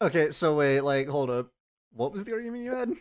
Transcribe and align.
Okay, 0.00 0.30
so 0.30 0.56
wait, 0.56 0.82
like, 0.82 1.08
hold 1.08 1.30
up. 1.30 1.50
What 1.92 2.12
was 2.12 2.24
the 2.24 2.34
argument 2.34 2.64
you 2.64 2.74
had? 2.74 2.92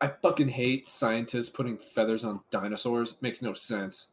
I 0.00 0.08
fucking 0.22 0.48
hate 0.48 0.88
scientists 0.88 1.50
putting 1.50 1.76
feathers 1.78 2.24
on 2.24 2.40
dinosaurs. 2.50 3.16
Makes 3.20 3.42
no 3.42 3.52
sense. 3.52 4.08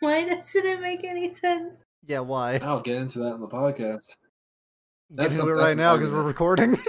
Why 0.00 0.24
doesn't 0.28 0.66
it 0.66 0.80
make 0.80 1.04
any 1.04 1.34
sense? 1.34 1.78
Yeah, 2.04 2.20
why? 2.20 2.60
I'll 2.62 2.80
get 2.80 2.96
into 2.96 3.20
that 3.20 3.34
in 3.34 3.40
the 3.40 3.48
podcast. 3.48 4.08
Get 5.08 5.16
That's 5.16 5.38
into 5.38 5.50
it 5.50 5.54
right 5.54 5.76
now 5.76 5.96
because 5.96 6.12
we're 6.12 6.22
recording. 6.22 6.78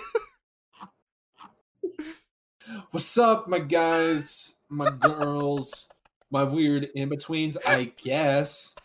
What's 2.91 3.17
up, 3.17 3.47
my 3.47 3.59
guys, 3.59 4.57
my 4.69 4.89
girls, 4.89 5.87
my 6.31 6.43
weird 6.43 6.89
in 6.95 7.09
betweens? 7.09 7.57
I 7.65 7.93
guess. 7.97 8.75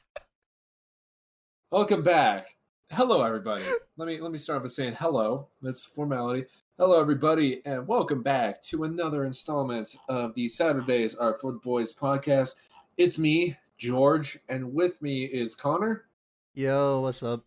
Welcome 1.73 2.03
back. 2.03 2.49
Hello, 2.91 3.23
everybody. 3.23 3.65
Let 3.97 4.07
me 4.07 4.21
let 4.21 4.31
me 4.31 4.37
start 4.37 4.63
with 4.63 4.73
saying 4.73 4.95
hello. 4.99 5.49
That's 5.63 5.87
formality. 5.87 6.45
Hello, 6.77 7.01
everybody, 7.01 7.63
and 7.65 7.89
welcome 7.89 8.23
back 8.23 8.63
to 8.65 8.85
another 8.85 9.25
installment 9.25 9.97
of 10.11 10.35
the 10.35 10.49
Saturdays 10.49 11.15
Are 11.15 11.39
for 11.39 11.53
the 11.53 11.61
Boys 11.61 11.91
podcast. 11.91 12.57
It's 12.99 13.19
me, 13.19 13.57
George, 13.79 14.39
and 14.51 14.75
with 14.75 15.01
me 15.01 15.25
is 15.25 15.55
Connor 15.55 16.05
Yo, 16.53 17.01
what's 17.01 17.23
up? 17.23 17.43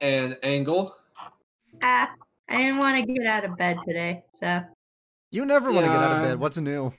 and 0.00 0.38
Angle. 0.44 0.94
Ah, 1.82 2.12
I 2.48 2.58
didn't 2.58 2.78
want 2.78 3.04
to 3.04 3.12
get 3.12 3.26
out 3.26 3.44
of 3.44 3.56
bed 3.56 3.78
today, 3.84 4.22
so. 4.38 4.60
You 5.32 5.44
never 5.44 5.72
want 5.72 5.84
to 5.84 5.90
get 5.90 6.00
out 6.00 6.18
of 6.18 6.22
bed. 6.22 6.38
What's 6.38 6.58
new? 6.58 6.94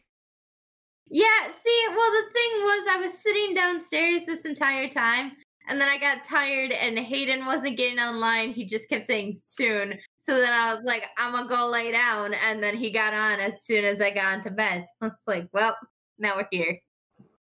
Yeah, 1.09 1.47
see, 1.47 1.85
well, 1.89 2.11
the 2.11 2.25
thing 2.33 2.51
was, 2.61 2.87
I 2.89 2.97
was 2.97 3.13
sitting 3.21 3.53
downstairs 3.53 4.21
this 4.25 4.41
entire 4.41 4.89
time, 4.89 5.33
and 5.67 5.79
then 5.79 5.87
I 5.87 5.97
got 5.97 6.23
tired, 6.25 6.71
and 6.71 6.97
Hayden 6.97 7.45
wasn't 7.45 7.77
getting 7.77 7.99
online. 7.99 8.51
He 8.51 8.65
just 8.65 8.89
kept 8.89 9.05
saying 9.05 9.35
soon. 9.37 9.99
So 10.19 10.39
then 10.39 10.51
I 10.51 10.73
was 10.73 10.83
like, 10.83 11.05
I'm 11.17 11.31
gonna 11.33 11.47
go 11.47 11.69
lay 11.69 11.91
down, 11.91 12.33
and 12.47 12.61
then 12.61 12.75
he 12.75 12.89
got 12.89 13.13
on 13.13 13.39
as 13.39 13.53
soon 13.63 13.85
as 13.85 14.01
I 14.01 14.09
got 14.09 14.35
into 14.35 14.51
bed. 14.51 14.85
So 15.01 15.07
it's 15.07 15.27
like, 15.27 15.47
well, 15.53 15.77
now 16.17 16.37
we're 16.37 16.47
here. 16.51 16.79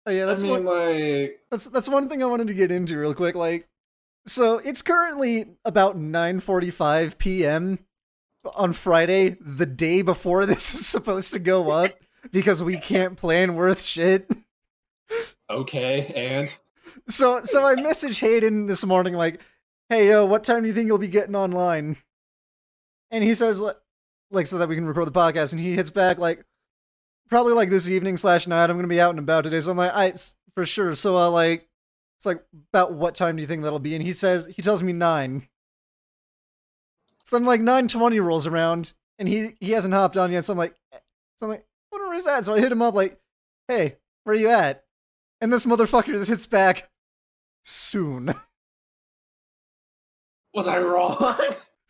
Oh 0.06 0.10
yeah, 0.10 0.24
that's 0.24 0.42
I 0.42 0.50
one. 0.50 0.64
like, 0.64 1.40
That's 1.50 1.66
that's 1.66 1.88
one 1.88 2.08
thing 2.08 2.22
I 2.22 2.26
wanted 2.26 2.46
to 2.46 2.54
get 2.54 2.70
into 2.72 2.98
real 2.98 3.14
quick. 3.14 3.34
Like, 3.34 3.68
so 4.26 4.58
it's 4.58 4.80
currently 4.80 5.44
about 5.64 5.98
9:45 5.98 7.18
p.m. 7.18 7.78
on 8.54 8.72
Friday, 8.72 9.36
the 9.40 9.66
day 9.66 10.00
before 10.00 10.46
this 10.46 10.74
is 10.74 10.86
supposed 10.86 11.32
to 11.34 11.38
go 11.38 11.70
up, 11.70 11.92
because 12.32 12.62
we 12.62 12.78
can't 12.78 13.16
plan 13.16 13.54
worth 13.54 13.82
shit. 13.82 14.30
okay, 15.50 16.12
and 16.14 16.54
So 17.08 17.42
so 17.44 17.64
I 17.64 17.74
messaged 17.76 18.20
Hayden 18.20 18.66
this 18.66 18.84
morning 18.84 19.14
like, 19.14 19.40
"Hey 19.88 20.08
yo, 20.08 20.24
what 20.26 20.44
time 20.44 20.62
do 20.62 20.68
you 20.68 20.74
think 20.74 20.86
you'll 20.86 20.98
be 20.98 21.08
getting 21.08 21.34
online?" 21.36 21.96
And 23.10 23.24
he 23.24 23.34
says 23.34 23.60
like, 24.30 24.46
so 24.46 24.58
that 24.58 24.68
we 24.68 24.76
can 24.76 24.86
record 24.86 25.06
the 25.06 25.12
podcast, 25.12 25.52
and 25.52 25.60
he 25.60 25.74
hits 25.74 25.90
back 25.90 26.18
like, 26.18 26.44
probably 27.28 27.52
like 27.52 27.70
this 27.70 27.88
evening 27.88 28.16
slash 28.16 28.46
night. 28.46 28.70
I'm 28.70 28.76
gonna 28.76 28.88
be 28.88 29.00
out 29.00 29.10
and 29.10 29.18
about 29.18 29.42
today, 29.44 29.60
so 29.60 29.70
I'm 29.72 29.76
like, 29.76 29.92
I 29.94 30.14
for 30.54 30.66
sure. 30.66 30.94
So 30.94 31.16
uh, 31.16 31.30
like, 31.30 31.68
it's 32.18 32.26
like 32.26 32.42
about 32.72 32.92
what 32.92 33.14
time 33.14 33.36
do 33.36 33.42
you 33.42 33.48
think 33.48 33.62
that'll 33.62 33.78
be? 33.78 33.94
And 33.94 34.04
he 34.04 34.12
says 34.12 34.46
he 34.46 34.62
tells 34.62 34.82
me 34.82 34.92
nine. 34.92 35.48
So 37.24 37.36
then 37.38 37.46
like 37.46 37.60
nine 37.60 37.88
twenty 37.88 38.20
rolls 38.20 38.46
around, 38.46 38.92
and 39.18 39.28
he 39.28 39.56
he 39.60 39.72
hasn't 39.72 39.94
hopped 39.94 40.16
on 40.16 40.30
yet. 40.32 40.44
So 40.44 40.52
I'm 40.52 40.58
like, 40.58 40.74
so 41.36 41.46
I'm 41.46 41.50
like, 41.50 41.64
wonder 42.10 42.24
where's 42.24 42.24
that? 42.24 42.44
So 42.44 42.54
I 42.54 42.60
hit 42.60 42.72
him 42.72 42.82
up 42.82 42.94
like, 42.94 43.18
"Hey, 43.68 43.96
where 44.24 44.34
are 44.34 44.38
you 44.38 44.48
at?" 44.48 44.84
And 45.40 45.52
this 45.52 45.64
motherfucker 45.64 46.06
just 46.06 46.28
hits 46.28 46.46
back 46.46 46.90
soon. 47.64 48.34
was 50.54 50.68
I 50.68 50.78
wrong? 50.78 51.16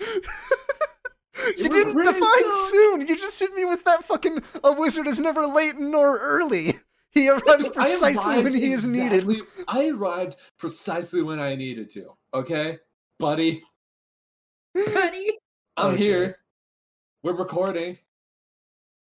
you 1.56 1.68
didn't 1.68 1.96
define 1.96 2.20
soon. 2.20 3.00
soon. 3.00 3.06
You 3.06 3.16
just 3.16 3.38
hit 3.38 3.52
me 3.54 3.64
with 3.64 3.84
that 3.84 4.04
fucking 4.04 4.42
a 4.62 4.72
wizard 4.72 5.06
is 5.06 5.20
never 5.20 5.46
late 5.46 5.78
nor 5.78 6.18
early. 6.18 6.76
He 7.12 7.28
arrives 7.28 7.66
I 7.66 7.70
precisely 7.70 8.36
when 8.36 8.46
arrived 8.46 8.58
he 8.58 8.72
is 8.72 8.88
needed. 8.88 9.26
I 9.66 9.88
arrived 9.88 10.36
precisely 10.58 11.22
when 11.22 11.40
I 11.40 11.56
needed 11.56 11.90
to. 11.90 12.12
Okay, 12.32 12.78
buddy, 13.18 13.62
Buddy. 14.74 15.32
I'm 15.76 15.92
Okay. 15.92 15.98
here. 15.98 16.38
We're 17.22 17.34
recording. 17.34 17.98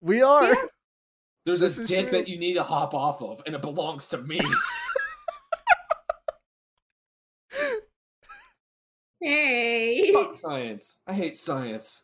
We 0.02 0.22
are. 0.22 0.54
Yeah. 0.54 0.62
There's 1.48 1.62
This 1.62 1.78
a 1.78 1.86
dick 1.86 2.10
true. 2.10 2.18
that 2.18 2.28
you 2.28 2.38
need 2.38 2.56
to 2.56 2.64
hop 2.64 2.94
off 2.94 3.22
of, 3.22 3.42
and 3.46 3.56
it 3.56 3.62
belongs 3.62 4.10
to 4.10 4.18
me. 4.18 4.42
Hey. 9.20 10.12
Fuck 10.14 10.36
science. 10.36 11.00
I 11.08 11.14
hate 11.14 11.36
science. 11.36 12.04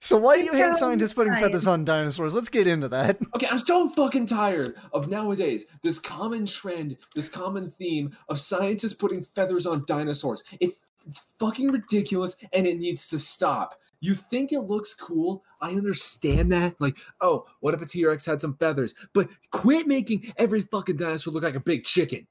So 0.00 0.16
why 0.16 0.36
do 0.36 0.44
you 0.44 0.50
Good 0.50 0.64
hate 0.66 0.74
scientists 0.74 1.12
putting 1.12 1.32
Ryan. 1.32 1.44
feathers 1.44 1.66
on 1.66 1.84
dinosaurs? 1.84 2.34
Let's 2.34 2.48
get 2.48 2.66
into 2.66 2.88
that. 2.88 3.18
Okay, 3.36 3.46
I'm 3.48 3.58
so 3.58 3.88
fucking 3.90 4.26
tired 4.26 4.74
of 4.92 5.08
nowadays 5.08 5.64
this 5.82 5.98
common 6.00 6.46
trend, 6.46 6.96
this 7.14 7.28
common 7.28 7.70
theme 7.70 8.16
of 8.28 8.38
scientists 8.38 8.94
putting 8.94 9.22
feathers 9.22 9.66
on 9.66 9.84
dinosaurs. 9.86 10.42
It, 10.60 10.74
it's 11.06 11.18
fucking 11.38 11.68
ridiculous 11.68 12.36
and 12.52 12.66
it 12.66 12.78
needs 12.78 13.08
to 13.08 13.18
stop. 13.18 13.78
You 14.00 14.14
think 14.14 14.52
it 14.52 14.60
looks 14.60 14.94
cool? 14.94 15.44
I 15.60 15.70
understand 15.70 16.52
that. 16.52 16.74
Like, 16.78 16.96
oh, 17.20 17.46
what 17.60 17.74
if 17.74 17.80
a 17.80 17.86
T 17.86 18.04
Rex 18.04 18.26
had 18.26 18.40
some 18.40 18.56
feathers? 18.56 18.94
But 19.14 19.28
quit 19.50 19.86
making 19.86 20.32
every 20.36 20.62
fucking 20.62 20.96
dinosaur 20.96 21.32
look 21.32 21.42
like 21.42 21.54
a 21.54 21.60
big 21.60 21.84
chicken. 21.84 22.26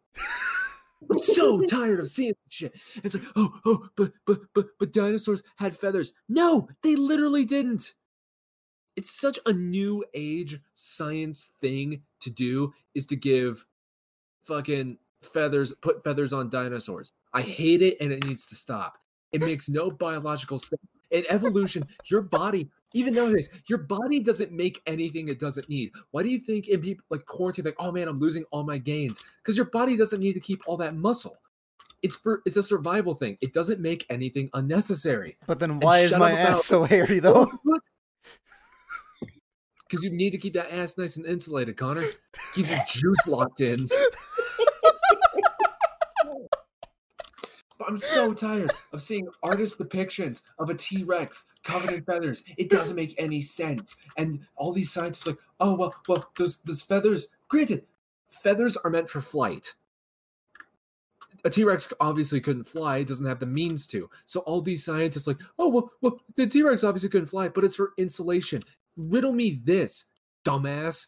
I'm 1.10 1.18
so 1.18 1.62
tired 1.70 2.00
of 2.00 2.08
seeing 2.08 2.36
this 2.46 2.54
shit. 2.54 2.76
It's 3.04 3.16
like, 3.16 3.26
oh, 3.36 3.60
oh, 3.66 3.90
but 3.96 4.14
but 4.26 4.42
but 4.54 4.68
but 4.80 4.94
dinosaurs 4.94 5.42
had 5.58 5.76
feathers. 5.76 6.14
No, 6.30 6.70
they 6.84 6.96
literally 6.96 7.46
didn't 7.46 7.94
it's 8.96 9.12
such 9.12 9.40
a 9.46 9.54
new 9.54 10.04
age 10.14 10.60
science 10.74 11.50
thing 11.62 12.04
to 12.20 12.30
do 12.30 12.74
is 12.94 13.06
to 13.08 13.16
give 13.16 13.66
fucking 14.44 14.98
feathers 15.26 15.74
put 15.82 16.04
feathers 16.04 16.34
on 16.34 16.50
dinosaurs. 16.50 17.12
I 17.34 17.42
hate 17.42 17.82
it 17.82 17.98
and 18.00 18.12
it 18.12 18.26
needs 18.26 18.46
to 18.48 18.56
stop. 18.56 18.98
It 19.32 19.42
makes 19.42 19.70
no 19.70 19.90
biological 19.90 20.60
sense. 20.60 20.82
In 21.12 21.26
evolution 21.30 21.86
your 22.10 22.22
body 22.22 22.70
even 22.96 23.14
nowadays 23.14 23.50
your 23.68 23.78
body 23.78 24.20
doesn't 24.20 24.52
make 24.52 24.82
anything 24.88 25.28
it 25.28 25.40
doesn't 25.40 25.70
need. 25.70 25.92
Why 26.10 26.24
do 26.24 26.30
you 26.30 26.40
think 26.40 26.68
in 26.68 26.82
people 26.82 27.06
like 27.12 27.26
quarantine 27.26 27.66
like 27.66 27.76
oh 27.78 27.92
man 27.92 28.08
i'm 28.08 28.20
losing 28.20 28.44
all 28.50 28.64
my 28.64 28.80
gains 28.80 29.24
because 29.38 29.56
your 29.56 29.68
body 29.68 29.96
doesn't 29.96 30.22
need 30.22 30.34
to 30.34 30.40
keep 30.40 30.64
all 30.66 30.78
that 30.78 30.96
muscle. 30.96 31.38
It's 32.02 32.16
for 32.16 32.42
it's 32.46 32.58
a 32.58 32.64
survival 32.64 33.14
thing. 33.14 33.38
It 33.42 33.54
doesn't 33.54 33.80
make 33.80 34.08
anything 34.10 34.50
unnecessary. 34.54 35.38
But 35.46 35.60
then 35.60 35.80
why 35.80 36.00
is 36.00 36.16
my 36.16 36.32
ass 36.32 36.48
about- 36.48 36.56
so 36.58 36.84
hairy 36.86 37.20
though? 37.20 37.52
Because 39.88 40.04
you 40.04 40.10
need 40.10 40.32
to 40.32 40.38
keep 40.38 40.54
that 40.54 40.74
ass 40.74 40.98
nice 40.98 41.18
and 41.18 41.26
insulated, 41.26 41.78
Connor. 41.78 42.04
Keep 42.56 42.70
your 42.70 42.84
juice 42.88 43.28
locked 43.28 43.62
in. 43.62 43.88
I'm 47.94 47.98
so 48.00 48.34
tired 48.34 48.74
of 48.92 49.04
seeing 49.04 49.28
artist 49.44 49.80
depictions 49.80 50.42
of 50.58 50.72
a 50.72 50.74
T 50.74 51.04
Rex 51.04 51.46
covered 51.64 51.92
in 51.92 52.04
feathers. 52.04 52.44
It 52.58 52.72
doesn't 52.72 52.96
make 52.96 53.14
any 53.20 53.40
sense. 53.40 53.98
And 54.18 54.40
all 54.56 54.74
these 54.74 54.92
scientists 54.92 55.28
like, 55.28 55.38
oh 55.60 55.76
well, 55.76 55.94
well, 56.08 56.28
those 56.36 56.58
those 56.62 56.82
feathers. 56.82 57.28
Granted, 57.50 57.86
feathers 58.30 58.78
are 58.78 58.90
meant 58.90 59.12
for 59.12 59.22
flight. 59.22 59.76
A 61.46 61.52
T 61.52 61.64
Rex 61.64 61.94
obviously 62.00 62.42
couldn't 62.42 62.64
fly; 62.64 62.98
it 62.98 63.08
doesn't 63.08 63.28
have 63.28 63.40
the 63.40 63.46
means 63.46 63.86
to. 63.90 64.10
So 64.26 64.40
all 64.40 64.62
these 64.62 64.84
scientists 64.84 65.28
like, 65.28 65.40
oh 65.60 65.70
well, 65.70 65.92
well, 66.02 66.20
the 66.36 66.48
T 66.48 66.64
Rex 66.64 66.84
obviously 66.84 67.10
couldn't 67.10 67.28
fly, 67.28 67.48
but 67.48 67.64
it's 67.64 67.76
for 67.76 67.94
insulation. 68.00 68.64
Riddle 68.98 69.34
me 69.34 69.62
this, 69.64 70.06
dumbass. 70.44 71.06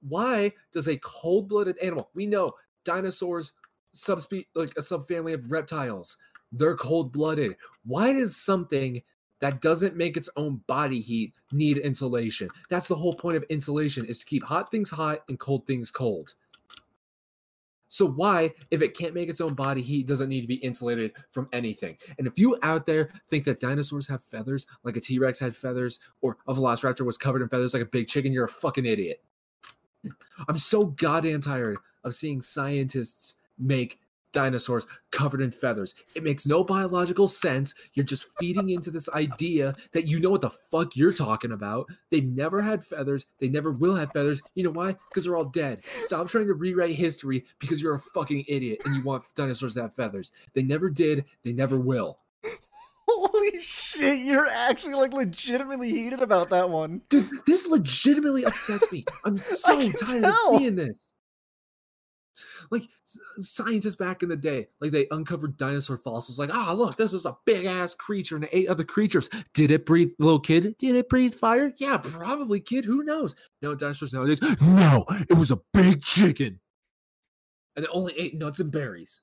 Why 0.00 0.52
does 0.72 0.88
a 0.88 0.96
cold-blooded 0.96 1.76
animal? 1.76 2.08
We 2.14 2.26
know 2.26 2.54
dinosaurs, 2.84 3.52
subspe 3.94 4.46
like 4.54 4.72
a 4.76 4.80
subfamily 4.80 5.34
of 5.34 5.50
reptiles. 5.50 6.16
They're 6.52 6.76
cold-blooded. 6.76 7.56
Why 7.84 8.12
does 8.12 8.36
something 8.36 9.02
that 9.40 9.60
doesn't 9.60 9.96
make 9.96 10.16
its 10.16 10.28
own 10.36 10.62
body 10.66 11.00
heat 11.00 11.34
need 11.50 11.78
insulation? 11.78 12.48
That's 12.68 12.88
the 12.88 12.94
whole 12.94 13.14
point 13.14 13.36
of 13.36 13.44
insulation 13.44 14.04
is 14.04 14.18
to 14.20 14.26
keep 14.26 14.44
hot 14.44 14.70
things 14.70 14.90
hot 14.90 15.20
and 15.28 15.38
cold 15.38 15.66
things 15.66 15.90
cold. 15.90 16.34
So 17.88 18.06
why, 18.06 18.54
if 18.70 18.80
it 18.80 18.96
can't 18.96 19.12
make 19.12 19.28
its 19.28 19.42
own 19.42 19.52
body 19.52 19.82
heat, 19.82 20.06
doesn't 20.06 20.30
need 20.30 20.40
to 20.40 20.46
be 20.46 20.54
insulated 20.54 21.12
from 21.30 21.46
anything? 21.52 21.98
And 22.16 22.26
if 22.26 22.38
you 22.38 22.58
out 22.62 22.86
there 22.86 23.10
think 23.28 23.44
that 23.44 23.60
dinosaurs 23.60 24.08
have 24.08 24.24
feathers, 24.24 24.66
like 24.82 24.96
a 24.96 25.00
T-Rex 25.00 25.38
had 25.38 25.54
feathers, 25.54 26.00
or 26.22 26.38
a 26.48 26.54
Velociraptor 26.54 27.04
was 27.04 27.18
covered 27.18 27.42
in 27.42 27.50
feathers 27.50 27.74
like 27.74 27.82
a 27.82 27.86
big 27.86 28.08
chicken, 28.08 28.32
you're 28.32 28.46
a 28.46 28.48
fucking 28.48 28.86
idiot. 28.86 29.22
I'm 30.48 30.56
so 30.56 30.86
goddamn 30.86 31.42
tired 31.42 31.76
of 32.02 32.14
seeing 32.14 32.40
scientists 32.40 33.36
make 33.62 33.98
dinosaurs 34.32 34.86
covered 35.10 35.40
in 35.40 35.50
feathers. 35.50 35.94
It 36.14 36.24
makes 36.24 36.46
no 36.46 36.64
biological 36.64 37.28
sense. 37.28 37.74
You're 37.94 38.04
just 38.04 38.26
feeding 38.38 38.70
into 38.70 38.90
this 38.90 39.08
idea 39.10 39.76
that 39.92 40.06
you 40.06 40.20
know 40.20 40.30
what 40.30 40.40
the 40.40 40.50
fuck 40.50 40.96
you're 40.96 41.12
talking 41.12 41.52
about. 41.52 41.88
They've 42.10 42.24
never 42.24 42.60
had 42.60 42.84
feathers. 42.84 43.26
They 43.38 43.48
never 43.48 43.72
will 43.72 43.94
have 43.94 44.12
feathers. 44.12 44.42
You 44.54 44.64
know 44.64 44.70
why? 44.70 44.96
Because 45.08 45.24
they're 45.24 45.36
all 45.36 45.44
dead. 45.44 45.82
Stop 45.98 46.28
trying 46.28 46.46
to 46.46 46.54
rewrite 46.54 46.94
history 46.94 47.44
because 47.58 47.80
you're 47.80 47.94
a 47.94 48.00
fucking 48.00 48.44
idiot 48.48 48.82
and 48.84 48.96
you 48.96 49.02
want 49.02 49.24
dinosaurs 49.34 49.74
to 49.74 49.82
have 49.82 49.94
feathers. 49.94 50.32
They 50.54 50.62
never 50.62 50.90
did. 50.90 51.24
They 51.44 51.52
never 51.52 51.78
will. 51.78 52.18
Holy 53.08 53.60
shit, 53.60 54.20
you're 54.20 54.48
actually 54.48 54.94
like 54.94 55.12
legitimately 55.12 55.90
heated 55.90 56.22
about 56.22 56.50
that 56.50 56.70
one. 56.70 57.02
Dude, 57.08 57.28
this 57.46 57.66
legitimately 57.66 58.44
upsets 58.44 58.90
me. 58.92 59.04
I'm 59.24 59.36
so 59.38 59.90
tired 59.90 60.22
tell. 60.22 60.54
of 60.54 60.58
seeing 60.58 60.76
this. 60.76 61.08
Like 62.72 62.88
scientists 63.40 63.96
back 63.96 64.22
in 64.22 64.30
the 64.30 64.36
day, 64.36 64.66
like 64.80 64.90
they 64.90 65.06
uncovered 65.10 65.58
dinosaur 65.58 65.98
fossils. 65.98 66.38
Like, 66.38 66.48
ah, 66.52 66.72
look, 66.72 66.96
this 66.96 67.12
is 67.12 67.26
a 67.26 67.36
big 67.44 67.66
ass 67.66 67.94
creature 67.94 68.34
and 68.36 68.48
ate 68.50 68.68
other 68.68 68.82
creatures. 68.82 69.28
Did 69.52 69.70
it 69.70 69.84
breathe, 69.84 70.10
little 70.18 70.40
kid? 70.40 70.76
Did 70.78 70.96
it 70.96 71.10
breathe 71.10 71.34
fire? 71.34 71.70
Yeah, 71.76 71.98
probably, 71.98 72.60
kid. 72.60 72.86
Who 72.86 73.04
knows? 73.04 73.36
No, 73.60 73.74
dinosaurs 73.74 74.14
nowadays. 74.14 74.40
No, 74.62 75.04
it 75.28 75.36
was 75.36 75.50
a 75.50 75.60
big 75.74 76.02
chicken, 76.02 76.58
and 77.76 77.84
it 77.84 77.90
only 77.92 78.18
ate 78.18 78.34
nuts 78.38 78.58
and 78.58 78.72
berries. 78.72 79.20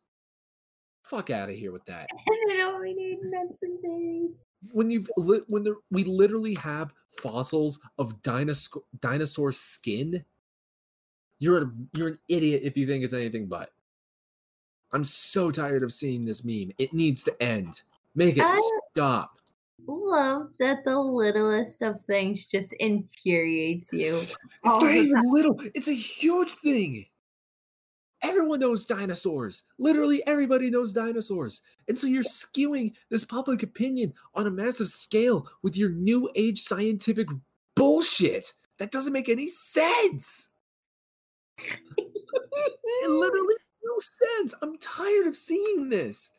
Fuck 1.03 1.31
out 1.31 1.49
of 1.49 1.55
here 1.55 1.71
with 1.71 1.85
that. 1.85 2.07
And 2.27 2.51
it 2.51 2.61
only 2.61 2.93
need 2.93 3.17
nuts 3.23 3.57
and 3.63 3.81
berries. 3.81 4.31
when 4.71 4.91
you've 4.91 5.09
when 5.17 5.63
there, 5.63 5.73
we 5.89 6.03
literally 6.03 6.53
have 6.53 6.93
fossils 7.19 7.79
of 7.97 8.21
dinosaur 8.21 8.83
dinosaur 8.99 9.51
skin 9.51 10.23
you're 11.39 11.63
a, 11.63 11.71
you're 11.93 12.07
an 12.09 12.19
idiot 12.27 12.61
if 12.63 12.77
you 12.77 12.85
think 12.85 13.03
it's 13.03 13.13
anything 13.13 13.47
but. 13.47 13.71
I'm 14.91 15.03
so 15.03 15.51
tired 15.51 15.83
of 15.83 15.93
seeing 15.93 16.25
this 16.25 16.43
meme. 16.43 16.71
It 16.77 16.93
needs 16.93 17.23
to 17.23 17.43
end. 17.43 17.83
Make 18.15 18.37
it 18.37 18.43
I- 18.45 18.79
stop. 18.91 19.37
Love 19.87 20.49
that 20.59 20.83
the 20.83 20.99
littlest 20.99 21.81
of 21.81 22.03
things 22.03 22.45
just 22.45 22.73
infuriates 22.73 23.89
you. 23.93 24.17
it's 24.19 24.37
not 24.63 24.83
even 24.83 25.21
little. 25.23 25.57
It's 25.73 25.87
a 25.87 25.93
huge 25.93 26.51
thing. 26.55 27.05
Everyone 28.21 28.59
knows 28.59 28.85
dinosaurs. 28.85 29.63
Literally 29.77 30.21
everybody 30.27 30.69
knows 30.69 30.91
dinosaurs. 30.91 31.61
And 31.87 31.97
so 31.97 32.07
you're 32.07 32.23
skewing 32.23 32.93
this 33.09 33.23
public 33.23 33.63
opinion 33.63 34.13
on 34.35 34.47
a 34.47 34.51
massive 34.51 34.89
scale 34.89 35.47
with 35.63 35.77
your 35.77 35.91
new 35.91 36.29
age 36.35 36.61
scientific 36.61 37.29
bullshit. 37.75 38.51
That 38.79 38.91
doesn't 38.91 39.13
make 39.13 39.29
any 39.29 39.47
sense 39.47 40.49
it 41.97 43.09
literally 43.09 43.47
makes 43.47 43.63
no 43.83 43.99
sense 44.37 44.53
i'm 44.61 44.77
tired 44.77 45.27
of 45.27 45.35
seeing 45.35 45.89
this 45.89 46.31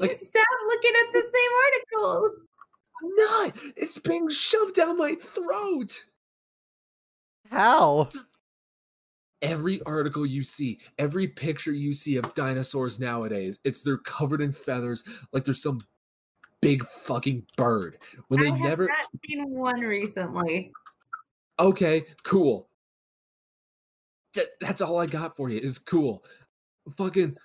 like- 0.00 0.12
Stop 0.16 0.44
looking 0.66 0.92
at 1.06 1.12
the 1.12 1.22
same 1.22 1.52
articles. 1.64 2.32
i'm 3.02 3.14
not 3.16 3.56
it's 3.76 3.98
being 3.98 4.28
shoved 4.28 4.74
down 4.74 4.96
my 4.96 5.14
throat 5.14 6.02
How? 7.50 8.08
every 9.42 9.80
article 9.86 10.26
you 10.26 10.44
see, 10.44 10.78
every 10.98 11.26
picture 11.26 11.72
you 11.72 11.92
see 11.94 12.16
of 12.16 12.34
dinosaurs 12.34 13.00
nowadays, 13.00 13.58
it's 13.64 13.82
they're 13.82 13.96
covered 13.98 14.40
in 14.42 14.52
feathers 14.52 15.02
like 15.32 15.44
there's 15.44 15.62
some 15.62 15.80
big 16.60 16.84
fucking 16.84 17.42
bird. 17.56 17.96
When 18.28 18.40
they 18.40 18.48
I 18.48 18.50
have 18.50 18.60
never 18.60 18.86
not 18.86 19.06
seen 19.24 19.48
one 19.50 19.80
recently. 19.80 20.72
okay, 21.58 22.04
cool. 22.22 22.68
That, 24.34 24.46
that's 24.60 24.80
all 24.80 24.98
I 24.98 25.06
got 25.06 25.36
for 25.36 25.48
you 25.48 25.58
is 25.58 25.78
cool. 25.78 26.24
Fucking 26.96 27.36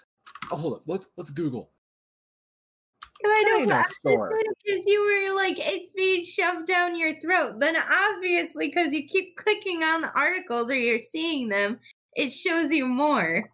oh, 0.51 0.55
hold 0.55 0.73
up, 0.75 0.83
let's 0.85 1.07
let's 1.17 1.31
Google. 1.31 1.71
I 3.23 3.43
know 3.43 3.65
Dinosaur. 3.65 4.39
because 4.63 4.85
you 4.85 5.01
were 5.01 5.35
like 5.35 5.57
it's 5.59 5.91
being 5.93 6.23
shoved 6.23 6.67
down 6.67 6.97
your 6.97 7.19
throat. 7.19 7.59
Then 7.59 7.75
obviously, 7.77 8.67
because 8.67 8.93
you 8.93 9.07
keep 9.07 9.35
clicking 9.37 9.83
on 9.83 10.01
the 10.01 10.11
articles 10.13 10.69
or 10.69 10.75
you're 10.75 10.99
seeing 10.99 11.49
them, 11.49 11.79
it 12.13 12.31
shows 12.31 12.71
you 12.71 12.85
more. 12.85 13.49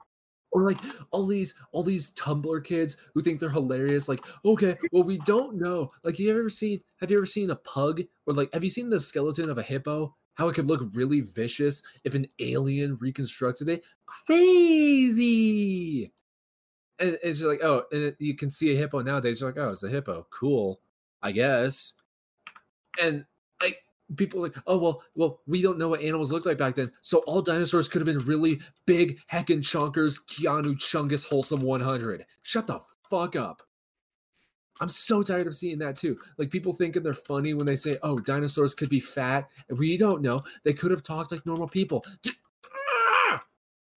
Or 0.54 0.64
like 0.64 0.80
all 1.12 1.26
these 1.26 1.54
all 1.72 1.84
these 1.84 2.14
Tumblr 2.16 2.64
kids 2.66 2.98
who 3.14 3.22
think 3.22 3.40
they're 3.40 3.50
hilarious. 3.50 4.10
Like, 4.10 4.26
okay, 4.44 4.78
well 4.92 5.04
we 5.04 5.18
don't 5.20 5.56
know. 5.56 5.90
Like, 6.04 6.20
you 6.20 6.30
ever 6.32 6.50
seen? 6.50 6.82
Have 7.00 7.10
you 7.10 7.18
ever 7.18 7.26
seen 7.26 7.52
a 7.52 7.56
pug? 7.56 8.02
Or 8.28 8.34
like, 8.34 8.52
have 8.54 8.64
you 8.64 8.70
seen 8.70 8.90
the 8.90 9.00
skeleton 9.00 9.50
of 9.50 9.58
a 9.58 9.64
hippo? 9.64 10.16
How 10.36 10.48
it 10.48 10.56
could 10.56 10.68
look 10.68 10.82
really 10.94 11.22
vicious 11.22 11.84
if 12.04 12.16
an 12.16 12.28
alien 12.40 12.98
reconstructed 13.00 13.70
it? 13.70 13.84
Crazy. 14.06 16.12
And 17.00 17.18
it's 17.24 17.40
just 17.40 17.50
like, 17.50 17.64
oh, 17.64 17.84
and 17.92 18.16
you 18.20 18.36
can 18.36 18.52
see 18.52 18.72
a 18.72 18.78
hippo 18.78 19.02
nowadays. 19.02 19.42
You're 19.42 19.52
like, 19.52 19.60
oh, 19.60 19.72
it's 19.72 19.84
a 19.84 19.90
hippo. 19.90 20.28
Cool, 20.30 20.80
I 21.22 21.32
guess. 21.32 21.94
And 23.02 23.26
like 23.62 23.78
people 24.16 24.42
like, 24.42 24.56
oh 24.68 24.78
well, 24.78 25.04
well, 25.16 25.42
we 25.48 25.62
don't 25.62 25.78
know 25.78 25.90
what 25.90 26.02
animals 26.02 26.32
looked 26.32 26.46
like 26.46 26.58
back 26.58 26.76
then. 26.76 26.92
So 27.02 27.20
all 27.20 27.42
dinosaurs 27.42 27.88
could 27.88 28.02
have 28.02 28.08
been 28.08 28.26
really 28.26 28.60
big 28.86 29.20
heckin' 29.32 29.62
chonkers, 29.62 30.20
Keanu 30.28 30.76
Chungus 30.76 31.26
Wholesome 31.26 31.62
100. 31.62 32.26
Shut 32.44 32.68
the 32.68 32.80
fuck 33.10 33.36
up. 33.36 33.62
I'm 34.80 34.90
so 34.90 35.22
tired 35.22 35.48
of 35.48 35.56
seeing 35.56 35.80
that 35.80 35.96
too. 35.96 36.18
Like 36.38 36.50
people 36.50 36.74
thinking 36.74 37.04
they're 37.04 37.14
funny 37.14 37.54
when 37.54 37.66
they 37.66 37.76
say, 37.76 37.98
"Oh, 38.02 38.18
dinosaurs 38.18 38.74
could 38.74 38.90
be 38.90 39.00
fat." 39.00 39.50
We 39.70 39.98
don't 39.98 40.22
know. 40.22 40.42
They 40.64 40.74
could 40.74 40.92
have 40.92 41.04
talked 41.04 41.32
like 41.32 41.46
normal 41.46 41.68
people. 41.68 42.06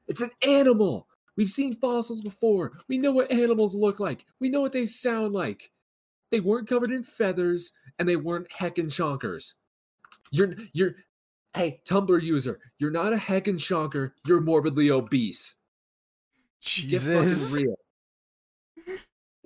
It's 0.07 0.21
an 0.21 0.31
animal. 0.43 1.09
We've 1.37 1.49
seen 1.49 1.75
fossils 1.77 2.21
before. 2.21 2.73
We 2.89 2.99
know 2.99 3.11
what 3.11 3.33
animals 3.33 3.75
look 3.75 4.01
like. 4.01 4.25
We 4.41 4.51
know 4.51 4.61
what 4.61 4.73
they 4.73 4.87
sound 4.87 5.33
like. 5.33 5.71
They 6.31 6.41
weren't 6.41 6.69
covered 6.69 6.93
in 6.93 7.03
feathers 7.03 7.73
and 7.99 8.09
they 8.09 8.17
weren't 8.17 8.49
heckin' 8.51 8.87
chonkers. 8.87 9.55
You're 10.31 10.55
you're 10.73 10.97
hey, 11.55 11.81
Tumblr 11.89 12.21
user, 12.21 12.59
you're 12.79 12.91
not 12.91 13.13
a 13.13 13.17
heckin' 13.17 13.57
chonker, 13.57 14.13
you're 14.27 14.41
morbidly 14.41 14.91
obese. 14.91 15.55
Get 16.61 17.03
Jesus. 17.03 17.53
fucking 17.53 17.65
real. 17.65 17.77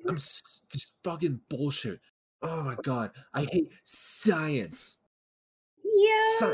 I'm 0.09 0.17
s- 0.17 0.63
just 0.71 0.93
fucking 1.05 1.41
bullshit. 1.49 2.01
Oh 2.43 2.63
my 2.63 2.77
god, 2.83 3.13
I 3.35 3.45
hate 3.45 3.73
science. 3.83 4.99
Yo, 5.85 6.53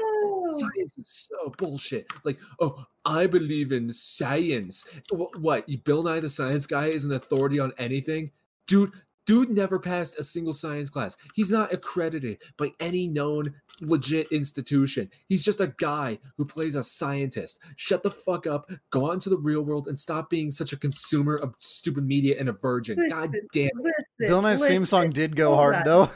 Science 0.58 0.92
is 0.98 1.28
so 1.30 1.52
bullshit. 1.58 2.06
Like, 2.24 2.38
oh, 2.60 2.86
I 3.04 3.26
believe 3.26 3.72
in 3.72 3.92
science. 3.92 4.86
Wh- 5.10 5.34
What? 5.40 5.68
You 5.68 5.78
Bill 5.78 6.02
Nye 6.02 6.20
the 6.20 6.30
Science 6.30 6.66
Guy 6.66 6.86
is 6.86 7.04
an 7.04 7.12
authority 7.12 7.58
on 7.60 7.72
anything, 7.78 8.30
dude. 8.66 8.92
Dude 9.26 9.50
never 9.50 9.78
passed 9.78 10.18
a 10.18 10.24
single 10.24 10.52
science 10.52 10.90
class. 10.90 11.16
He's 11.34 11.50
not 11.50 11.72
accredited 11.72 12.38
by 12.58 12.72
any 12.78 13.08
known 13.08 13.54
legit 13.80 14.30
institution. 14.30 15.10
He's 15.28 15.42
just 15.42 15.60
a 15.60 15.74
guy 15.78 16.18
who 16.36 16.44
plays 16.44 16.74
a 16.74 16.84
scientist. 16.84 17.58
Shut 17.76 18.02
the 18.02 18.10
fuck 18.10 18.46
up. 18.46 18.70
Go 18.90 19.10
on 19.10 19.20
to 19.20 19.30
the 19.30 19.38
real 19.38 19.62
world 19.62 19.88
and 19.88 19.98
stop 19.98 20.28
being 20.28 20.50
such 20.50 20.72
a 20.72 20.76
consumer 20.76 21.36
of 21.36 21.54
stupid 21.58 22.06
media 22.06 22.36
and 22.38 22.48
a 22.50 22.52
virgin. 22.52 23.08
God 23.08 23.34
damn 23.52 23.66
it. 23.68 23.72
listen, 23.76 23.94
Bill 24.18 24.42
Nye's 24.42 24.64
theme 24.64 24.84
song 24.84 25.10
did 25.10 25.36
go 25.36 25.48
hold 25.48 25.58
hard 25.58 25.74
on. 25.76 25.82
though. 25.84 26.10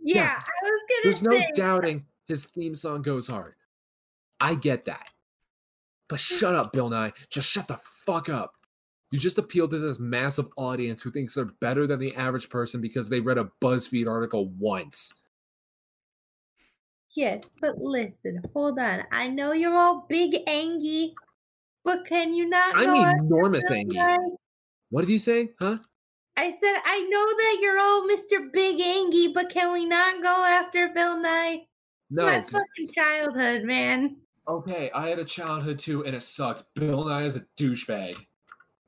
Yeah, 0.00 0.22
Yeah. 0.22 0.42
I 0.46 0.70
was 0.70 0.80
gonna 0.88 1.00
There's 1.04 1.22
no 1.22 1.30
say. 1.32 1.44
Uh, 1.44 1.54
doubting 1.54 2.06
his 2.26 2.46
theme 2.46 2.74
song 2.74 3.02
goes 3.02 3.26
hard. 3.28 3.54
I 4.40 4.54
get 4.54 4.86
that. 4.86 5.10
But 6.08 6.20
shut 6.20 6.54
up, 6.54 6.72
Bill 6.72 6.88
Nye. 6.88 7.12
Just 7.28 7.50
shut 7.50 7.68
the 7.68 7.78
fuck 8.06 8.28
up. 8.30 8.54
You 9.10 9.18
just 9.18 9.38
appeal 9.38 9.68
to 9.68 9.78
this 9.78 9.98
massive 9.98 10.48
audience 10.56 11.00
who 11.00 11.10
thinks 11.10 11.34
they're 11.34 11.46
better 11.46 11.86
than 11.86 11.98
the 11.98 12.14
average 12.14 12.50
person 12.50 12.80
because 12.80 13.08
they 13.08 13.20
read 13.20 13.38
a 13.38 13.50
BuzzFeed 13.62 14.08
article 14.08 14.48
once. 14.58 15.14
Yes, 17.16 17.50
but 17.60 17.78
listen, 17.78 18.42
hold 18.52 18.78
on. 18.78 19.02
I 19.10 19.28
know 19.28 19.52
you're 19.52 19.76
all 19.76 20.06
big 20.08 20.36
angy, 20.46 21.14
but 21.84 22.04
can 22.04 22.34
you 22.34 22.48
not 22.48 22.76
I'm 22.76 22.84
go 22.84 23.08
enormous, 23.08 23.64
Angie. 23.70 23.98
What 24.90 25.02
did 25.02 25.10
you 25.10 25.18
say? 25.18 25.50
Huh? 25.58 25.78
I 26.36 26.50
said 26.50 26.80
I 26.84 27.00
know 27.08 27.26
that 27.26 27.58
you're 27.60 27.80
all 27.80 28.06
Mr. 28.06 28.52
Big 28.52 28.78
Angy, 28.78 29.32
but 29.32 29.48
can 29.50 29.72
we 29.72 29.84
not 29.84 30.22
go 30.22 30.44
after 30.44 30.90
Bill 30.94 31.20
Nye? 31.20 31.66
It's 32.10 32.16
No. 32.16 32.26
my 32.26 32.42
fucking 32.42 32.92
childhood, 32.94 33.64
man. 33.64 34.18
Okay, 34.46 34.90
I 34.94 35.08
had 35.08 35.18
a 35.18 35.24
childhood 35.24 35.78
too, 35.80 36.04
and 36.04 36.14
it 36.14 36.22
sucked. 36.22 36.64
Bill 36.74 37.04
Nye 37.04 37.24
is 37.24 37.36
a 37.36 37.44
douchebag. 37.58 38.14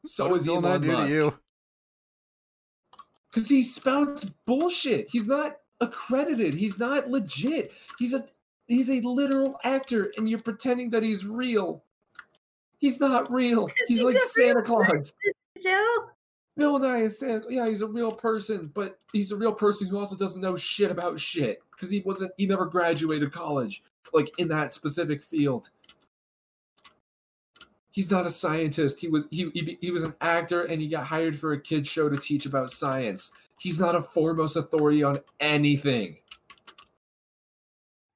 So 0.06 0.28
What 0.28 0.36
is 0.38 0.44
did 0.44 0.50
Bill 0.50 0.60
Nye 0.62 0.68
Elon 0.70 0.80
do 0.82 0.86
to 0.88 0.92
Musk. 0.94 1.12
you? 1.14 1.34
Because 3.32 3.48
he 3.48 3.62
spouts 3.62 4.24
bullshit. 4.46 5.08
He's 5.10 5.28
not 5.28 5.56
accredited. 5.80 6.54
He's 6.54 6.78
not 6.78 7.10
legit. 7.10 7.72
He's 7.98 8.12
a 8.14 8.26
he's 8.66 8.90
a 8.90 9.00
literal 9.00 9.56
actor, 9.64 10.12
and 10.16 10.28
you're 10.28 10.40
pretending 10.40 10.90
that 10.90 11.02
he's 11.02 11.24
real. 11.24 11.84
He's 12.78 12.98
not 12.98 13.30
real. 13.30 13.66
He's 13.88 13.98
He's 13.98 14.02
like 14.02 14.14
a 14.14 14.18
real 14.18 14.26
Santa 14.26 14.62
Claus. 14.62 15.12
Joe? 15.62 15.86
Bill 16.56 16.78
Nye 16.78 17.02
is 17.02 17.18
Santa. 17.18 17.44
Yeah, 17.50 17.68
he's 17.68 17.82
a 17.82 17.86
real 17.86 18.10
person, 18.10 18.70
but 18.74 18.98
he's 19.12 19.32
a 19.32 19.36
real 19.36 19.52
person 19.52 19.86
who 19.86 19.98
also 19.98 20.16
doesn't 20.16 20.40
know 20.40 20.56
shit 20.56 20.90
about 20.90 21.20
shit 21.20 21.62
because 21.72 21.90
he 21.90 22.00
wasn't. 22.00 22.32
He 22.38 22.46
never 22.46 22.64
graduated 22.66 23.32
college, 23.32 23.82
like 24.14 24.30
in 24.38 24.48
that 24.48 24.72
specific 24.72 25.22
field. 25.22 25.68
He's 27.92 28.10
not 28.10 28.26
a 28.26 28.30
scientist. 28.30 29.00
He 29.00 29.08
was 29.08 29.26
he, 29.30 29.50
he 29.52 29.78
he 29.80 29.90
was 29.90 30.02
an 30.02 30.14
actor 30.20 30.64
and 30.64 30.80
he 30.80 30.88
got 30.88 31.06
hired 31.06 31.38
for 31.38 31.52
a 31.52 31.60
kids 31.60 31.88
show 31.88 32.08
to 32.08 32.16
teach 32.16 32.46
about 32.46 32.70
science. 32.70 33.32
He's 33.58 33.80
not 33.80 33.96
a 33.96 34.02
foremost 34.02 34.56
authority 34.56 35.02
on 35.02 35.20
anything. 35.40 36.16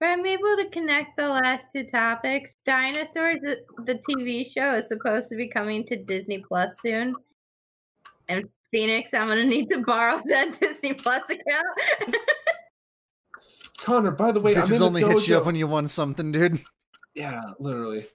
But 0.00 0.10
I'm 0.10 0.26
able 0.26 0.56
to 0.56 0.68
connect 0.70 1.16
the 1.16 1.28
last 1.28 1.66
two 1.72 1.84
topics. 1.84 2.54
Dinosaurs, 2.64 3.36
the, 3.42 3.60
the 3.84 4.00
TV 4.08 4.46
show, 4.50 4.74
is 4.74 4.88
supposed 4.88 5.28
to 5.30 5.36
be 5.36 5.48
coming 5.48 5.84
to 5.86 5.96
Disney 5.96 6.44
Plus 6.46 6.74
soon. 6.80 7.14
And 8.28 8.48
Phoenix, 8.70 9.14
I'm 9.14 9.28
gonna 9.28 9.44
need 9.44 9.70
to 9.70 9.82
borrow 9.82 10.20
that 10.26 10.58
Disney 10.60 10.94
Plus 10.94 11.22
account. 11.24 12.16
Connor, 13.78 14.10
by 14.12 14.32
the 14.32 14.40
way, 14.40 14.56
I'm 14.56 14.62
in 14.62 14.68
Bitches 14.68 14.80
only 14.80 15.04
hit 15.04 15.28
you 15.28 15.36
up 15.36 15.46
when 15.46 15.56
you 15.56 15.66
won 15.66 15.88
something, 15.88 16.32
dude. 16.32 16.62
Yeah, 17.14 17.40
literally. 17.58 18.06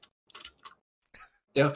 Yeah, 1.56 1.74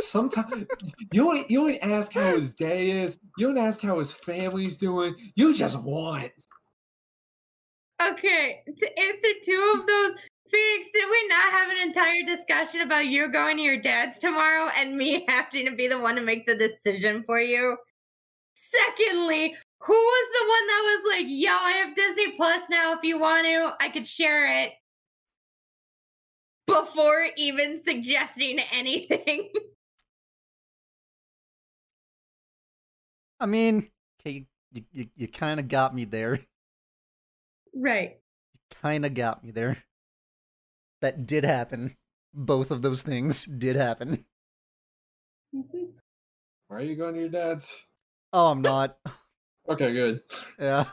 sometimes 0.00 0.66
you 1.12 1.24
don't 1.24 1.50
you 1.50 1.68
don't 1.68 1.90
ask 1.90 2.12
how 2.12 2.36
his 2.36 2.54
day 2.54 2.90
is. 2.90 3.18
You 3.38 3.48
don't 3.48 3.58
ask 3.58 3.80
how 3.80 3.98
his 3.98 4.12
family's 4.12 4.76
doing. 4.76 5.14
You 5.34 5.54
just 5.54 5.78
want. 5.78 6.30
okay, 8.02 8.62
to 8.66 8.98
answer 8.98 9.28
two 9.44 9.74
of 9.80 9.86
those, 9.86 10.14
Phoenix, 10.50 10.88
did 10.92 11.08
we 11.10 11.28
not 11.28 11.52
have 11.52 11.70
an 11.70 11.88
entire 11.88 12.22
discussion 12.26 12.82
about 12.82 13.06
you 13.06 13.32
going 13.32 13.56
to 13.56 13.62
your 13.62 13.80
dad's 13.80 14.18
tomorrow 14.18 14.70
and 14.76 14.96
me 14.96 15.24
having 15.28 15.66
to 15.66 15.74
be 15.74 15.88
the 15.88 15.98
one 15.98 16.16
to 16.16 16.20
make 16.20 16.46
the 16.46 16.56
decision 16.56 17.24
for 17.26 17.40
you? 17.40 17.76
Secondly, 18.54 19.54
who 19.80 19.92
was 19.92 20.28
the 20.32 20.48
one 20.48 20.66
that 20.66 20.82
was 20.84 21.16
like, 21.16 21.26
yo, 21.28 21.50
I 21.50 21.72
have 21.72 21.96
Disney 21.96 22.32
Plus 22.36 22.62
now. 22.70 22.92
If 22.92 23.00
you 23.02 23.18
want 23.18 23.46
to, 23.46 23.72
I 23.80 23.88
could 23.88 24.06
share 24.06 24.64
it. 24.64 24.72
Before 26.66 27.26
even 27.36 27.82
suggesting 27.84 28.58
anything. 28.72 29.50
I 33.40 33.46
mean, 33.46 33.90
okay, 34.20 34.46
you, 34.72 34.84
you, 34.92 35.06
you 35.16 35.28
kind 35.28 35.60
of 35.60 35.68
got 35.68 35.94
me 35.94 36.04
there. 36.04 36.40
right. 37.74 38.18
You 38.70 38.76
Kind 38.80 39.04
of 39.04 39.14
got 39.14 39.44
me 39.44 39.50
there. 39.50 39.84
That 41.02 41.26
did 41.26 41.44
happen. 41.44 41.96
Both 42.32 42.70
of 42.70 42.82
those 42.82 43.02
things 43.02 43.44
did 43.44 43.76
happen. 43.76 44.24
Mm-hmm. 45.54 45.84
Why 46.68 46.76
are 46.76 46.82
you 46.82 46.96
going 46.96 47.14
to 47.14 47.20
your 47.20 47.28
dad's? 47.28 47.84
Oh, 48.32 48.50
I'm 48.50 48.62
not. 48.62 48.96
Okay, 49.66 49.94
good. 49.94 50.20
Yeah. 50.58 50.84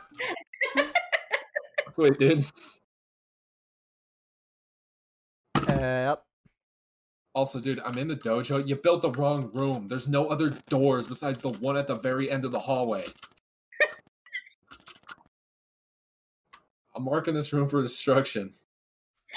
That's 0.76 1.98
what 1.98 2.18
he 2.18 2.26
did. 2.26 2.46
Yep. 5.80 6.24
Also, 7.34 7.62
dude, 7.62 7.80
I'm 7.86 7.98
in 7.98 8.10
the 8.10 8.16
dojo. 8.16 8.68
You 8.68 8.76
built 8.76 9.02
the 9.02 9.12
wrong 9.12 9.50
room. 9.54 9.88
There's 9.88 10.10
no 10.10 10.28
other 10.28 10.50
doors 10.70 11.08
besides 11.08 11.40
the 11.42 11.50
one 11.50 11.78
at 11.78 11.88
the 11.88 11.96
very 11.96 12.30
end 12.30 12.44
of 12.44 12.52
the 12.52 12.60
hallway. 12.60 13.06
I'm 16.96 17.06
marking 17.06 17.34
this 17.34 17.54
room 17.54 17.70
for 17.70 17.82
destruction. 17.82 18.54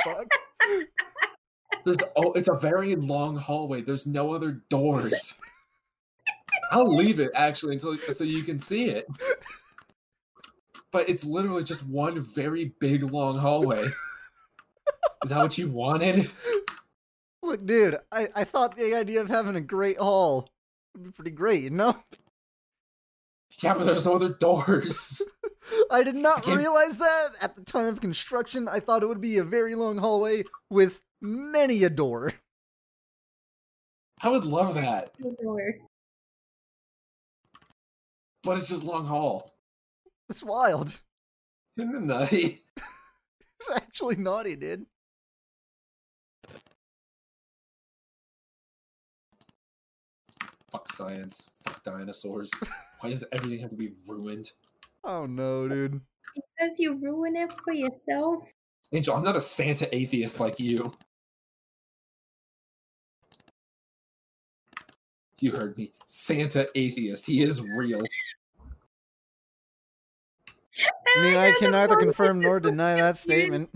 Fuck. 0.03 0.27
There's 1.85 1.99
oh, 2.17 2.33
it's 2.33 2.49
a 2.49 2.55
very 2.55 2.97
long 2.97 3.37
hallway. 3.37 3.83
There's 3.83 4.07
no 4.07 4.35
other 4.35 4.63
doors. 4.71 5.35
I'll 6.73 6.97
leave 6.97 7.21
it 7.21 7.31
actually 7.35 7.75
until 7.75 7.97
so 7.97 8.25
you 8.25 8.43
can 8.43 8.59
see 8.59 8.87
it. 8.87 9.07
But 10.91 11.09
it's 11.09 11.25
literally 11.25 11.63
just 11.63 11.87
one 11.87 12.21
very 12.21 12.75
big 12.81 13.03
long 13.05 13.39
hallway. 13.39 13.89
Is 15.25 15.31
that 15.31 15.39
what 15.39 15.57
you 15.59 15.69
wanted? 15.71 16.31
Look, 17.43 17.67
dude, 17.67 17.99
I, 18.13 18.29
I 18.35 18.45
thought 18.45 18.77
the 18.77 18.95
idea 18.95 19.21
of 19.21 19.29
having 19.29 19.57
a 19.57 19.61
great 19.61 19.99
hall 19.99 20.51
would 20.95 21.05
be 21.05 21.11
pretty 21.11 21.31
great, 21.31 21.63
you 21.63 21.71
know? 21.71 21.97
Yeah, 23.63 23.75
but 23.75 23.85
there's 23.85 24.05
no 24.05 24.15
other 24.15 24.31
doors. 24.31 25.23
I 25.91 26.03
did 26.05 26.15
not 26.15 26.43
can't- 26.43 26.59
realize 26.59 26.99
that 26.99 27.31
at 27.41 27.57
the 27.57 27.63
time 27.63 27.87
of 27.87 28.01
construction. 28.01 28.69
I 28.69 28.81
thought 28.81 29.03
it 29.03 29.07
would 29.07 29.21
be 29.21 29.39
a 29.39 29.45
very 29.45 29.75
long 29.75 29.97
hallway 29.99 30.45
with 30.71 31.01
many 31.21 31.85
a 31.85 31.91
door. 31.91 32.33
I 34.21 34.29
would 34.29 34.45
love 34.45 34.75
that. 34.75 35.15
But 38.43 38.59
it's 38.59 38.69
just 38.69 38.85
long 38.85 39.07
hall. 39.07 39.55
It's 40.29 40.43
wild. 40.43 41.01
Isn't 41.77 41.95
it 41.95 42.03
nutty? 42.03 42.63
It's 43.59 43.71
actually 43.71 44.17
naughty, 44.17 44.57
dude. 44.57 44.87
Fuck 50.75 50.93
science. 50.93 51.49
Fuck 51.63 51.85
dinosaurs. 51.85 52.51
Why 52.99 53.11
does 53.11 53.23
everything 53.31 53.61
have 53.61 53.71
to 53.71 53.77
be 53.77 53.93
ruined? 54.09 54.51
Oh 55.05 55.25
no, 55.25 55.69
dude. 55.69 56.01
Because 56.35 56.81
you 56.81 56.95
ruin 56.95 57.37
it 57.37 57.53
for 57.63 57.73
yourself. 57.73 58.53
Angel, 58.91 59.15
I'm 59.15 59.23
not 59.23 59.37
a 59.37 59.41
Santa 59.41 59.95
atheist 59.95 60.41
like 60.41 60.59
you. 60.59 60.93
You 65.39 65.53
heard 65.53 65.79
me. 65.79 65.93
Santa 66.07 66.67
atheist. 66.75 67.25
He 67.25 67.45
is 67.45 67.61
real. 67.61 68.03
I 71.17 71.23
mean, 71.23 71.37
I 71.37 71.53
can 71.53 71.71
neither 71.71 71.95
confirm 71.95 72.41
nor 72.41 72.59
deny 72.59 72.97
that 72.97 73.17
statement. 73.17 73.71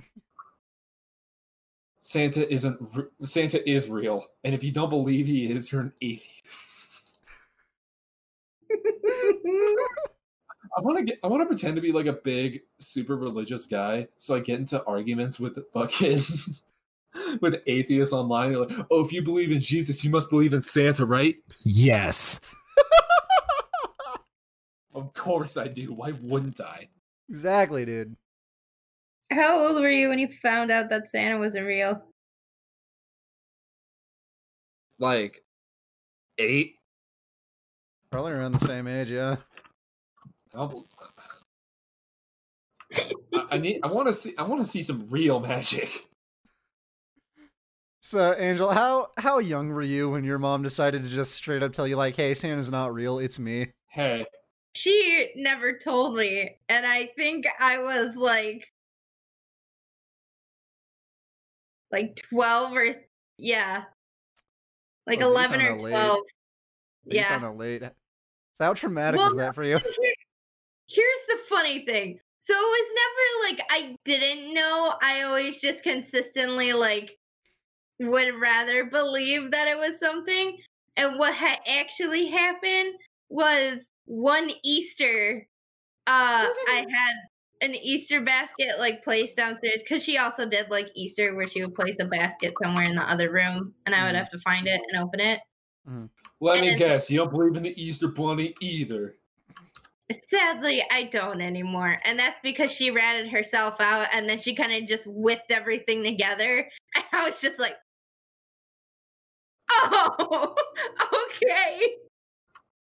Santa 2.01 2.53
isn't. 2.53 2.77
re- 2.93 3.05
Santa 3.23 3.71
is 3.71 3.89
real, 3.89 4.27
and 4.43 4.53
if 4.53 4.65
you 4.65 4.73
don't 4.73 4.91
believe 4.91 5.27
he 5.27 5.45
is, 5.53 5.71
you're 5.71 5.83
an 5.83 5.93
atheist. 6.03 6.88
I 10.77 10.81
want 10.81 10.99
to 10.99 11.05
get. 11.05 11.19
I 11.23 11.27
want 11.29 11.43
to 11.43 11.47
pretend 11.47 11.77
to 11.77 11.83
be 11.83 11.93
like 11.93 12.07
a 12.07 12.13
big, 12.13 12.61
super 12.79 13.17
religious 13.17 13.67
guy, 13.67 14.09
so 14.17 14.37
I 14.37 14.41
get 14.41 14.59
into 14.59 14.85
arguments 14.85 15.41
with 15.41 15.59
fucking 15.73 16.23
with 17.41 17.57
atheists 17.67 18.13
online. 18.13 18.53
They're 18.53 18.67
like, 18.67 18.87
oh, 18.91 19.05
if 19.05 19.13
you 19.13 19.23
believe 19.23 19.51
in 19.51 19.61
Jesus, 19.61 20.05
you 20.05 20.11
must 20.11 20.31
believe 20.31 20.53
in 20.53 20.63
Santa, 20.63 21.07
right? 21.07 21.37
Yes. 21.65 22.55
Of 24.95 25.15
course 25.15 25.57
I 25.57 25.69
do. 25.69 25.93
Why 25.93 26.13
wouldn't 26.23 26.61
I? 26.61 26.89
Exactly, 27.29 27.85
dude. 27.85 28.17
How 29.31 29.57
old 29.57 29.81
were 29.81 29.91
you 29.91 30.09
when 30.09 30.19
you 30.19 30.27
found 30.27 30.73
out 30.73 30.91
that 30.91 31.09
Santa 31.09 31.39
wasn't 31.39 31.67
real? 31.67 32.03
Like 34.99 35.45
eight. 36.39 36.78
Probably 38.11 38.33
around 38.33 38.53
the 38.53 38.67
same 38.67 38.87
age, 38.87 39.11
yeah. 39.11 39.37
I, 40.55 40.63
I- 40.65 40.69
I 43.51 43.59
need. 43.59 43.81
I 43.83 43.89
want 43.89 44.09
to 44.09 44.15
see. 44.15 44.35
I 44.39 44.43
want 44.45 44.63
to 44.63 44.69
see 44.69 44.83
some 44.83 45.07
real 45.11 45.41
magic. 45.41 46.07
So, 48.01 48.35
Angel, 48.39 48.71
how 48.71 49.09
how 49.19 49.39
young 49.39 49.69
were 49.69 49.83
you 49.83 50.09
when 50.09 50.25
your 50.25 50.39
mom 50.39 50.63
decided 50.63 51.03
to 51.03 51.09
just 51.09 51.33
straight 51.33 51.63
up 51.63 51.73
tell 51.75 51.87
you 51.87 51.97
like, 51.97 52.17
"Hey, 52.17 52.33
Santa's 52.35 52.71
not 52.71 52.95
real. 52.95 53.19
It's 53.19 53.39
me." 53.39 53.69
Hey, 53.89 54.25
She 54.75 55.31
never 55.37 55.77
told 55.79 56.17
me. 56.17 56.57
And 56.71 56.87
I 56.87 57.07
think 57.17 57.47
I 57.61 57.79
was 57.79 58.17
like 58.17 58.67
like 61.91 62.17
12 62.31 62.73
or 62.77 62.95
yeah. 63.37 63.85
Like 65.07 65.21
Oh, 65.23 65.31
11 65.31 65.61
or 65.61 65.65
found 65.69 65.81
out 65.81 65.83
late. 65.83 66.23
12. 67.09 67.15
You 67.15 67.21
Yeah. 67.21 67.29
found 67.29 67.45
out 67.45 67.57
late. 67.57 67.83
So 68.55 68.65
how 68.65 68.75
traumatic 68.75 69.19
Well, 69.19 69.29
was 69.29 69.37
that 69.37 69.55
for 69.55 69.65
you? 69.65 69.79
Here- 69.79 70.15
Here's 70.91 71.27
the 71.29 71.37
funny 71.49 71.85
thing. 71.85 72.19
So 72.39 72.55
it 72.55 72.57
was 72.57 72.91
never 72.95 73.53
like 73.57 73.67
I 73.71 73.97
didn't 74.05 74.55
know. 74.55 74.95
I 75.03 75.23
always 75.23 75.61
just 75.61 75.83
consistently 75.83 76.73
like 76.73 77.19
would 77.99 78.35
rather 78.41 78.85
believe 78.87 79.51
that 79.51 79.69
it 79.69 79.77
was 79.77 79.99
something. 80.01 80.57
And 80.97 81.19
what 81.19 81.35
had 81.35 81.59
actually 81.69 82.27
happened 82.29 82.95
was 83.29 83.81
one 84.07 84.51
Easter, 84.65 85.47
uh, 86.07 86.47
I 86.69 86.87
had 86.91 87.15
an 87.61 87.75
Easter 87.75 88.23
basket 88.23 88.79
like 88.79 89.05
placed 89.05 89.37
downstairs 89.37 89.83
because 89.83 90.03
she 90.03 90.17
also 90.17 90.49
did 90.49 90.71
like 90.71 90.89
Easter 90.95 91.35
where 91.37 91.47
she 91.49 91.63
would 91.63 91.75
place 91.75 91.97
a 92.01 92.07
basket 92.07 92.55
somewhere 92.63 92.85
in 92.85 92.95
the 92.95 93.03
other 93.03 93.31
room 93.31 93.75
and 93.85 93.95
I 93.95 94.05
would 94.07 94.15
Mhm. 94.15 94.19
have 94.21 94.31
to 94.31 94.39
find 94.39 94.67
it 94.67 94.81
and 94.91 95.03
open 95.05 95.21
it. 95.21 95.41
Let 96.41 96.61
me 96.61 96.77
guess. 96.77 97.11
You 97.11 97.19
don't 97.19 97.31
believe 97.31 97.57
in 97.57 97.63
the 97.63 97.83
Easter 97.83 98.09
Bunny 98.09 98.55
either. 98.61 99.17
Sadly, 100.29 100.83
I 100.91 101.05
don't 101.05 101.41
anymore. 101.41 101.99
And 102.05 102.19
that's 102.19 102.41
because 102.41 102.71
she 102.71 102.91
ratted 102.91 103.29
herself 103.29 103.75
out 103.81 104.09
and 104.15 104.29
then 104.29 104.39
she 104.39 104.55
kind 104.55 104.73
of 104.73 104.89
just 104.89 105.05
whipped 105.07 105.51
everything 105.51 106.03
together. 106.03 106.69
And 106.97 107.05
I 107.13 107.27
was 107.27 107.39
just 107.39 107.59
like, 107.59 107.77
oh, 109.71 110.55
okay. 111.27 111.87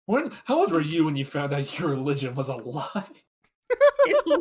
When? 0.04 0.30
How 0.44 0.58
old 0.58 0.70
were 0.70 0.82
you 0.82 1.06
when 1.06 1.16
you 1.16 1.24
found 1.24 1.54
out 1.54 1.78
your 1.78 1.88
religion 1.88 2.34
was 2.34 2.50
a 2.50 2.56
lie? 2.56 2.84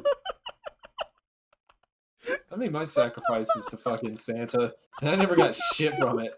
I 2.52 2.56
made 2.58 2.74
my 2.74 2.84
sacrifices 2.84 3.66
to 3.68 3.78
fucking 3.78 4.18
Santa, 4.18 4.74
and 5.02 5.10
I 5.10 5.16
never 5.16 5.36
got 5.36 5.56
shit 5.74 5.98
from 5.98 6.20
it. 6.20 6.34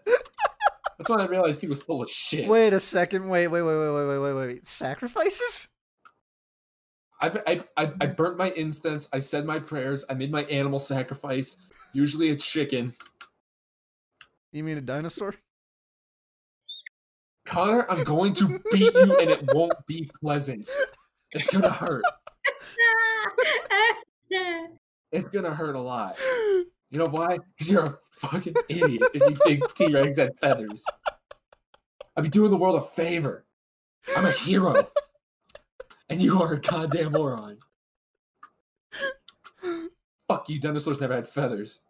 That's 0.98 1.10
when 1.10 1.20
I 1.20 1.26
realized 1.26 1.60
he 1.60 1.68
was 1.68 1.80
full 1.80 2.02
of 2.02 2.10
shit. 2.10 2.48
Wait 2.48 2.72
a 2.72 2.80
second. 2.80 3.28
Wait, 3.28 3.46
wait, 3.46 3.62
wait, 3.62 3.76
wait, 3.76 3.94
wait, 3.94 4.06
wait, 4.06 4.18
wait, 4.18 4.34
wait. 4.34 4.66
Sacrifices? 4.66 5.68
I, 7.20 7.30
I, 7.46 7.64
I, 7.76 7.92
I 8.00 8.06
burnt 8.06 8.36
my 8.36 8.50
incense. 8.50 9.08
I 9.12 9.20
said 9.20 9.44
my 9.44 9.60
prayers. 9.60 10.04
I 10.10 10.14
made 10.14 10.32
my 10.32 10.42
animal 10.44 10.80
sacrifice. 10.80 11.56
Usually 11.92 12.30
a 12.30 12.36
chicken. 12.36 12.94
You 14.52 14.64
mean 14.64 14.78
a 14.78 14.80
dinosaur? 14.80 15.34
Connor, 17.46 17.86
I'm 17.88 18.04
going 18.04 18.34
to 18.34 18.60
beat 18.72 18.94
you 18.94 19.18
and 19.18 19.30
it 19.30 19.54
won't 19.54 19.74
be 19.86 20.10
pleasant. 20.20 20.68
It's 21.32 21.46
gonna 21.48 21.70
hurt. 21.70 22.04
It's 25.10 25.26
gonna 25.30 25.54
hurt 25.54 25.74
a 25.74 25.80
lot. 25.80 26.18
You 26.90 26.98
know 26.98 27.06
why? 27.06 27.38
Because 27.56 27.72
you're 27.72 27.84
a 27.84 27.98
fucking 28.18 28.54
idiot 28.68 29.02
if 29.14 29.22
you 29.22 29.36
think 29.46 29.74
T 29.74 29.92
Rex 29.92 30.18
had 30.18 30.38
feathers. 30.38 30.84
I'd 32.16 32.24
be 32.24 32.28
doing 32.28 32.50
the 32.50 32.56
world 32.56 32.76
a 32.82 32.84
favor. 32.84 33.44
I'm 34.16 34.26
a 34.26 34.32
hero. 34.32 34.88
And 36.10 36.22
you 36.22 36.40
are 36.42 36.54
a 36.54 36.60
goddamn 36.60 37.12
moron. 37.12 37.58
Fuck 40.26 40.48
you, 40.48 40.60
dinosaurs 40.60 41.00
never 41.00 41.14
had 41.14 41.28
feathers. 41.28 41.82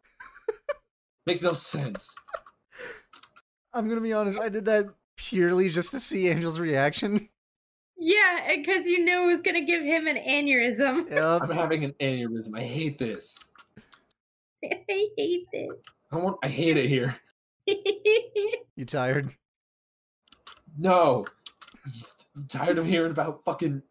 Makes 1.26 1.42
no 1.42 1.52
sense. 1.52 2.14
I'm 3.73 3.88
gonna 3.88 4.00
be 4.00 4.12
honest. 4.12 4.38
I 4.38 4.49
did 4.49 4.64
that 4.66 4.87
purely 5.16 5.68
just 5.68 5.90
to 5.90 6.00
see 6.00 6.30
Angel's 6.30 6.58
reaction. 6.58 7.28
yeah, 7.99 8.56
because 8.56 8.87
you 8.87 9.04
knew 9.04 9.28
it 9.28 9.35
was 9.35 9.42
gonna 9.42 9.64
give 9.64 9.82
him 9.82 10.06
an 10.06 10.16
aneurysm. 10.16 11.12
I'm 11.16 11.50
having 11.50 11.85
an 11.85 11.92
aneurysm. 12.00 12.56
I 12.58 12.62
hate 12.62 12.99
this. 12.99 13.38
I 14.64 15.08
hate 15.16 15.47
this. 15.52 15.70
I 16.10 16.16
want 16.16 16.38
I 16.42 16.48
hate 16.48 16.76
it 16.76 16.88
here. 16.88 17.16
You 18.78 18.84
tired? 18.84 19.34
No. 20.78 21.26
I'm 22.36 22.46
tired 22.46 22.78
of 22.78 22.86
hearing 22.86 23.10
about 23.10 23.44
fucking 23.44 23.82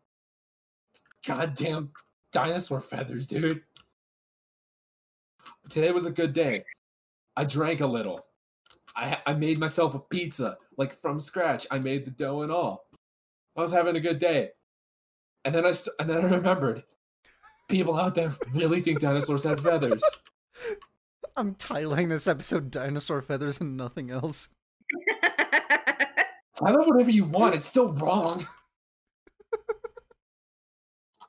goddamn 1.27 1.91
dinosaur 2.31 2.79
feathers, 2.79 3.27
dude. 3.27 3.63
Today 5.69 5.91
was 5.91 6.05
a 6.05 6.12
good 6.12 6.31
day. 6.31 6.63
I 7.36 7.43
drank 7.43 7.81
a 7.81 7.86
little. 7.86 8.27
I 8.95 9.17
I 9.25 9.33
made 9.33 9.59
myself 9.59 9.93
a 9.93 10.00
pizza, 10.00 10.55
like 10.77 10.93
from 11.01 11.19
scratch. 11.19 11.67
I 11.69 11.79
made 11.79 12.05
the 12.05 12.12
dough 12.12 12.43
and 12.43 12.51
all. 12.51 12.88
I 13.57 13.62
was 13.62 13.74
having 13.74 13.97
a 13.97 14.00
good 14.00 14.19
day. 14.19 14.51
And 15.43 15.53
then 15.53 15.65
I 15.65 15.71
st- 15.71 15.95
and 16.00 16.09
then 16.09 16.19
I 16.24 16.29
remembered 16.29 16.83
people 17.67 18.00
out 18.00 18.15
there 18.15 18.33
really 18.53 18.79
think 18.81 19.01
dinosaurs 19.01 19.43
had 19.43 19.59
feathers. 19.59 20.01
I'm 21.38 21.53
titling 21.56 22.10
this 22.10 22.27
episode 22.27 22.72
"Dinosaur 22.72 23.22
Feathers" 23.22 23.62
and 23.62 23.77
nothing 23.77 24.10
else. 24.10 24.50
Title 26.60 26.82
it 26.82 26.88
whatever 26.88 27.12
you 27.12 27.25
want. 27.25 27.53
It's 27.53 27.67
still 27.67 27.94
wrong. 27.94 28.48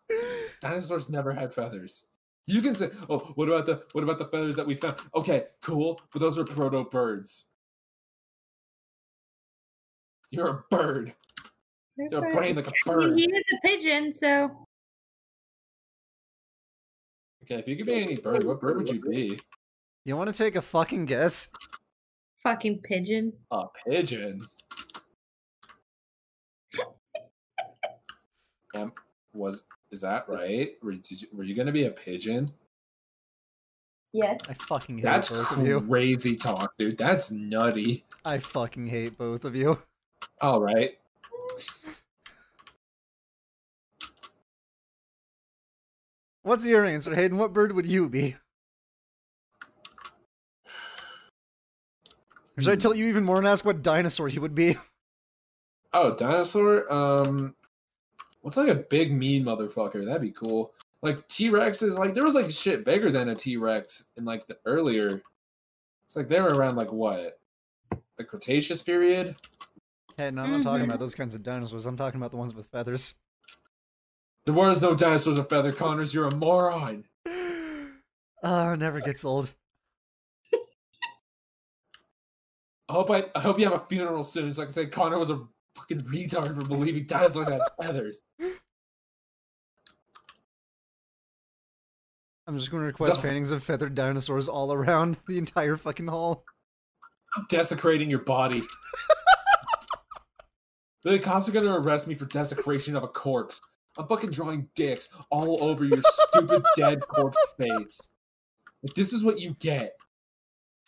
Dinosaurs 0.63 1.11
never 1.11 1.31
had 1.33 1.53
feathers. 1.53 2.05
You 2.47 2.63
can 2.63 2.75
say, 2.75 2.89
"Oh, 3.11 3.19
what 3.35 3.51
about 3.51 3.67
the 3.67 3.83
what 3.93 4.03
about 4.03 4.19
the 4.19 4.25
feathers 4.25 4.57
that 4.57 4.67
we 4.67 4.77
found?" 4.77 4.97
Okay, 5.15 5.45
cool, 5.61 6.01
but 6.11 6.21
those 6.21 6.39
are 6.39 6.45
proto 6.45 6.85
birds. 6.85 7.45
You're 10.31 10.49
a 10.49 10.65
bird. 10.71 11.15
You 11.99 12.09
have 12.13 12.25
a 12.25 12.33
brain 12.33 12.57
like 12.57 12.67
a 12.67 12.73
bird. 12.87 13.19
he 13.19 13.25
is 13.25 13.45
a 13.53 13.67
pigeon, 13.67 14.13
so 14.13 14.67
Okay, 17.43 17.57
if 17.57 17.69
you 17.69 17.77
could 17.77 17.87
be 17.87 17.95
any 17.95 18.17
bird, 18.17 18.45
what 18.45 18.61
bird 18.61 18.77
would 18.79 18.89
you 18.89 19.01
be? 19.01 19.39
You 20.09 20.17
want 20.17 20.33
to 20.33 20.43
take 20.43 20.57
a 20.57 20.63
fucking 20.63 21.05
guess? 21.05 21.49
fucking 22.43 22.79
pigeon. 22.79 23.31
A 23.51 23.65
pigeon. 23.87 24.41
Um, 28.75 28.93
was 29.35 29.65
is 29.91 30.01
that 30.03 30.27
right? 30.29 30.71
Were, 30.83 30.93
did 30.93 31.23
you, 31.23 31.29
were 31.33 31.45
you 31.45 31.55
gonna 31.55 31.73
be 31.73 31.85
a 31.85 31.91
pigeon? 31.91 32.49
Yes. 34.15 34.41
I 34.49 34.55
fucking 34.55 34.97
hate 34.97 35.05
That's 35.05 35.29
both 35.29 35.59
of 35.59 35.67
you. 35.67 35.81
That's 35.81 35.89
crazy 35.89 36.37
talk, 36.37 36.73
dude. 36.79 36.97
That's 36.97 37.31
nutty. 37.31 38.05
I 38.25 38.39
fucking 38.39 38.87
hate 38.87 39.19
both 39.19 39.45
of 39.45 39.55
you. 39.55 39.79
All 40.41 40.61
right. 40.63 40.99
What's 46.43 46.65
your 46.65 46.87
answer, 46.87 47.15
Hayden? 47.15 47.37
What 47.37 47.53
bird 47.53 47.73
would 47.73 47.87
you 47.87 48.09
be? 48.09 48.37
Or 52.59 52.63
should 52.63 52.73
I 52.73 52.77
tell 52.77 52.95
you 52.95 53.07
even 53.07 53.25
more 53.25 53.39
and 53.39 53.47
ask 53.47 53.65
what 53.65 53.83
dinosaur 53.83 54.29
you 54.29 54.41
would 54.41 54.55
be? 54.55 54.77
Oh, 55.95 56.15
dinosaur. 56.15 56.93
Um, 56.93 57.55
what's 58.43 58.59
like 58.59 58.69
a 58.69 58.75
big 58.75 59.11
mean 59.11 59.43
motherfucker? 59.43 60.05
That'd 60.05 60.21
be 60.21 60.33
cool. 60.33 60.75
Like 61.01 61.27
T 61.29 61.49
Rex 61.49 61.81
is 61.81 61.97
like 61.99 62.13
there 62.13 62.25
was 62.25 62.35
like 62.35 62.51
shit 62.51 62.85
bigger 62.85 63.11
than 63.11 63.31
a 63.31 63.35
T 63.35 63.57
Rex 63.57 64.05
in 64.19 64.27
like 64.27 64.47
the 64.47 64.59
earlier. 64.67 65.23
It's 66.05 66.15
like 66.15 66.29
they 66.29 66.43
were 66.43 66.49
around 66.51 66.77
like 66.77 66.93
what, 66.93 67.41
the 68.19 68.25
Cretaceous 68.25 68.83
period. 68.83 69.35
Hey, 70.19 70.31
no, 70.31 70.43
I'm 70.43 70.53
not 70.53 70.63
talking 70.63 70.83
Mhm. 70.83 70.89
about 70.89 70.99
those 71.01 71.15
kinds 71.15 71.35
of 71.35 71.43
dinosaurs. 71.43 71.87
I'm 71.87 71.97
talking 71.97 72.21
about 72.21 72.33
the 72.33 72.37
ones 72.37 72.55
with 72.55 72.67
feathers. 72.67 73.15
There 74.45 74.53
was 74.53 74.83
no 74.83 74.95
dinosaurs 74.95 75.39
with 75.39 75.49
feather 75.49 75.73
Connors. 75.73 76.13
You're 76.13 76.27
a 76.29 76.35
moron. 76.35 77.07
Ah, 78.43 78.75
never 78.77 79.01
gets 79.01 79.25
old. 79.25 79.53
I 82.89 82.93
hope 82.95 83.11
I, 83.11 83.25
I 83.35 83.41
hope 83.41 83.59
you 83.59 83.65
have 83.67 83.75
a 83.75 83.85
funeral 83.87 84.23
soon, 84.23 84.53
so 84.53 84.63
I 84.63 84.65
can 84.65 84.73
say 84.73 84.87
Connor 84.87 85.19
was 85.19 85.31
a 85.31 85.41
fucking 85.75 86.01
retard 86.03 86.55
for 86.55 86.67
believing 86.67 87.05
dinosaurs 87.07 87.49
had 87.49 87.61
feathers. 87.81 88.23
I'm 92.47 92.57
just 92.57 92.71
going 92.71 92.81
to 92.81 92.87
request 92.87 93.21
paintings 93.21 93.51
of 93.51 93.63
feathered 93.63 93.95
dinosaurs 93.95 94.49
all 94.49 94.73
around 94.73 95.19
the 95.27 95.37
entire 95.37 95.77
fucking 95.77 96.07
hall. 96.07 96.45
I'm 97.37 97.47
desecrating 97.51 98.09
your 98.09 98.21
body. 98.21 98.63
the 101.05 101.19
cops 101.19 101.49
are 101.49 101.53
gonna 101.53 101.79
arrest 101.79 102.07
me 102.07 102.15
for 102.15 102.25
desecration 102.25 102.97
of 102.97 103.03
a 103.03 103.09
corpse. 103.09 103.61
I'm 103.99 104.07
fucking 104.07 104.31
drawing 104.31 104.69
dicks 104.75 105.11
all 105.31 105.63
over 105.63 105.85
your 105.85 106.01
stupid 106.03 106.65
dead 106.77 107.01
corpse 107.07 107.37
face. 107.61 108.01
Like 108.83 108.95
this 108.95 109.13
is 109.13 109.23
what 109.23 109.39
you 109.39 109.57
get. 109.59 109.93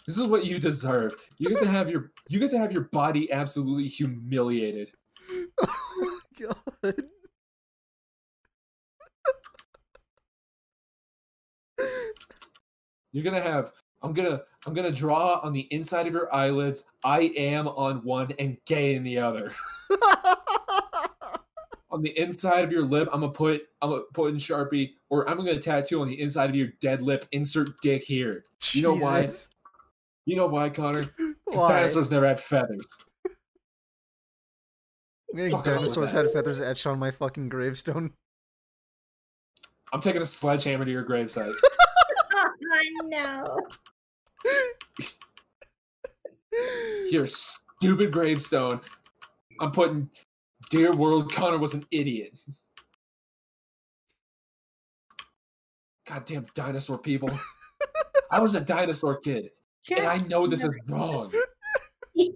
This 0.07 0.19
is 0.19 0.27
what 0.27 0.45
you 0.45 0.59
deserve. 0.59 1.15
You 1.39 1.51
get 1.51 1.59
to 1.61 1.69
have 1.69 1.89
your 1.91 2.13
you 2.29 2.41
get 2.41 2.51
to 2.51 2.59
have 2.59 2.73
your 2.73 2.85
body 2.85 3.31
absolutely 3.31 3.89
humiliated. 3.89 4.91
oh 5.63 6.21
my 6.39 6.47
god. 6.83 6.95
You're 13.13 13.25
gonna 13.25 13.41
have 13.41 13.73
I'm 14.03 14.13
gonna 14.13 14.43
I'm 14.67 14.75
gonna 14.75 14.93
draw 14.93 15.41
on 15.43 15.53
the 15.53 15.67
inside 15.71 16.07
of 16.07 16.13
your 16.13 16.35
eyelids. 16.35 16.85
I 17.05 17.33
am 17.37 17.69
on 17.69 17.99
one 18.05 18.29
and 18.39 18.57
gay 18.67 18.95
in 18.95 19.03
the 19.03 19.19
other. 19.19 19.53
on 21.91 22.03
the 22.03 22.19
inside 22.19 22.65
of 22.65 22.73
your 22.73 22.83
lip, 22.83 23.09
I'm 23.13 23.21
gonna 23.21 23.33
put 23.33 23.63
I'm 23.83 23.91
gonna 23.91 24.03
put 24.15 24.31
in 24.31 24.37
Sharpie, 24.37 24.93
or 25.09 25.29
I'm 25.29 25.37
gonna 25.39 25.61
tattoo 25.61 26.01
on 26.01 26.09
the 26.09 26.21
inside 26.21 26.51
of 26.51 26.57
your 26.57 26.69
dead 26.81 27.03
lip. 27.03 27.27
Insert 27.33 27.81
dick 27.83 28.03
here. 28.03 28.45
You 28.73 28.83
know 28.83 28.97
why? 28.97 29.29
Jesus. 30.31 30.31
You 30.31 30.37
know 30.37 30.47
why, 30.47 30.71
Connor? 30.71 31.03
Because 31.47 31.63
Why? 31.63 31.81
dinosaurs 31.81 32.11
never 32.13 32.29
had 32.29 32.39
feathers. 32.39 32.87
I'm 33.27 33.33
getting 35.37 35.51
Fuck, 35.51 35.65
dinosaurs 35.65 36.13
had 36.13 36.31
feathers 36.31 36.61
etched 36.61 36.87
on 36.87 37.01
my 37.01 37.11
fucking 37.11 37.49
gravestone. 37.49 38.13
I'm 39.93 40.01
taking 40.01 40.23
a 40.23 40.27
sledgehammer 40.27 40.85
to 40.85 40.91
your 40.93 41.05
gravesite. 41.05 41.53
I 42.37 42.85
know. 43.03 43.59
your 47.11 47.27
stupid 47.27 48.13
gravestone. 48.13 48.81
I'm 49.59 49.73
putting, 49.73 50.09
dear 50.71 50.95
world, 50.95 51.33
Connor 51.33 51.59
was 51.59 51.75
an 51.75 51.85
idiot. 51.91 52.39
Goddamn 56.07 56.47
dinosaur 56.55 56.99
people. 56.99 57.31
I 58.31 58.39
was 58.39 58.55
a 58.55 58.61
dinosaur 58.61 59.19
kid, 59.19 59.51
and 59.91 60.07
I 60.07 60.19
know 60.19 60.47
this 60.47 60.65
is 60.65 60.75
wrong. 60.89 61.33
You 62.15 62.33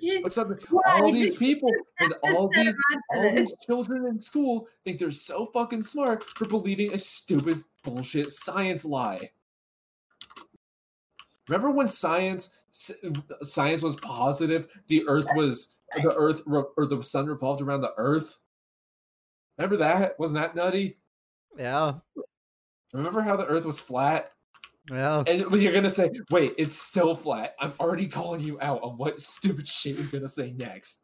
just 0.00 0.22
But 0.22 0.32
something, 0.32 0.58
all 0.86 1.12
these 1.12 1.36
people 1.36 1.70
and 2.00 2.14
all 2.24 2.48
these 2.48 2.74
all 3.14 3.34
these 3.34 3.54
children 3.64 4.06
in 4.06 4.18
school 4.18 4.66
think 4.84 4.98
they're 4.98 5.10
so 5.12 5.46
fucking 5.46 5.82
smart 5.82 6.24
for 6.24 6.46
believing 6.46 6.92
a 6.92 6.98
stupid 6.98 7.62
bullshit 7.84 8.32
science 8.32 8.84
lie. 8.84 9.30
Remember 11.48 11.70
when 11.70 11.88
science 11.88 12.50
science 13.42 13.82
was 13.82 13.96
positive, 13.96 14.68
the 14.88 15.04
Earth 15.08 15.28
was 15.34 15.74
the 15.94 16.14
Earth 16.16 16.42
or 16.46 16.86
the 16.86 17.02
sun 17.02 17.26
revolved 17.26 17.60
around 17.60 17.82
the 17.82 17.92
Earth? 17.96 18.38
Remember 19.58 19.76
that? 19.76 20.18
Wasn't 20.18 20.40
that 20.40 20.56
nutty? 20.56 20.98
Yeah. 21.56 21.94
Remember 22.92 23.20
how 23.20 23.36
the 23.36 23.46
Earth 23.46 23.66
was 23.66 23.78
flat? 23.78 24.32
Well, 24.90 25.24
And 25.26 25.50
when 25.50 25.60
you're 25.60 25.72
gonna 25.72 25.88
say, 25.88 26.10
"Wait, 26.30 26.54
it's 26.58 26.74
still 26.74 27.14
flat," 27.14 27.54
I'm 27.60 27.72
already 27.78 28.08
calling 28.08 28.42
you 28.42 28.60
out 28.60 28.82
on 28.82 28.96
what 28.98 29.20
stupid 29.20 29.68
shit 29.68 29.96
you're 29.96 30.06
gonna 30.08 30.28
say 30.28 30.52
next. 30.52 31.00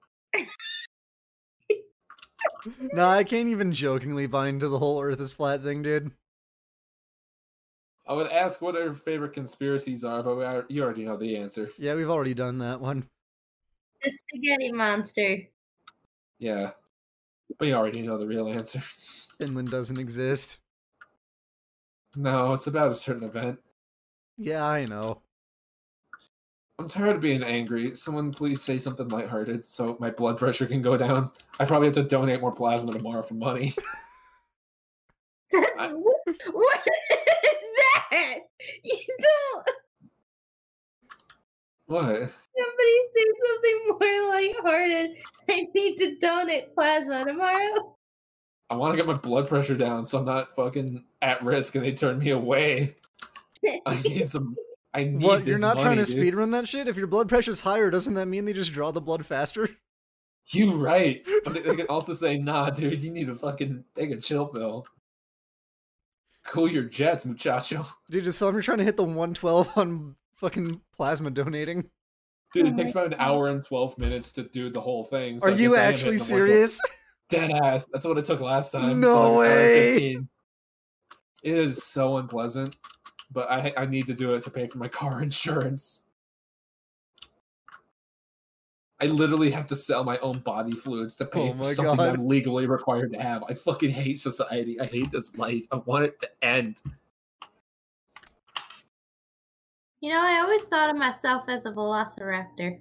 no, 2.92 3.08
I 3.08 3.24
can't 3.24 3.48
even 3.48 3.72
jokingly 3.72 4.26
buy 4.26 4.48
into 4.48 4.68
the 4.68 4.78
whole 4.78 5.00
Earth 5.00 5.20
is 5.20 5.32
flat 5.32 5.62
thing, 5.62 5.82
dude. 5.82 6.10
I 8.06 8.14
would 8.14 8.32
ask 8.32 8.62
what 8.62 8.74
our 8.74 8.94
favorite 8.94 9.34
conspiracies 9.34 10.02
are, 10.02 10.22
but 10.22 10.36
we 10.36 10.44
are, 10.44 10.64
you 10.68 10.82
already 10.82 11.04
know 11.04 11.16
the 11.16 11.36
answer. 11.36 11.68
Yeah, 11.78 11.94
we've 11.94 12.08
already 12.08 12.34
done 12.34 12.58
that 12.58 12.80
one. 12.80 13.06
The 14.02 14.10
spaghetti 14.10 14.72
monster. 14.72 15.42
Yeah, 16.38 16.70
but 17.58 17.68
you 17.68 17.74
already 17.74 18.02
know 18.02 18.16
the 18.16 18.26
real 18.26 18.48
answer. 18.48 18.82
Finland 19.38 19.70
doesn't 19.70 19.98
exist. 19.98 20.58
No, 22.16 22.54
it's 22.54 22.66
about 22.66 22.90
a 22.90 22.94
certain 22.94 23.24
event. 23.24 23.60
Yeah, 24.38 24.64
I 24.64 24.84
know. 24.84 25.20
I'm 26.78 26.86
tired 26.86 27.16
of 27.16 27.20
being 27.20 27.42
angry. 27.42 27.96
Someone 27.96 28.32
please 28.32 28.62
say 28.62 28.78
something 28.78 29.08
lighthearted 29.08 29.66
so 29.66 29.96
my 29.98 30.10
blood 30.10 30.38
pressure 30.38 30.64
can 30.66 30.80
go 30.80 30.96
down. 30.96 31.32
I 31.58 31.64
probably 31.64 31.88
have 31.88 31.94
to 31.96 32.04
donate 32.04 32.40
more 32.40 32.52
plasma 32.52 32.92
tomorrow 32.92 33.22
for 33.22 33.34
money. 33.34 33.74
I- 35.54 35.88
what 36.52 36.80
is 36.86 37.56
that? 38.12 38.38
You 38.84 38.98
don't. 39.18 39.70
What? 41.86 42.04
Somebody 42.06 42.98
say 43.14 43.24
something 43.44 43.80
more 43.88 44.30
lighthearted. 44.30 45.10
I 45.50 45.66
need 45.74 45.96
to 45.96 46.16
donate 46.20 46.74
plasma 46.74 47.24
tomorrow. 47.24 47.96
I 48.70 48.74
want 48.76 48.92
to 48.92 48.96
get 48.98 49.06
my 49.06 49.14
blood 49.14 49.48
pressure 49.48 49.74
down 49.74 50.04
so 50.06 50.18
I'm 50.18 50.26
not 50.26 50.54
fucking 50.54 51.02
at 51.22 51.42
risk 51.44 51.74
and 51.74 51.84
they 51.84 51.92
turn 51.92 52.18
me 52.18 52.30
away. 52.30 52.96
I 53.86 54.00
need 54.04 54.28
some. 54.28 54.56
I 54.94 55.04
need 55.04 55.22
What? 55.22 55.46
You're 55.46 55.56
this 55.56 55.60
not 55.62 55.78
trying 55.78 55.98
to 55.98 56.04
dude. 56.04 56.34
speedrun 56.34 56.52
that 56.52 56.66
shit? 56.66 56.88
If 56.88 56.96
your 56.96 57.06
blood 57.06 57.28
pressure's 57.28 57.60
higher, 57.60 57.90
doesn't 57.90 58.14
that 58.14 58.26
mean 58.26 58.44
they 58.44 58.52
just 58.52 58.72
draw 58.72 58.90
the 58.90 59.00
blood 59.00 59.24
faster? 59.26 59.68
You're 60.50 60.76
right, 60.76 61.26
but 61.44 61.52
they- 61.54 61.60
they 61.60 61.76
can 61.76 61.86
also 61.90 62.14
say, 62.14 62.38
"Nah, 62.38 62.70
dude, 62.70 63.02
you 63.02 63.10
need 63.10 63.26
to 63.26 63.34
fucking 63.34 63.84
take 63.94 64.10
a 64.10 64.16
chill 64.16 64.46
pill. 64.46 64.86
Cool 66.46 66.70
your 66.70 66.84
jets, 66.84 67.26
muchacho." 67.26 67.86
Dude, 68.10 68.24
just 68.24 68.38
tell 68.38 68.48
them 68.48 68.54
you're 68.54 68.62
trying 68.62 68.78
to 68.78 68.84
hit 68.84 68.96
the 68.96 69.04
112 69.04 69.76
on 69.76 70.16
fucking 70.36 70.80
plasma 70.96 71.30
donating. 71.30 71.90
Dude, 72.54 72.64
Oh 72.66 72.68
it 72.70 72.76
takes 72.78 72.92
about 72.92 73.08
an 73.08 73.16
hour 73.18 73.48
and 73.48 73.62
twelve 73.64 73.98
minutes 73.98 74.32
to 74.32 74.42
do 74.44 74.70
the 74.70 74.80
whole 74.80 75.04
thing. 75.04 75.38
so 75.38 75.48
Are 75.48 75.50
you 75.50 75.70
guess 75.72 75.78
I 75.78 75.82
am 75.82 75.88
actually 75.92 76.12
hitting 76.18 76.28
the 76.28 76.34
112. 76.34 76.46
serious? 76.46 76.80
Dead 77.28 77.50
ass. 77.50 77.88
That's 77.92 78.06
what 78.06 78.16
it 78.16 78.24
took 78.24 78.40
last 78.40 78.70
time. 78.72 79.00
No 79.00 79.42
It 79.42 79.46
was 79.48 79.48
like 79.48 79.50
an 79.50 79.52
hour 79.52 80.14
and 80.14 80.16
way. 80.16 80.26
It 81.42 81.58
is 81.58 81.84
so 81.84 82.16
unpleasant, 82.16 82.76
but 83.30 83.50
I 83.50 83.72
I 83.76 83.86
need 83.86 84.06
to 84.06 84.14
do 84.14 84.34
it 84.34 84.44
to 84.44 84.50
pay 84.50 84.66
for 84.66 84.78
my 84.78 84.88
car 84.88 85.22
insurance. 85.22 86.04
I 89.00 89.06
literally 89.06 89.50
have 89.52 89.66
to 89.68 89.76
sell 89.76 90.02
my 90.02 90.18
own 90.18 90.40
body 90.40 90.72
fluids 90.72 91.14
to 91.16 91.24
pay 91.24 91.50
Oh 91.50 91.54
for 91.54 91.72
something 91.72 91.96
God. 91.96 92.08
I'm 92.08 92.26
legally 92.26 92.66
required 92.66 93.12
to 93.12 93.20
have. 93.20 93.44
I 93.48 93.54
fucking 93.54 93.90
hate 93.90 94.18
society. 94.18 94.80
I 94.80 94.86
hate 94.86 95.12
this 95.12 95.36
life. 95.38 95.64
I 95.70 95.76
want 95.76 96.04
it 96.04 96.18
to 96.20 96.30
end. 96.42 96.82
You 100.00 100.12
know, 100.12 100.20
I 100.20 100.40
always 100.40 100.64
thought 100.64 100.90
of 100.90 100.96
myself 100.96 101.48
as 101.48 101.66
a 101.66 101.70
velociraptor. 101.70 102.78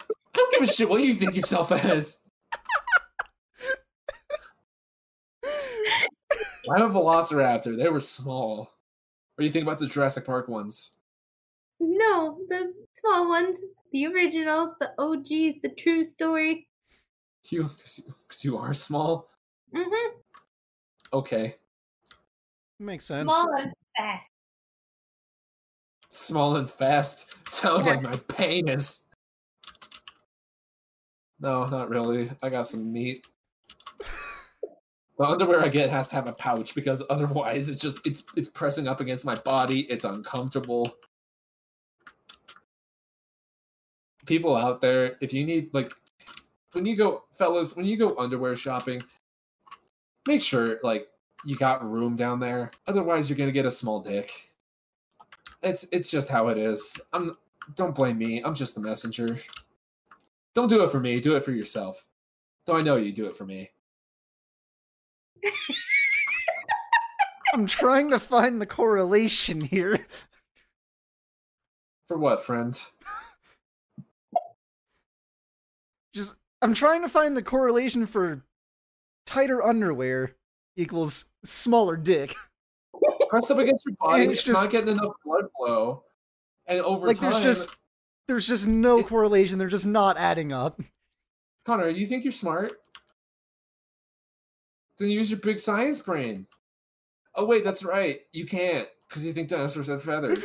I 0.00 0.36
don't 0.36 0.52
give 0.52 0.62
a 0.62 0.66
shit 0.66 0.88
what 0.88 1.02
you 1.02 1.14
think 1.14 1.36
yourself 1.36 1.70
as. 1.72 2.19
I'm 6.68 6.82
a 6.82 6.88
velociraptor. 6.88 7.76
They 7.76 7.88
were 7.88 8.00
small. 8.00 8.58
What 9.34 9.42
do 9.42 9.44
you 9.46 9.52
think 9.52 9.62
about 9.64 9.78
the 9.78 9.86
Jurassic 9.86 10.26
Park 10.26 10.48
ones? 10.48 10.96
No, 11.78 12.38
the 12.48 12.74
small 12.92 13.28
ones, 13.28 13.56
the 13.92 14.06
originals, 14.06 14.74
the 14.80 14.90
OGs, 14.98 15.60
the 15.62 15.70
true 15.78 16.04
story. 16.04 16.68
You, 17.48 17.70
because 17.74 18.44
you 18.44 18.58
are 18.58 18.74
small. 18.74 19.30
Mm-hmm. 19.74 20.18
Okay, 21.12 21.56
Makes 22.78 23.04
sense. 23.06 23.24
Small 23.30 23.54
and 23.56 23.72
fast. 23.96 24.30
small 26.08 26.56
and 26.56 26.68
fast 26.70 27.34
sounds 27.48 27.86
like 27.86 28.00
my 28.00 28.12
penis. 28.12 29.04
No, 31.38 31.64
not 31.66 31.88
really. 31.90 32.30
I 32.42 32.48
got 32.48 32.66
some 32.66 32.90
meat. 32.92 33.26
The 35.20 35.26
underwear 35.26 35.62
I 35.62 35.68
get 35.68 35.90
has 35.90 36.08
to 36.08 36.14
have 36.14 36.28
a 36.28 36.32
pouch 36.32 36.74
because 36.74 37.02
otherwise 37.10 37.68
it's 37.68 37.78
just 37.78 38.06
it's 38.06 38.22
it's 38.36 38.48
pressing 38.48 38.88
up 38.88 39.02
against 39.02 39.26
my 39.26 39.34
body. 39.34 39.80
It's 39.80 40.06
uncomfortable. 40.06 40.96
People 44.24 44.56
out 44.56 44.80
there, 44.80 45.18
if 45.20 45.34
you 45.34 45.44
need 45.44 45.74
like 45.74 45.92
when 46.72 46.86
you 46.86 46.96
go 46.96 47.24
fellas, 47.32 47.76
when 47.76 47.84
you 47.84 47.98
go 47.98 48.16
underwear 48.16 48.56
shopping, 48.56 49.02
make 50.26 50.40
sure 50.40 50.78
like 50.82 51.08
you 51.44 51.54
got 51.54 51.86
room 51.86 52.16
down 52.16 52.40
there. 52.40 52.70
Otherwise 52.86 53.28
you're 53.28 53.36
gonna 53.36 53.52
get 53.52 53.66
a 53.66 53.70
small 53.70 54.00
dick. 54.00 54.50
It's 55.62 55.84
it's 55.92 56.08
just 56.08 56.30
how 56.30 56.48
it 56.48 56.56
is. 56.56 56.98
I'm 57.12 57.36
don't 57.74 57.94
blame 57.94 58.16
me. 58.16 58.40
I'm 58.42 58.54
just 58.54 58.74
the 58.74 58.80
messenger. 58.80 59.36
Don't 60.54 60.68
do 60.68 60.82
it 60.82 60.90
for 60.90 60.98
me. 60.98 61.20
Do 61.20 61.36
it 61.36 61.42
for 61.42 61.52
yourself. 61.52 62.06
Though 62.64 62.78
I 62.78 62.80
know 62.80 62.96
you 62.96 63.12
do 63.12 63.26
it 63.26 63.36
for 63.36 63.44
me. 63.44 63.68
I'm 67.52 67.66
trying 67.66 68.10
to 68.10 68.18
find 68.18 68.60
the 68.60 68.66
correlation 68.66 69.60
here. 69.60 70.06
For 72.06 72.16
what, 72.18 72.44
friend? 72.44 72.80
Just 76.14 76.34
I'm 76.62 76.74
trying 76.74 77.02
to 77.02 77.08
find 77.08 77.36
the 77.36 77.42
correlation 77.42 78.06
for 78.06 78.44
tighter 79.26 79.62
underwear 79.62 80.34
equals 80.76 81.26
smaller 81.44 81.96
dick. 81.96 82.34
Pressed 83.28 83.50
up 83.50 83.58
against 83.58 83.84
your 83.86 83.94
body, 84.00 84.22
And 84.22 84.32
it's, 84.32 84.40
it's 84.40 84.60
not 84.60 84.70
getting 84.70 84.88
enough 84.88 85.12
blood 85.24 85.44
flow. 85.56 86.02
And 86.66 86.80
over 86.80 87.06
Like 87.06 87.18
time, 87.18 87.30
there's 87.30 87.42
just 87.44 87.76
there's 88.26 88.46
just 88.48 88.66
no 88.66 88.98
It- 88.98 89.06
correlation. 89.06 89.58
They're 89.58 89.68
just 89.68 89.86
not 89.86 90.16
adding 90.18 90.52
up. 90.52 90.80
Connor, 91.64 91.88
you 91.88 92.06
think 92.06 92.24
you're 92.24 92.32
smart? 92.32 92.79
Then 95.00 95.10
use 95.10 95.30
your 95.30 95.40
big 95.40 95.58
science 95.58 95.98
brain. 95.98 96.46
Oh 97.34 97.46
wait, 97.46 97.64
that's 97.64 97.82
right. 97.82 98.18
You 98.32 98.44
can't 98.44 98.86
because 99.08 99.24
you 99.24 99.32
think 99.32 99.48
dinosaurs 99.48 99.86
had 99.86 100.02
feathers. 100.02 100.44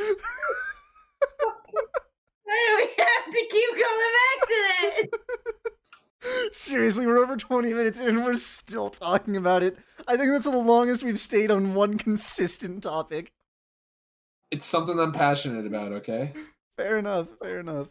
Why 2.44 2.66
do 2.68 2.76
we 2.76 2.88
have 2.96 3.26
to 3.26 3.46
keep 3.50 3.70
coming 3.70 4.12
back 4.16 4.48
to 4.48 4.54
that? 4.80 6.52
Seriously, 6.52 7.06
we're 7.06 7.18
over 7.18 7.36
20 7.36 7.74
minutes 7.74 8.00
in 8.00 8.08
and 8.08 8.24
we're 8.24 8.34
still 8.34 8.88
talking 8.88 9.36
about 9.36 9.62
it. 9.62 9.76
I 10.08 10.16
think 10.16 10.30
that's 10.30 10.44
the 10.46 10.56
longest 10.56 11.04
we've 11.04 11.18
stayed 11.18 11.50
on 11.50 11.74
one 11.74 11.98
consistent 11.98 12.82
topic. 12.82 13.30
it's 14.50 14.64
something 14.64 14.98
I'm 14.98 15.12
passionate 15.12 15.66
about. 15.66 15.92
Okay. 15.92 16.32
Fair 16.78 16.98
enough, 16.98 17.28
fair 17.42 17.60
enough. 17.60 17.88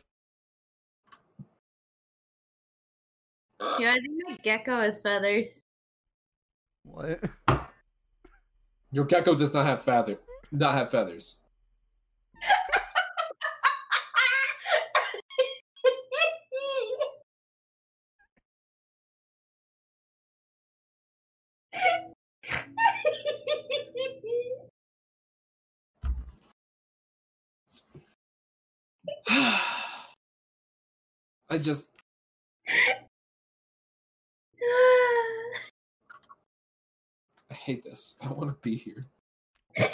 Yeah, 3.79 3.91
I 3.91 3.99
think 3.99 4.13
my 4.27 4.37
gecko 4.43 4.81
has 4.81 5.01
feathers. 5.01 5.61
What? 6.85 7.19
Your 8.91 9.05
gecko 9.05 9.35
does 9.35 9.53
not 9.53 9.65
have 9.65 9.81
feather. 9.81 10.17
Not 10.51 10.75
have 10.75 10.91
feathers. 10.91 11.37
I 31.49 31.57
just 31.59 31.89
I 37.55 37.57
hate 37.57 37.85
this. 37.85 38.15
I 38.21 38.25
don't 38.25 38.37
want 38.37 38.49
to 38.49 38.57
be 38.61 38.75
here. 38.75 39.07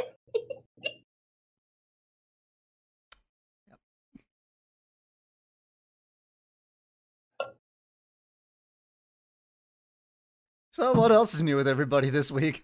So, 10.74 10.94
what 10.94 11.12
else 11.12 11.34
is 11.34 11.44
new 11.44 11.58
with 11.58 11.68
everybody 11.68 12.10
this 12.10 12.32
week? 12.32 12.64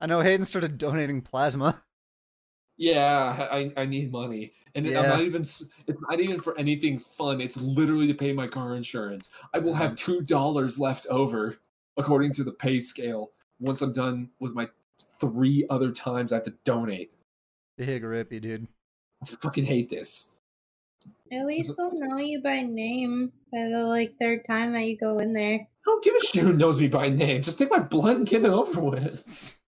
I 0.00 0.06
know 0.06 0.20
Hayden 0.20 0.46
started 0.46 0.78
donating 0.78 1.22
plasma. 1.22 1.82
Yeah, 2.76 3.48
I 3.50 3.72
I 3.76 3.84
need 3.84 4.10
money, 4.10 4.52
and 4.74 4.86
I'm 4.86 5.08
not 5.08 5.20
even. 5.20 5.42
It's 5.42 5.64
not 5.88 6.18
even 6.20 6.38
for 6.38 6.56
anything 6.58 6.98
fun. 6.98 7.40
It's 7.40 7.58
literally 7.58 8.06
to 8.06 8.14
pay 8.14 8.32
my 8.32 8.46
car 8.46 8.74
insurance. 8.74 9.28
I 9.52 9.58
will 9.58 9.74
have 9.74 9.96
two 9.96 10.22
dollars 10.22 10.78
left 10.78 11.06
over, 11.08 11.58
according 12.00 12.32
to 12.32 12.44
the 12.44 12.52
pay 12.52 12.80
scale, 12.80 13.30
once 13.60 13.82
I'm 13.82 13.92
done 13.92 14.30
with 14.40 14.54
my 14.54 14.68
three 15.20 15.66
other 15.70 15.92
times 15.92 16.32
I 16.32 16.36
have 16.36 16.44
to 16.44 16.54
donate. 16.64 17.12
Big 17.76 18.02
rippy, 18.02 18.40
dude. 18.40 18.66
I 19.22 19.26
fucking 19.26 19.64
hate 19.64 19.88
this. 19.88 20.30
At 21.32 21.46
least 21.46 21.76
they'll 21.76 21.92
know 21.92 22.18
you 22.18 22.42
by 22.42 22.62
name 22.62 23.32
by 23.52 23.68
the 23.68 23.84
like 23.84 24.16
third 24.18 24.44
time 24.44 24.72
that 24.72 24.82
you 24.82 24.98
go 24.98 25.18
in 25.18 25.32
there. 25.32 25.54
I 25.54 25.66
don't 25.86 26.04
give 26.04 26.14
a 26.14 26.26
shit 26.26 26.42
who 26.42 26.52
knows 26.52 26.80
me 26.80 26.88
by 26.88 27.08
name. 27.08 27.42
Just 27.42 27.58
take 27.58 27.70
my 27.70 27.78
blood 27.78 28.16
and 28.16 28.26
get 28.26 28.44
it 28.44 28.50
over 28.50 28.80
with. 28.80 29.58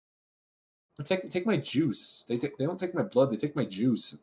Or 0.99 1.05
take 1.05 1.31
take 1.31 1.47
my 1.47 1.57
juice. 1.57 2.25
They 2.29 2.37
take 2.37 2.59
they 2.59 2.67
don't 2.67 2.79
take 2.79 2.95
my 2.95 3.03
blood. 3.03 3.31
They 3.31 3.37
take 3.37 3.57
my 3.57 3.65
juice. 3.65 4.17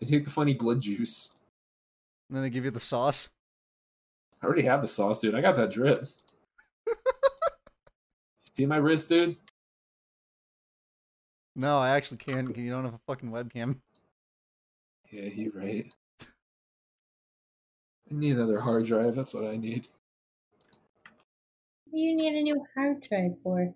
They 0.00 0.06
take 0.06 0.24
the 0.24 0.30
funny 0.30 0.54
blood 0.54 0.80
juice. 0.80 1.30
And 2.28 2.36
then 2.36 2.42
they 2.42 2.50
give 2.50 2.64
you 2.64 2.70
the 2.70 2.80
sauce. 2.80 3.28
I 4.42 4.46
already 4.46 4.62
have 4.62 4.80
the 4.80 4.88
sauce, 4.88 5.18
dude. 5.18 5.34
I 5.34 5.40
got 5.40 5.56
that 5.56 5.70
drip. 5.70 6.08
See 8.60 8.66
my 8.66 8.76
wrist, 8.76 9.08
dude? 9.08 9.38
No, 11.56 11.78
I 11.78 11.96
actually 11.96 12.18
can't. 12.18 12.54
You 12.54 12.70
don't 12.70 12.84
have 12.84 12.92
a 12.92 12.98
fucking 12.98 13.30
webcam. 13.30 13.76
Yeah, 15.10 15.30
you're 15.34 15.52
right. 15.54 15.90
I 16.20 16.26
need 18.10 18.36
another 18.36 18.60
hard 18.60 18.84
drive. 18.84 19.14
That's 19.14 19.32
what 19.32 19.46
I 19.46 19.56
need. 19.56 19.88
You 21.90 22.14
need 22.14 22.34
a 22.34 22.42
new 22.42 22.62
hard 22.74 23.02
drive 23.08 23.32
for. 23.42 23.72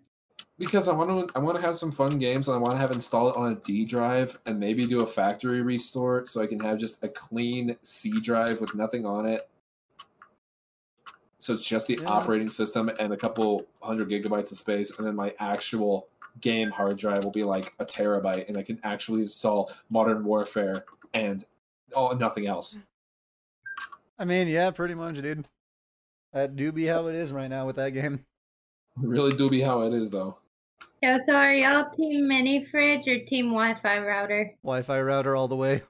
Because 0.58 0.86
I 0.86 0.92
want 0.92 1.28
to, 1.28 1.34
I 1.34 1.38
want 1.38 1.56
to 1.56 1.62
have 1.62 1.76
some 1.76 1.90
fun 1.90 2.18
games, 2.18 2.48
and 2.48 2.54
I 2.54 2.60
want 2.60 2.74
to 2.74 2.78
have 2.78 2.90
install 2.90 3.30
it 3.30 3.36
on 3.36 3.52
a 3.52 3.54
D 3.54 3.86
drive, 3.86 4.38
and 4.44 4.60
maybe 4.60 4.84
do 4.84 5.02
a 5.02 5.06
factory 5.06 5.62
restore, 5.62 6.26
so 6.26 6.42
I 6.42 6.46
can 6.46 6.60
have 6.60 6.76
just 6.76 7.02
a 7.02 7.08
clean 7.08 7.74
C 7.80 8.20
drive 8.20 8.60
with 8.60 8.74
nothing 8.74 9.06
on 9.06 9.24
it. 9.24 9.48
So 11.44 11.52
it's 11.52 11.68
just 11.68 11.88
the 11.88 11.98
Yeah. 12.00 12.08
operating 12.08 12.48
system 12.48 12.90
and 12.98 13.12
a 13.12 13.18
couple 13.18 13.66
hundred 13.82 14.08
gigabytes 14.08 14.50
of 14.50 14.56
space, 14.56 14.96
and 14.96 15.06
then 15.06 15.14
my 15.14 15.34
actual 15.38 16.08
game 16.40 16.70
hard 16.70 16.96
drive 16.96 17.22
will 17.22 17.30
be 17.30 17.44
like 17.44 17.74
a 17.78 17.84
terabyte, 17.84 18.48
and 18.48 18.56
I 18.56 18.62
can 18.62 18.80
actually 18.82 19.20
install 19.20 19.70
Modern 19.90 20.24
Warfare 20.24 20.86
and 21.12 21.44
oh 21.94 22.12
nothing 22.12 22.46
else. 22.46 22.78
I 24.18 24.24
mean, 24.24 24.48
yeah, 24.48 24.70
pretty 24.70 24.94
much, 24.94 25.20
dude. 25.20 25.46
That 26.32 26.56
do 26.56 26.72
be 26.72 26.86
how 26.86 27.08
it 27.08 27.14
is 27.14 27.30
right 27.30 27.48
now 27.48 27.66
with 27.66 27.76
that 27.76 27.90
game. 27.90 28.24
Really 28.96 29.36
do 29.36 29.50
be 29.50 29.60
how 29.60 29.82
it 29.82 29.92
is 29.92 30.08
though. 30.08 30.38
Yeah, 31.02 31.18
so 31.26 31.34
are 31.34 31.52
y'all 31.52 31.90
team 31.90 32.26
mini 32.26 32.64
fridge 32.64 33.06
or 33.06 33.22
team 33.22 33.50
Wi-Fi 33.50 33.98
router? 33.98 34.54
Wi-Fi 34.62 35.02
router 35.02 35.36
all 35.36 35.48
the 35.48 35.56
way. 35.56 35.82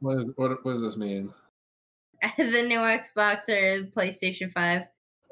What 0.00 0.16
is 0.16 0.24
what, 0.36 0.64
what 0.64 0.72
does 0.72 0.80
this 0.80 0.96
mean? 0.96 1.30
the 2.38 2.62
new 2.62 2.78
Xbox 2.78 3.50
or 3.50 3.84
PlayStation 3.90 4.50
5? 4.50 4.84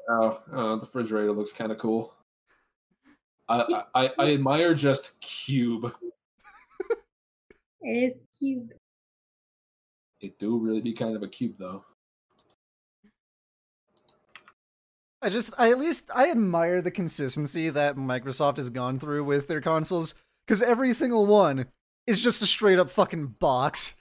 Oh, 0.09 0.41
uh, 0.51 0.75
the 0.75 0.81
refrigerator 0.81 1.31
looks 1.31 1.53
kind 1.53 1.71
of 1.71 1.77
cool. 1.77 2.13
I, 3.47 3.83
I 3.95 4.05
I 4.05 4.11
I 4.19 4.33
admire 4.33 4.73
just 4.73 5.19
cube. 5.21 5.93
It 7.81 8.11
is 8.11 8.13
cute. 8.37 8.71
It 10.21 10.39
do 10.39 10.57
really 10.57 10.81
be 10.81 10.93
kind 10.93 11.15
of 11.15 11.23
a 11.23 11.27
cube 11.27 11.55
though. 11.59 11.83
I 15.21 15.29
just, 15.29 15.53
I 15.57 15.71
at 15.71 15.79
least, 15.79 16.09
I 16.13 16.31
admire 16.31 16.81
the 16.81 16.91
consistency 16.91 17.69
that 17.69 17.95
Microsoft 17.95 18.57
has 18.57 18.69
gone 18.69 18.99
through 18.99 19.23
with 19.23 19.47
their 19.47 19.61
consoles, 19.61 20.15
because 20.45 20.61
every 20.61 20.93
single 20.93 21.25
one 21.25 21.65
is 22.07 22.21
just 22.21 22.41
a 22.41 22.45
straight 22.45 22.77
up 22.77 22.89
fucking 22.89 23.27
box. 23.39 23.95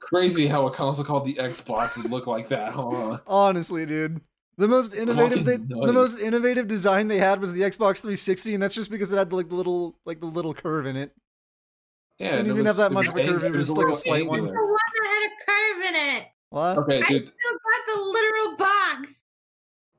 Crazy 0.00 0.48
how 0.48 0.66
a 0.66 0.72
console 0.72 1.04
called 1.04 1.24
the 1.24 1.34
Xbox 1.34 1.96
would 1.96 2.10
look 2.10 2.26
like 2.26 2.48
that, 2.48 2.72
huh? 2.72 3.18
Honestly, 3.28 3.86
dude. 3.86 4.20
The 4.58 4.68
most 4.68 4.94
innovative 4.94 5.44
they, 5.44 5.56
the 5.56 5.92
most 5.92 6.18
innovative 6.18 6.66
design 6.66 7.08
they 7.08 7.18
had 7.18 7.40
was 7.40 7.52
the 7.52 7.60
Xbox 7.60 7.98
360, 8.00 8.54
and 8.54 8.62
that's 8.62 8.74
just 8.74 8.90
because 8.90 9.12
it 9.12 9.18
had 9.18 9.32
like 9.32 9.48
the 9.50 9.54
little, 9.54 9.94
like 10.06 10.18
the 10.20 10.26
little 10.26 10.54
curve 10.54 10.86
in 10.86 10.96
it. 10.96 11.12
Yeah, 12.18 12.30
Didn't 12.30 12.38
and 12.40 12.48
it 12.48 12.52
even 12.54 12.66
have 12.66 12.76
that 12.76 12.92
much 12.92 13.06
of 13.08 13.16
a 13.16 13.26
curve, 13.26 13.44
ang- 13.44 13.52
it 13.54 13.56
was 13.56 13.66
just 13.66 13.76
like 13.76 13.84
a 13.84 13.88
little 13.88 13.94
slight 13.96 14.26
one. 14.26 14.40
The 14.46 14.52
one 14.52 14.78
that 14.94 15.06
had 15.06 15.30
a 15.30 15.44
curve 15.44 15.84
in 15.88 15.94
it. 16.16 16.26
What? 16.48 16.78
Okay, 16.78 16.96
I 16.96 17.00
dude, 17.08 17.30
still 17.38 17.52
got 17.52 17.96
the 17.96 18.02
literal 18.02 18.56
box. 18.56 19.22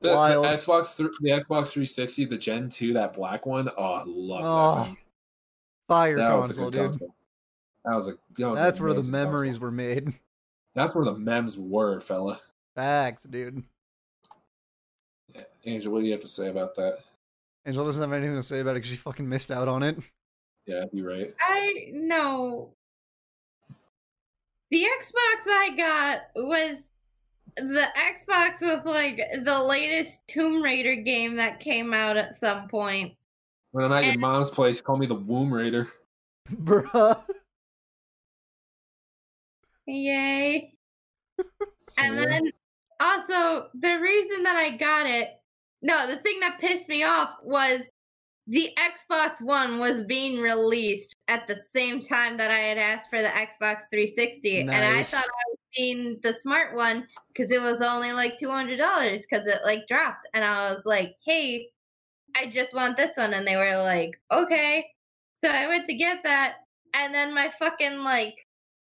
the, 0.00 0.08
the 0.08 0.16
Xbox, 0.56 0.96
th- 0.96 1.10
the 1.20 1.28
Xbox 1.30 1.68
360, 1.68 2.24
the 2.24 2.36
Gen 2.36 2.68
2, 2.68 2.94
that 2.94 3.14
black 3.14 3.46
one. 3.46 3.68
Oh, 3.76 3.84
I 3.84 4.02
love 4.06 4.44
Oh, 4.44 4.74
that. 4.80 4.86
Thing. 4.86 4.96
Fire 5.86 6.16
That 6.16 6.34
was 6.34 6.50
a 6.50 6.54
console, 6.54 6.70
good 6.70 6.72
dude. 6.72 6.84
console. 6.90 7.14
That 7.84 7.94
was 7.94 8.08
a. 8.08 8.12
That 8.38 8.48
was 8.50 8.58
That's 8.58 8.80
where 8.80 8.92
the 8.94 9.02
memories 9.04 9.54
console. 9.54 9.66
were 9.66 9.70
made. 9.70 10.08
That's 10.74 10.94
where 10.96 11.04
the 11.04 11.14
mems 11.14 11.56
were, 11.56 12.00
fella. 12.00 12.40
Facts, 12.74 13.22
dude. 13.22 13.62
Yeah. 15.62 15.72
Angel, 15.72 15.92
what 15.92 16.00
do 16.00 16.06
you 16.06 16.12
have 16.12 16.20
to 16.20 16.28
say 16.28 16.48
about 16.48 16.74
that? 16.76 16.98
Angel 17.66 17.84
doesn't 17.84 18.00
have 18.00 18.12
anything 18.12 18.36
to 18.36 18.42
say 18.42 18.60
about 18.60 18.72
it 18.72 18.74
because 18.74 18.90
she 18.90 18.96
fucking 18.96 19.28
missed 19.28 19.50
out 19.50 19.68
on 19.68 19.82
it. 19.82 19.98
Yeah, 20.66 20.84
you're 20.92 21.08
right. 21.08 21.32
I 21.40 21.90
know. 21.92 22.70
The 24.70 24.84
Xbox 24.84 25.50
I 25.50 25.74
got 25.76 26.20
was 26.36 26.76
the 27.56 27.88
Xbox 27.96 28.60
with 28.60 28.84
like 28.84 29.20
the 29.44 29.62
latest 29.62 30.20
Tomb 30.28 30.62
Raider 30.62 30.96
game 30.96 31.36
that 31.36 31.60
came 31.60 31.94
out 31.94 32.16
at 32.16 32.38
some 32.38 32.68
point. 32.68 33.14
When 33.72 33.84
I'm 33.84 33.92
at 33.92 34.04
your 34.04 34.18
mom's 34.18 34.50
place, 34.50 34.80
call 34.80 34.96
me 34.96 35.06
the 35.06 35.14
Womb 35.14 35.52
Raider. 35.52 35.88
Bruh. 36.52 37.22
Yay. 39.86 40.74
And 41.96 42.18
then 42.18 42.52
also 43.00 43.68
the 43.72 43.98
reason 43.98 44.42
that 44.42 44.56
I 44.56 44.76
got 44.76 45.06
it, 45.06 45.37
no, 45.82 46.06
the 46.06 46.16
thing 46.16 46.40
that 46.40 46.58
pissed 46.58 46.88
me 46.88 47.04
off 47.04 47.36
was 47.42 47.80
the 48.46 48.70
Xbox 48.78 49.42
One 49.42 49.78
was 49.78 50.02
being 50.04 50.40
released 50.40 51.14
at 51.28 51.46
the 51.46 51.60
same 51.70 52.00
time 52.00 52.36
that 52.38 52.50
I 52.50 52.58
had 52.58 52.78
asked 52.78 53.10
for 53.10 53.20
the 53.20 53.28
Xbox 53.28 53.82
360, 53.90 54.60
and 54.60 54.70
I 54.70 55.02
thought 55.02 55.24
I 55.24 55.50
was 55.50 55.58
seeing 55.76 56.18
the 56.22 56.32
smart 56.32 56.74
one 56.74 57.06
because 57.28 57.50
it 57.50 57.60
was 57.60 57.82
only 57.82 58.12
like 58.12 58.38
two 58.38 58.50
hundred 58.50 58.78
dollars 58.78 59.22
because 59.22 59.46
it 59.46 59.58
like 59.64 59.86
dropped, 59.86 60.26
and 60.34 60.44
I 60.44 60.72
was 60.72 60.82
like, 60.86 61.16
hey, 61.24 61.68
I 62.36 62.46
just 62.46 62.74
want 62.74 62.96
this 62.96 63.16
one, 63.16 63.34
and 63.34 63.46
they 63.46 63.56
were 63.56 63.82
like, 63.82 64.18
okay. 64.32 64.86
So 65.44 65.50
I 65.50 65.68
went 65.68 65.86
to 65.86 65.94
get 65.94 66.24
that, 66.24 66.56
and 66.94 67.14
then 67.14 67.34
my 67.34 67.50
fucking 67.58 67.98
like 67.98 68.34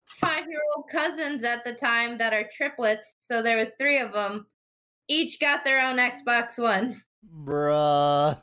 five 0.06 0.48
year 0.48 0.62
old 0.76 0.86
cousins 0.92 1.44
at 1.44 1.64
the 1.66 1.74
time 1.74 2.18
that 2.20 2.34
are 2.34 2.48
triplets, 2.56 3.16
so 3.20 3.42
there 3.42 3.58
was 3.58 3.70
three 3.80 4.00
of 4.00 4.14
them, 4.14 4.46
each 5.10 5.40
got 5.40 5.66
their 5.66 5.82
own 5.82 5.98
Xbox 5.98 6.58
One. 6.58 7.02
Bruh. 7.44 8.42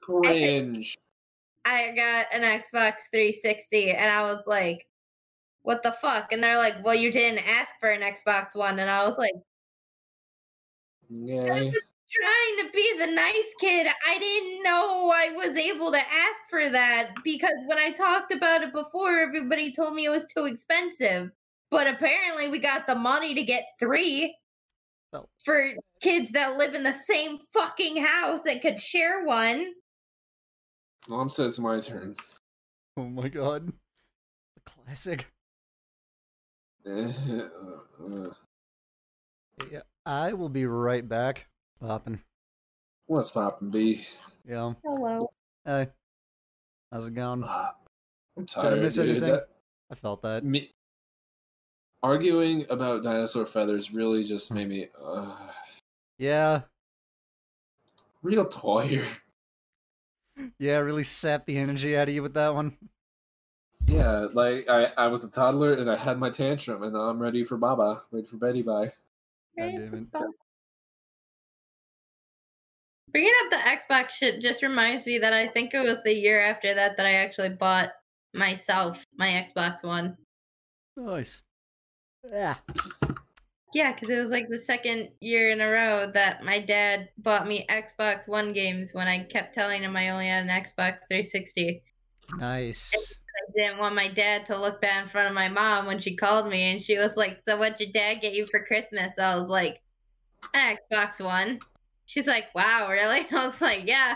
cringe. 0.00 0.96
I 1.64 1.92
got 1.92 2.26
an 2.32 2.42
Xbox 2.42 2.94
360 3.10 3.92
and 3.92 4.10
I 4.10 4.22
was 4.22 4.46
like, 4.46 4.86
what 5.62 5.82
the 5.82 5.92
fuck? 5.92 6.32
And 6.32 6.42
they're 6.42 6.56
like, 6.56 6.84
well, 6.84 6.94
you 6.94 7.10
didn't 7.10 7.46
ask 7.48 7.70
for 7.80 7.90
an 7.90 8.02
Xbox 8.02 8.54
One. 8.54 8.78
And 8.78 8.88
I 8.88 9.04
was 9.04 9.18
like, 9.18 9.32
Yay. 11.10 11.72
trying 12.10 12.66
to 12.66 12.70
be 12.72 12.98
the 12.98 13.06
nice 13.08 13.52
kid. 13.60 13.88
I 14.06 14.18
didn't 14.18 14.62
know 14.62 15.10
I 15.12 15.32
was 15.34 15.56
able 15.56 15.90
to 15.90 15.98
ask 15.98 16.40
for 16.48 16.68
that 16.68 17.14
because 17.24 17.56
when 17.66 17.78
I 17.78 17.90
talked 17.90 18.32
about 18.32 18.62
it 18.62 18.72
before, 18.72 19.18
everybody 19.18 19.72
told 19.72 19.94
me 19.94 20.04
it 20.04 20.10
was 20.10 20.26
too 20.26 20.44
expensive. 20.44 21.32
But 21.68 21.88
apparently, 21.88 22.48
we 22.48 22.60
got 22.60 22.86
the 22.86 22.94
money 22.94 23.34
to 23.34 23.42
get 23.42 23.66
three 23.80 24.36
Oh. 25.12 25.26
for 25.44 25.70
kids 26.00 26.32
that 26.32 26.58
live 26.58 26.74
in 26.74 26.82
the 26.82 26.92
same 27.04 27.38
fucking 27.52 27.96
house 28.04 28.40
and 28.46 28.60
could 28.60 28.80
share 28.80 29.24
one. 29.24 29.72
Mom 31.08 31.28
says 31.28 31.52
it's 31.52 31.58
my 31.58 31.78
turn. 31.80 32.16
Oh 32.96 33.04
my 33.08 33.28
god. 33.28 33.68
The 33.68 34.70
classic. 34.84 35.26
Uh, 36.86 36.90
uh. 38.04 38.30
Yeah, 39.70 39.82
I 40.04 40.32
will 40.32 40.48
be 40.48 40.66
right 40.66 41.08
back. 41.08 41.46
Popping. 41.80 42.20
What's 43.06 43.30
poppin', 43.30 43.70
B? 43.70 44.04
Yeah. 44.46 44.72
Hello. 44.84 45.30
Hey. 45.64 45.88
How's 46.92 47.06
it 47.06 47.14
going? 47.14 47.44
Ah, 47.46 47.74
I'm 48.36 48.44
Did 48.44 48.56
I 48.58 48.62
tired, 48.62 48.82
miss 48.82 48.94
dude. 48.94 49.10
anything? 49.10 49.30
That- 49.32 49.48
I 49.90 49.94
felt 49.94 50.22
that. 50.22 50.44
me 50.44 50.72
arguing 52.02 52.66
about 52.70 53.02
dinosaur 53.02 53.46
feathers 53.46 53.92
really 53.92 54.24
just 54.24 54.52
made 54.52 54.68
me 54.68 54.88
uh, 55.02 55.36
Yeah. 56.18 56.62
real 58.22 58.46
tired. 58.46 59.06
Yeah, 60.58 60.78
really 60.78 61.02
sapped 61.02 61.46
the 61.46 61.56
energy 61.56 61.96
out 61.96 62.08
of 62.08 62.14
you 62.14 62.22
with 62.22 62.34
that 62.34 62.52
one. 62.52 62.76
Yeah, 63.86 64.26
like 64.32 64.68
I, 64.68 64.92
I 64.96 65.06
was 65.06 65.24
a 65.24 65.30
toddler 65.30 65.74
and 65.74 65.90
I 65.90 65.96
had 65.96 66.18
my 66.18 66.28
tantrum 66.30 66.82
and 66.82 66.92
now 66.92 67.00
I'm 67.02 67.20
ready 67.20 67.42
for 67.44 67.56
Baba, 67.56 68.02
ready 68.10 68.26
for 68.26 68.36
Betty 68.36 68.62
Bye. 68.62 68.86
God 69.58 69.70
damn 69.70 69.94
it. 69.94 70.06
Bringing 73.12 73.32
up 73.44 73.50
the 73.50 73.56
Xbox 73.56 74.10
shit 74.10 74.42
just 74.42 74.62
reminds 74.62 75.06
me 75.06 75.18
that 75.18 75.32
I 75.32 75.46
think 75.48 75.72
it 75.72 75.80
was 75.80 75.98
the 76.04 76.12
year 76.12 76.38
after 76.40 76.74
that 76.74 76.96
that 76.98 77.06
I 77.06 77.12
actually 77.12 77.50
bought 77.50 77.92
myself 78.34 79.02
my 79.16 79.28
Xbox 79.28 79.82
One. 79.82 80.18
Nice. 80.96 81.42
Yeah. 82.30 82.56
Yeah, 83.74 83.92
because 83.92 84.08
it 84.08 84.18
was 84.18 84.30
like 84.30 84.48
the 84.48 84.60
second 84.60 85.10
year 85.20 85.50
in 85.50 85.60
a 85.60 85.68
row 85.68 86.10
that 86.14 86.44
my 86.44 86.60
dad 86.60 87.10
bought 87.18 87.46
me 87.46 87.66
Xbox 87.68 88.26
One 88.26 88.52
games 88.52 88.94
when 88.94 89.06
I 89.06 89.24
kept 89.24 89.54
telling 89.54 89.82
him 89.82 89.96
I 89.96 90.08
only 90.08 90.28
had 90.28 90.44
an 90.44 90.48
Xbox 90.48 91.00
360. 91.08 91.82
Nice. 92.38 93.14
I 93.36 93.52
didn't 93.54 93.78
want 93.78 93.94
my 93.94 94.08
dad 94.08 94.46
to 94.46 94.58
look 94.58 94.80
bad 94.80 95.02
in 95.02 95.08
front 95.08 95.28
of 95.28 95.34
my 95.34 95.48
mom 95.48 95.86
when 95.86 95.98
she 95.98 96.16
called 96.16 96.48
me 96.48 96.72
and 96.72 96.82
she 96.82 96.96
was 96.96 97.16
like, 97.16 97.42
So 97.46 97.58
what'd 97.58 97.78
your 97.78 97.92
dad 97.92 98.22
get 98.22 98.32
you 98.32 98.46
for 98.46 98.64
Christmas? 98.64 99.18
I 99.18 99.36
was 99.36 99.48
like, 99.48 99.82
An 100.54 100.78
Xbox 100.90 101.22
One. 101.22 101.58
She's 102.06 102.26
like, 102.26 102.46
Wow, 102.54 102.88
really? 102.90 103.26
I 103.30 103.46
was 103.46 103.60
like, 103.60 103.82
Yeah. 103.84 104.14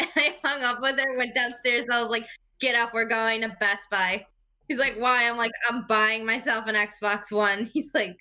And 0.00 0.08
I 0.16 0.34
hung 0.42 0.62
up 0.62 0.80
with 0.80 0.98
her, 0.98 1.16
went 1.16 1.34
downstairs, 1.34 1.84
I 1.92 2.00
was 2.00 2.10
like, 2.10 2.26
Get 2.58 2.74
up, 2.74 2.94
we're 2.94 3.04
going 3.04 3.42
to 3.42 3.54
Best 3.60 3.90
Buy. 3.90 4.26
He's 4.68 4.78
like, 4.78 4.96
Why? 4.98 5.28
I'm 5.28 5.36
like, 5.36 5.52
I'm 5.68 5.86
buying 5.86 6.24
myself 6.24 6.66
an 6.66 6.74
Xbox 6.74 7.30
One. 7.30 7.66
He's 7.72 7.88
like, 7.94 8.16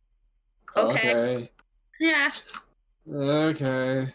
Okay. 0.75 1.11
Okay. 1.11 1.51
Yeah. 1.99 2.29
Okay. 3.09 4.07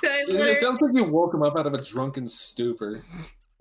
So 0.00 0.08
It, 0.10 0.58
sounds 0.58 0.80
like 0.80 0.92
you 0.94 1.04
woke 1.04 1.34
him 1.34 1.42
up 1.42 1.56
out 1.58 1.66
of 1.66 1.74
a 1.74 1.82
drunken 1.82 2.28
stupor. 2.28 3.02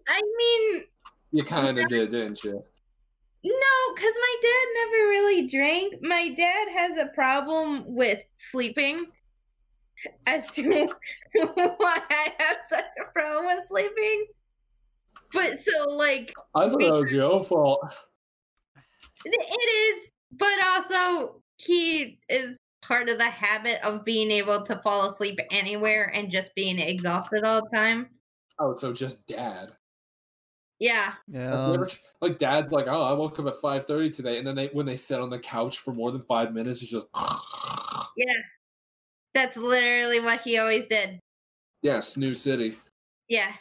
I 0.08 0.22
mean, 0.38 0.84
You 1.32 1.44
kind 1.44 1.80
of 1.80 1.88
did, 1.88 2.12
didn't 2.12 2.44
you? 2.44 2.64
No, 3.46 3.94
because 3.94 4.14
my 4.16 4.36
dad 4.42 4.68
never 4.76 5.10
really 5.10 5.48
drank. 5.48 5.96
My 6.02 6.30
dad 6.30 6.68
has 6.76 6.98
a 6.98 7.08
problem 7.08 7.84
with 7.88 8.20
sleeping. 8.36 9.06
As 10.26 10.52
to 10.52 10.64
why 11.34 12.02
I 12.10 12.34
have 12.38 12.58
such 12.70 12.86
a 13.02 13.12
problem 13.14 13.46
with 13.46 13.68
sleeping. 13.70 14.26
But 15.32 15.60
so, 15.62 15.90
like, 15.90 16.34
I 16.56 16.70
thought 16.70 16.80
that 16.80 16.94
was 16.94 17.12
your 17.12 17.44
fault. 17.44 17.80
It 19.26 20.02
is, 20.04 20.10
but 20.34 20.54
also 20.66 21.42
he 21.58 22.20
is 22.30 22.58
part 22.82 23.10
of 23.10 23.18
the 23.18 23.26
habit 23.26 23.80
of 23.86 24.04
being 24.04 24.30
able 24.32 24.64
to 24.64 24.76
fall 24.84 25.10
asleep 25.10 25.40
anywhere 25.52 26.12
and 26.14 26.30
just 26.30 26.54
being 26.56 26.80
exhausted 26.80 27.44
all 27.46 27.62
the 27.62 27.76
time. 27.76 28.10
Oh, 28.60 28.76
so 28.76 28.94
just 28.94 29.26
dad. 29.26 29.70
Yeah. 30.80 31.14
Yeah. 31.28 31.50
never 31.72 31.86
um 31.86 31.90
like 32.22 32.40
dad's 32.40 32.72
like, 32.72 32.88
oh, 32.88 33.02
I 33.04 33.14
woke 33.14 33.40
up 33.40 33.46
at 33.48 33.56
five 33.62 33.86
thirty 33.86 34.10
today, 34.10 34.38
and 34.38 34.46
then 34.46 34.56
they 34.56 34.68
when 34.74 34.86
they 34.86 34.98
sit 34.98 35.22
on 35.22 35.30
the 35.30 35.40
couch 35.40 35.80
for 35.80 35.94
more 35.94 36.12
than 36.12 36.24
five 36.24 36.54
minutes, 36.54 36.82
it's 36.82 36.92
just 36.92 37.08
Yeah. 38.18 38.34
That's 39.34 39.58
literally 39.58 40.20
what 40.20 40.42
he 40.42 40.58
always 40.58 40.88
did. 40.88 41.20
yeah, 41.82 42.00
snooze 42.02 42.42
city. 42.42 42.76
Yeah. 43.30 43.54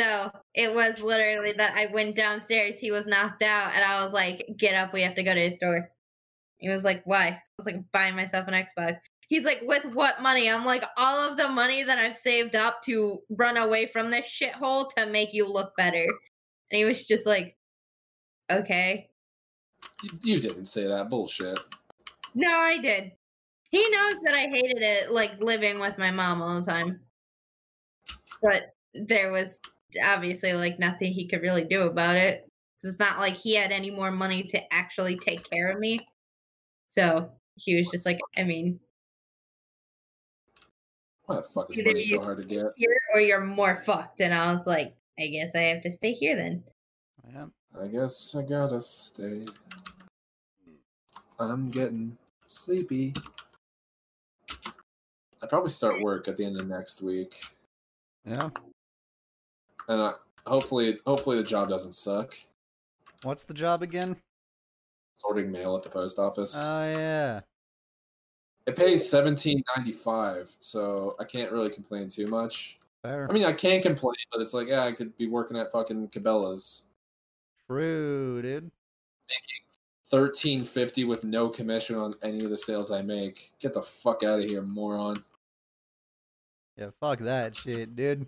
So 0.00 0.30
it 0.54 0.74
was 0.74 1.02
literally 1.02 1.52
that 1.52 1.76
I 1.76 1.92
went 1.92 2.16
downstairs, 2.16 2.76
he 2.78 2.90
was 2.90 3.06
knocked 3.06 3.42
out, 3.42 3.74
and 3.74 3.84
I 3.84 4.02
was 4.02 4.14
like, 4.14 4.46
get 4.56 4.74
up, 4.74 4.94
we 4.94 5.02
have 5.02 5.14
to 5.16 5.22
go 5.22 5.34
to 5.34 5.50
the 5.50 5.56
store. 5.56 5.90
He 6.56 6.70
was 6.70 6.84
like, 6.84 7.02
why? 7.04 7.26
I 7.26 7.42
was 7.58 7.66
like, 7.66 7.80
buying 7.92 8.16
myself 8.16 8.48
an 8.48 8.54
Xbox. 8.54 8.96
He's 9.28 9.44
like, 9.44 9.60
with 9.62 9.84
what 9.94 10.22
money? 10.22 10.48
I'm 10.48 10.64
like, 10.64 10.84
all 10.96 11.18
of 11.18 11.36
the 11.36 11.48
money 11.48 11.82
that 11.82 11.98
I've 11.98 12.16
saved 12.16 12.56
up 12.56 12.82
to 12.84 13.20
run 13.28 13.58
away 13.58 13.86
from 13.86 14.10
this 14.10 14.26
shithole 14.26 14.88
to 14.96 15.04
make 15.04 15.34
you 15.34 15.46
look 15.46 15.76
better. 15.76 16.06
And 16.70 16.78
he 16.78 16.86
was 16.86 17.04
just 17.04 17.26
like, 17.26 17.56
okay. 18.50 19.10
You, 20.02 20.10
you 20.22 20.40
didn't 20.40 20.66
say 20.66 20.86
that 20.86 21.10
bullshit. 21.10 21.58
No, 22.34 22.50
I 22.50 22.78
did. 22.78 23.12
He 23.70 23.86
knows 23.90 24.14
that 24.24 24.34
I 24.34 24.48
hated 24.48 24.82
it, 24.82 25.12
like 25.12 25.40
living 25.40 25.78
with 25.78 25.98
my 25.98 26.10
mom 26.10 26.40
all 26.40 26.58
the 26.58 26.66
time. 26.66 27.00
But 28.42 28.74
there 28.94 29.30
was 29.30 29.60
obviously 30.02 30.52
like 30.52 30.78
nothing 30.78 31.12
he 31.12 31.26
could 31.26 31.42
really 31.42 31.64
do 31.64 31.82
about 31.82 32.16
it. 32.16 32.48
It's 32.82 32.98
not 32.98 33.18
like 33.18 33.34
he 33.34 33.54
had 33.54 33.72
any 33.72 33.90
more 33.90 34.10
money 34.10 34.42
to 34.44 34.72
actually 34.74 35.18
take 35.18 35.48
care 35.50 35.70
of 35.70 35.78
me. 35.78 36.00
So 36.86 37.30
he 37.56 37.76
was 37.76 37.88
just 37.90 38.06
like, 38.06 38.18
I 38.36 38.42
mean, 38.44 38.80
Why 41.26 41.36
the 41.36 41.42
fuck 41.42 41.70
is 41.70 41.78
Either 41.78 41.90
money 41.90 42.02
so 42.02 42.22
hard 42.22 42.38
to 42.38 42.44
get? 42.44 42.64
here 42.76 42.98
or 43.14 43.20
you're 43.20 43.40
more 43.40 43.76
fucked. 43.84 44.20
And 44.20 44.32
I 44.34 44.52
was 44.52 44.66
like, 44.66 44.94
I 45.18 45.26
guess 45.26 45.50
I 45.54 45.60
have 45.60 45.82
to 45.82 45.92
stay 45.92 46.12
here 46.14 46.36
then. 46.36 46.64
Yeah. 47.30 47.46
I 47.80 47.86
guess 47.86 48.34
I 48.34 48.42
gotta 48.42 48.80
stay. 48.80 49.44
I'm 51.38 51.70
getting 51.70 52.16
sleepy. 52.44 53.14
I 55.42 55.46
probably 55.48 55.70
start 55.70 56.00
work 56.02 56.28
at 56.28 56.36
the 56.36 56.44
end 56.44 56.60
of 56.60 56.66
next 56.66 57.00
week, 57.02 57.34
Yeah. 58.24 58.50
And 59.90 60.00
I, 60.00 60.12
hopefully, 60.46 60.98
hopefully 61.06 61.36
the 61.36 61.42
job 61.42 61.68
doesn't 61.68 61.94
suck. 61.94 62.34
What's 63.22 63.44
the 63.44 63.52
job 63.54 63.82
again? 63.82 64.16
Sorting 65.14 65.52
mail 65.52 65.76
at 65.76 65.82
the 65.82 65.90
post 65.90 66.18
office. 66.18 66.54
Oh 66.56 66.82
yeah. 66.96 67.40
it 68.66 68.76
pays 68.76 69.08
seventeen 69.08 69.62
ninety 69.76 69.92
five, 69.92 70.54
so 70.60 71.16
I 71.20 71.24
can't 71.24 71.52
really 71.52 71.68
complain 71.68 72.08
too 72.08 72.26
much. 72.26 72.78
Fair. 73.02 73.26
I 73.28 73.32
mean, 73.32 73.44
I 73.44 73.52
can 73.52 73.82
complain, 73.82 74.14
but 74.32 74.40
it's 74.40 74.54
like, 74.54 74.68
yeah, 74.68 74.84
I 74.84 74.92
could 74.92 75.16
be 75.18 75.26
working 75.26 75.56
at 75.58 75.72
fucking 75.72 76.08
Cabela's, 76.08 76.84
True, 77.66 78.40
dude. 78.42 78.70
thirteen 80.10 80.62
fifty 80.62 81.04
with 81.04 81.24
no 81.24 81.48
commission 81.48 81.96
on 81.96 82.14
any 82.22 82.42
of 82.44 82.50
the 82.50 82.58
sales 82.58 82.90
I 82.90 83.02
make. 83.02 83.52
Get 83.60 83.74
the 83.74 83.82
fuck 83.82 84.22
out 84.22 84.38
of 84.38 84.44
here, 84.44 84.62
moron. 84.62 85.22
Yeah, 86.76 86.90
fuck 87.00 87.18
that 87.20 87.56
shit, 87.56 87.94
dude. 87.96 88.26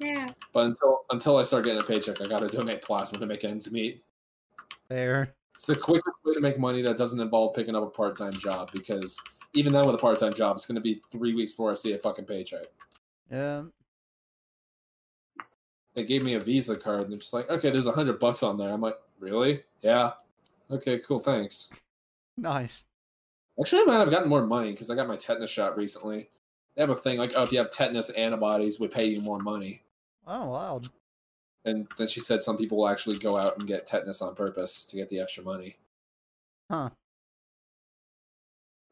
Yeah. 0.00 0.28
But 0.52 0.66
until 0.66 1.00
until 1.10 1.36
I 1.36 1.42
start 1.42 1.64
getting 1.64 1.80
a 1.80 1.84
paycheck, 1.84 2.20
I 2.20 2.26
gotta 2.26 2.48
donate 2.48 2.82
plasma 2.82 3.18
to 3.18 3.26
make 3.26 3.44
ends 3.44 3.70
meet. 3.70 4.02
There. 4.88 5.34
It's 5.54 5.66
the 5.66 5.76
quickest 5.76 6.16
way 6.24 6.34
to 6.34 6.40
make 6.40 6.58
money 6.58 6.80
that 6.82 6.96
doesn't 6.96 7.20
involve 7.20 7.54
picking 7.54 7.76
up 7.76 7.82
a 7.82 7.90
part 7.90 8.16
time 8.16 8.32
job 8.32 8.70
because 8.72 9.20
even 9.52 9.72
then 9.72 9.84
with 9.84 9.94
a 9.94 9.98
part 9.98 10.18
time 10.18 10.32
job, 10.32 10.56
it's 10.56 10.66
gonna 10.66 10.80
be 10.80 11.02
three 11.12 11.34
weeks 11.34 11.52
before 11.52 11.70
I 11.70 11.74
see 11.74 11.92
a 11.92 11.98
fucking 11.98 12.24
paycheck. 12.24 12.66
Yeah. 13.30 13.64
They 15.94 16.04
gave 16.04 16.22
me 16.22 16.34
a 16.34 16.40
Visa 16.40 16.76
card 16.76 17.02
and 17.02 17.12
they're 17.12 17.18
just 17.18 17.34
like, 17.34 17.50
okay, 17.50 17.70
there's 17.70 17.86
a 17.86 17.92
hundred 17.92 18.18
bucks 18.18 18.42
on 18.42 18.56
there. 18.56 18.70
I'm 18.70 18.80
like, 18.80 18.96
really? 19.18 19.62
Yeah. 19.82 20.12
Okay, 20.70 20.98
cool, 21.00 21.18
thanks. 21.18 21.68
Nice. 22.36 22.84
Actually, 23.60 23.82
I 23.82 23.84
might 23.84 23.98
have 23.98 24.10
gotten 24.10 24.28
more 24.28 24.46
money 24.46 24.70
because 24.70 24.88
I 24.88 24.94
got 24.94 25.08
my 25.08 25.16
tetanus 25.16 25.50
shot 25.50 25.76
recently. 25.76 26.30
They 26.74 26.82
have 26.82 26.90
a 26.90 26.94
thing 26.94 27.18
like, 27.18 27.32
oh, 27.36 27.42
if 27.42 27.52
you 27.52 27.58
have 27.58 27.70
tetanus 27.70 28.10
antibodies, 28.10 28.80
we 28.80 28.88
pay 28.88 29.06
you 29.06 29.20
more 29.20 29.40
money. 29.40 29.82
Oh, 30.32 30.46
wild. 30.50 30.90
And 31.64 31.88
then 31.98 32.06
she 32.06 32.20
said 32.20 32.44
some 32.44 32.56
people 32.56 32.78
will 32.78 32.88
actually 32.88 33.18
go 33.18 33.36
out 33.36 33.58
and 33.58 33.66
get 33.66 33.84
tetanus 33.84 34.22
on 34.22 34.36
purpose 34.36 34.84
to 34.86 34.94
get 34.96 35.08
the 35.08 35.18
extra 35.18 35.42
money. 35.42 35.76
Huh. 36.70 36.90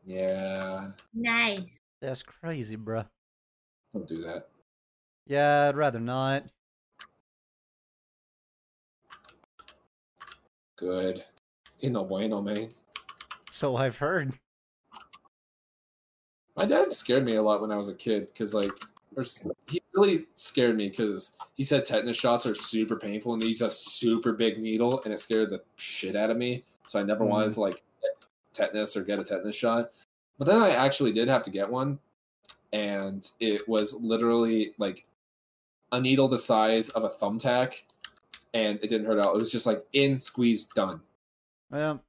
Yeah, 0.05 0.91
Nice. 1.15 1.79
That's 2.01 2.23
crazy, 2.25 2.77
bruh. 2.77 3.07
don't 3.93 4.09
do 4.09 4.21
that. 4.23 4.49
Yeah, 5.27 5.69
I'd 5.69 5.77
rather 5.77 6.01
not. 6.01 6.45
Good. 10.77 11.23
You 11.79 11.91
no 11.91 12.05
bueno, 12.05 12.41
man. 12.41 12.71
So 13.51 13.77
I've 13.77 13.97
heard. 13.97 14.33
My 16.57 16.65
dad 16.65 16.93
scared 16.93 17.25
me 17.25 17.37
a 17.37 17.43
lot 17.43 17.61
when 17.61 17.71
I 17.71 17.77
was 17.77 17.89
a 17.91 17.95
kid 17.95 18.27
because, 18.27 18.55
like, 18.55 18.73
there's, 19.15 19.47
he 19.69 19.83
really 19.95 20.27
scared 20.35 20.77
me 20.77 20.89
because 20.89 21.35
he 21.55 21.65
said 21.65 21.85
tetanus 21.85 22.17
shots 22.17 22.47
are 22.47 22.55
super 22.55 22.97
painful 22.97 23.33
and 23.33 23.43
they 23.43 23.49
use 23.49 23.63
a 23.63 23.71
super 23.71 24.33
big 24.33 24.59
needle 24.59 25.01
and 25.05 25.13
it 25.13 25.21
scared 25.21 25.51
the 25.51 25.63
shit 25.77 26.17
out 26.17 26.31
of 26.31 26.37
me. 26.37 26.65
So 26.85 27.01
I 27.01 27.03
never 27.03 27.25
wanted 27.25 27.47
mm-hmm. 27.47 27.55
to, 27.55 27.61
like, 27.61 27.83
get 28.01 28.13
tetanus 28.53 28.97
or 28.97 29.03
get 29.03 29.19
a 29.19 29.25
tetanus 29.25 29.57
shot. 29.57 29.91
But 30.39 30.47
then 30.47 30.63
I 30.63 30.71
actually 30.71 31.13
did 31.13 31.29
have 31.29 31.43
to 31.43 31.51
get 31.51 31.69
one. 31.69 31.99
And 32.73 33.29
it 33.41 33.67
was 33.69 33.95
literally 33.95 34.73
like 34.79 35.07
a 35.93 36.01
needle 36.01 36.29
the 36.29 36.39
size 36.39 36.91
of 36.91 37.05
a 37.05 37.09
thumbtack. 37.09 37.75
And 38.55 38.79
it 38.83 38.89
didn't 38.89 39.07
hurt 39.07 39.19
at 39.19 39.27
all. 39.27 39.35
It 39.35 39.41
was 39.41 39.53
just 39.53 39.67
like 39.67 39.85
in, 39.93 40.21
squeeze, 40.21 40.67
done. 40.67 41.01
Well, 41.71 42.03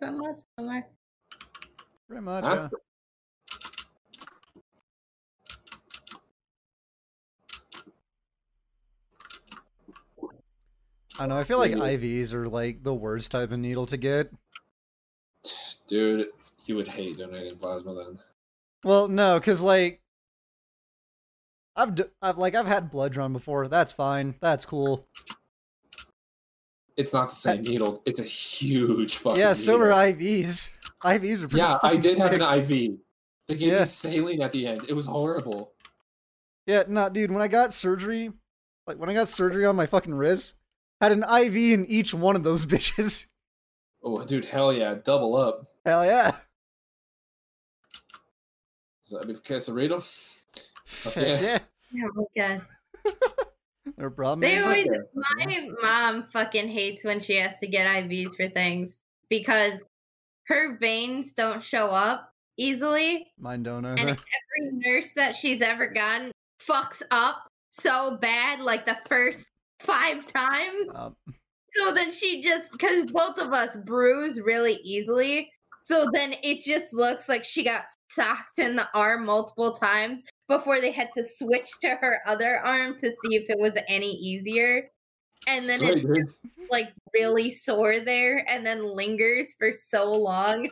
Almost 0.00 0.46
somewhere. 0.56 0.86
pretty 2.06 2.22
much. 2.22 2.44
Yeah. 2.44 2.68
I 11.18 11.26
know. 11.26 11.36
I 11.36 11.44
feel 11.44 11.58
like. 11.58 11.72
IVs 11.72 12.32
are 12.32 12.48
like 12.48 12.82
the 12.82 12.94
worst 12.94 13.30
type 13.32 13.50
of 13.50 13.58
needle 13.58 13.86
to 13.86 13.96
get. 13.96 14.30
Dude, 15.86 16.28
you 16.66 16.76
would 16.76 16.88
hate 16.88 17.18
donating 17.18 17.56
plasma 17.56 17.94
then. 17.94 18.18
Well, 18.84 19.08
no, 19.08 19.38
because 19.38 19.62
like 19.62 20.00
I've 21.76 21.94
d- 21.94 22.04
I've 22.20 22.38
like 22.38 22.54
I've 22.54 22.66
had 22.66 22.90
blood 22.90 23.12
drawn 23.12 23.32
before. 23.32 23.68
That's 23.68 23.92
fine. 23.92 24.34
That's 24.40 24.64
cool. 24.64 25.06
It's 26.96 27.12
not 27.12 27.28
the 27.28 27.32
uh, 27.32 27.36
same 27.36 27.62
needle. 27.62 28.02
It's 28.06 28.18
a 28.18 28.24
huge 28.24 29.16
fucking 29.16 29.38
yeah, 29.38 29.52
so 29.52 29.72
needle. 29.78 29.88
are 29.88 29.92
IVs. 29.92 30.70
IVs 31.02 31.42
are 31.42 31.48
pretty. 31.48 31.56
Yeah, 31.58 31.78
I 31.82 31.96
did 31.96 32.18
have 32.18 32.32
an 32.32 32.42
IV. 32.42 32.98
They 33.46 33.54
gave 33.54 33.72
Yeah. 33.72 33.80
me 33.80 33.84
saline 33.86 34.42
at 34.42 34.52
the 34.52 34.66
end. 34.66 34.84
It 34.88 34.92
was 34.92 35.06
horrible. 35.06 35.72
Yeah, 36.66 36.82
no, 36.88 37.08
dude. 37.08 37.30
When 37.30 37.40
I 37.40 37.48
got 37.48 37.72
surgery, 37.72 38.32
like 38.86 38.98
when 38.98 39.08
I 39.08 39.14
got 39.14 39.28
surgery 39.28 39.64
on 39.64 39.76
my 39.76 39.86
fucking 39.86 40.12
wrist, 40.14 40.56
had 41.00 41.12
an 41.12 41.22
IV 41.24 41.56
in 41.56 41.86
each 41.86 42.12
one 42.14 42.36
of 42.36 42.42
those 42.42 42.64
bitches. 42.72 43.26
Oh, 44.02 44.24
dude, 44.24 44.44
hell 44.44 44.72
yeah, 44.72 44.94
double 45.02 45.36
up. 45.36 45.66
Hell 45.84 46.04
yeah. 46.04 46.32
Is 49.04 49.10
that 49.10 49.26
beef 49.26 49.42
quesarito? 49.42 50.04
Heck 51.04 51.16
yeah. 51.16 51.58
yeah. 51.92 52.04
Oh 52.04 52.10
my 52.14 52.24
god. 52.36 52.62
No 53.96 54.10
problem. 54.10 54.40
They 54.40 54.58
always 54.58 54.86
my 55.14 55.68
mom 55.82 56.26
fucking 56.32 56.68
hates 56.68 57.04
when 57.04 57.20
she 57.20 57.36
has 57.36 57.54
to 57.60 57.66
get 57.66 57.86
IVs 57.86 58.34
for 58.36 58.48
things 58.48 58.98
because 59.30 59.80
her 60.44 60.76
veins 60.78 61.32
don't 61.32 61.62
show 61.62 61.86
up 61.86 62.32
easily. 62.58 63.28
Mine 63.38 63.62
don't 63.62 63.84
And 63.86 63.98
either. 63.98 64.10
every 64.10 64.70
nurse 64.72 65.06
that 65.16 65.34
she's 65.34 65.62
ever 65.62 65.86
gotten 65.86 66.30
fucks 66.60 67.02
up 67.10 67.48
so 67.70 68.18
bad 68.20 68.60
like 68.60 68.84
the 68.84 68.98
first 69.08 69.44
five 69.80 70.26
times. 70.26 70.88
Um, 70.94 71.16
So 71.76 71.92
then 71.92 72.10
she 72.12 72.42
just 72.42 72.70
because 72.72 73.10
both 73.10 73.38
of 73.38 73.52
us 73.52 73.76
bruise 73.84 74.40
really 74.40 74.74
easily. 74.84 75.50
So 75.80 76.10
then 76.12 76.34
it 76.42 76.62
just 76.64 76.92
looks 76.92 77.28
like 77.28 77.44
she 77.44 77.62
got 77.64 77.84
socked 78.10 78.58
in 78.58 78.76
the 78.76 78.88
arm 78.94 79.24
multiple 79.26 79.72
times 79.74 80.22
before 80.48 80.80
they 80.80 80.90
had 80.92 81.08
to 81.16 81.24
switch 81.36 81.68
to 81.82 81.90
her 81.96 82.20
other 82.26 82.58
arm 82.58 82.98
to 83.00 83.10
see 83.10 83.36
if 83.36 83.48
it 83.50 83.58
was 83.58 83.74
any 83.88 84.12
easier. 84.12 84.88
And 85.46 85.64
then 85.68 85.80
it's 85.84 86.02
dude. 86.02 86.34
like 86.70 86.92
really 87.14 87.50
sore 87.50 88.00
there 88.00 88.44
and 88.50 88.64
then 88.66 88.84
lingers 88.84 89.48
for 89.58 89.72
so 89.90 90.12
long. 90.12 90.68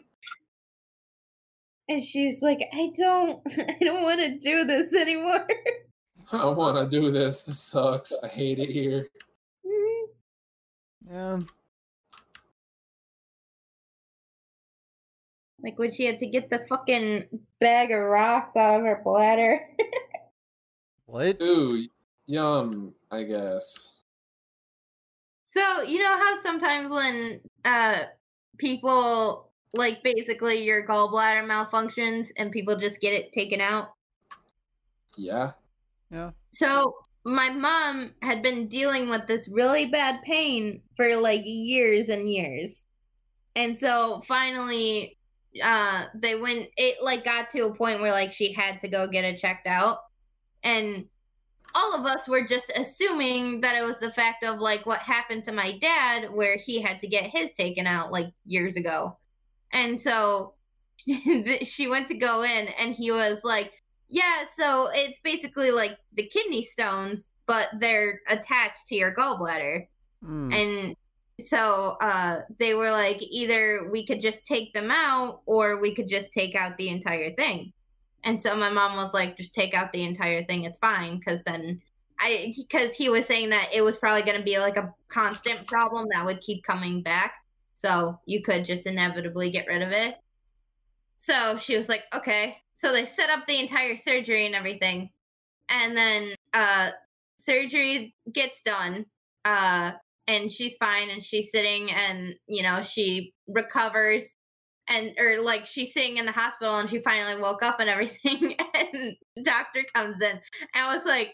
And 1.89 2.03
she's 2.03 2.43
like, 2.43 2.61
I 2.73 2.91
don't 2.97 3.41
I 3.59 3.77
don't 3.85 4.03
want 4.03 4.21
to 4.21 4.39
do 4.39 4.65
this 4.65 4.93
anymore. 4.93 5.47
I 6.33 6.47
want 6.47 6.77
to 6.77 7.01
do 7.01 7.11
this. 7.11 7.45
This 7.45 7.61
sucks. 7.61 8.13
I 8.23 8.29
hate 8.29 8.59
it 8.59 8.71
here. 8.71 9.09
yeah. 11.09 11.39
like 15.67 15.79
when 15.81 15.91
she 15.91 16.05
had 16.05 16.21
to 16.21 16.27
get 16.27 16.49
the 16.49 16.61
fucking 16.69 17.27
bag 17.61 17.91
of 17.91 18.01
rocks 18.01 18.55
out 18.57 18.81
of 18.81 18.87
her 18.87 19.01
bladder. 19.05 19.61
What? 21.07 21.41
Ooh, 21.41 21.87
yum. 22.27 22.93
I 23.13 23.23
guess. 23.23 23.95
So 25.45 25.83
you 25.83 26.01
know 26.01 26.19
how 26.19 26.43
sometimes 26.43 26.91
when 26.91 27.41
uh 27.65 28.07
people 28.59 29.53
like 29.73 30.03
basically 30.03 30.65
your 30.65 30.85
gallbladder 30.85 31.47
malfunctions 31.47 32.31
and 32.37 32.51
people 32.51 32.77
just 32.77 33.01
get 33.01 33.15
it 33.15 33.33
taken 33.33 33.61
out. 33.61 33.95
Yeah. 35.17 35.53
Yeah. 36.11 36.31
So 36.53 36.95
my 37.25 37.51
mom 37.51 38.13
had 38.23 38.43
been 38.43 38.69
dealing 38.69 39.09
with 39.09 39.27
this 39.27 39.49
really 39.49 39.87
bad 39.87 40.23
pain 40.23 40.83
for 40.97 41.17
like 41.17 41.43
years 41.45 42.09
and 42.09 42.31
years. 42.31 42.85
And 43.55 43.77
so 43.77 44.23
finally 44.29 45.19
uh 45.63 46.05
they 46.15 46.35
went 46.35 46.69
it 46.77 47.03
like 47.03 47.25
got 47.25 47.49
to 47.49 47.61
a 47.61 47.75
point 47.75 48.03
where 48.03 48.13
like 48.13 48.31
she 48.31 48.53
had 48.53 48.79
to 48.83 48.89
go 48.89 49.09
get 49.09 49.25
it 49.25 49.39
checked 49.39 49.67
out. 49.67 49.99
And 50.63 51.07
all 51.75 51.95
of 51.95 52.07
us 52.07 52.27
were 52.27 52.47
just 52.47 52.73
assuming 52.77 53.61
that 53.61 53.77
it 53.77 53.85
was 53.85 53.99
the 53.99 54.11
fact 54.11 54.45
of 54.45 54.61
like 54.61 54.87
what 54.87 55.01
happened 55.01 55.45
to 55.45 55.53
my 55.53 55.77
dad 55.79 56.29
where 56.33 56.57
he 56.57 56.81
had 56.81 57.01
to 57.01 57.07
get 57.07 57.25
his 57.25 57.53
taken 57.53 57.87
out 57.87 58.11
like 58.11 58.33
years 58.45 58.77
ago. 58.77 59.19
And 59.73 60.01
so 60.01 60.55
she 61.63 61.89
went 61.89 62.09
to 62.09 62.15
go 62.15 62.43
in 62.43 62.69
and 62.79 62.95
he 62.95 63.11
was 63.11 63.41
like, 63.45 63.73
"Yeah, 64.09 64.45
so 64.59 64.89
it's 64.93 65.19
basically 65.21 65.71
like 65.71 65.99
the 66.15 66.27
kidney 66.27 66.63
stones, 66.63 67.33
but 67.47 67.69
they're 67.79 68.21
attached 68.29 68.87
to 68.89 68.95
your 68.95 69.15
gallbladder." 69.15 69.87
Hmm. 70.23 70.53
And 70.53 70.97
so 71.41 71.97
uh 72.01 72.41
they 72.59 72.75
were 72.75 72.91
like 72.91 73.19
either 73.21 73.91
we 73.91 74.07
could 74.07 74.21
just 74.21 74.47
take 74.47 74.73
them 74.73 74.91
out 74.91 75.43
or 75.45 75.79
we 75.79 75.95
could 75.95 76.09
just 76.09 76.33
take 76.33 76.55
out 76.55 76.79
the 76.79 76.89
entire 76.89 77.31
thing. 77.31 77.73
And 78.25 78.43
so 78.43 78.57
my 78.57 78.71
mom 78.71 78.97
was 78.97 79.13
like 79.13 79.37
just 79.37 79.53
take 79.53 79.75
out 79.75 79.93
the 79.93 80.03
entire 80.03 80.45
thing, 80.45 80.65
it's 80.65 80.79
fine 80.79 81.21
cuz 81.21 81.41
then 81.45 81.83
I 82.19 82.55
because 82.57 82.95
he 82.95 83.09
was 83.09 83.27
saying 83.27 83.51
that 83.51 83.71
it 83.75 83.83
was 83.83 83.97
probably 83.97 84.23
going 84.23 84.39
to 84.39 84.45
be 84.45 84.59
like 84.59 84.77
a 84.77 84.93
constant 85.09 85.67
problem 85.67 86.09
that 86.13 86.25
would 86.25 86.41
keep 86.41 86.65
coming 86.65 87.03
back. 87.03 87.35
So 87.75 88.19
you 88.25 88.43
could 88.43 88.65
just 88.65 88.87
inevitably 88.87 89.51
get 89.51 89.67
rid 89.67 89.83
of 89.83 89.93
it. 89.93 90.17
So 91.17 91.59
she 91.59 91.77
was 91.77 91.89
like, 91.89 92.05
"Okay." 92.15 92.57
So 92.77 92.93
they 92.93 93.07
set 93.07 93.31
up 93.31 93.47
the 93.47 93.59
entire 93.59 93.97
surgery 93.97 94.47
and 94.47 94.55
everything. 94.55 95.11
And 95.69 95.97
then 95.97 96.35
uh 96.55 96.93
surgery 97.39 98.15
gets 98.33 98.63
done. 98.63 99.07
Uh 99.45 99.93
and 100.29 100.53
she's 100.53 100.77
fine 100.77 101.11
and 101.11 101.23
she's 101.23 101.51
sitting 101.51 101.91
and 101.91 102.35
you 102.47 102.63
know 102.63 102.83
she 102.83 103.33
recovers 103.49 104.37
and 104.89 105.15
or 105.19 105.41
like 105.41 105.67
she's 105.67 105.93
sitting 105.93 106.17
in 106.19 106.27
the 106.27 106.33
hospital 106.33 106.79
and 106.79 106.89
she 106.89 107.01
finally 107.01 107.41
woke 107.41 107.63
up 107.63 107.81
and 107.81 107.91
everything 107.91 108.57
and 108.75 109.17
doctor 109.45 109.85
comes 109.95 110.21
in 110.21 110.41
and 110.75 110.87
was 110.97 111.05
like 111.05 111.33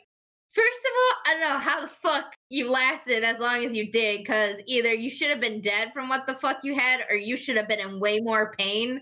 first 0.50 0.80
of 0.84 0.92
all 0.96 1.16
i 1.26 1.38
don't 1.38 1.40
know 1.40 1.58
how 1.58 1.80
the 1.80 1.88
fuck 1.88 2.32
you 2.48 2.70
lasted 2.70 3.24
as 3.24 3.38
long 3.38 3.64
as 3.64 3.74
you 3.74 3.90
did 3.90 4.20
because 4.20 4.56
either 4.66 4.92
you 4.92 5.10
should 5.10 5.30
have 5.30 5.40
been 5.40 5.60
dead 5.60 5.92
from 5.92 6.08
what 6.08 6.26
the 6.26 6.34
fuck 6.34 6.58
you 6.62 6.74
had 6.74 7.00
or 7.10 7.16
you 7.16 7.36
should 7.36 7.56
have 7.56 7.68
been 7.68 7.80
in 7.80 8.00
way 8.00 8.20
more 8.20 8.54
pain 8.58 9.00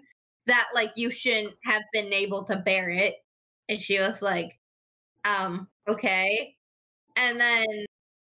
that 0.50 0.68
like 0.74 0.92
you 0.96 1.10
shouldn't 1.10 1.54
have 1.64 1.82
been 1.92 2.12
able 2.12 2.44
to 2.44 2.56
bear 2.56 2.90
it 2.90 3.14
and 3.68 3.80
she 3.80 3.98
was 3.98 4.20
like 4.20 4.58
um 5.24 5.68
okay 5.88 6.54
and 7.16 7.40
then 7.40 7.66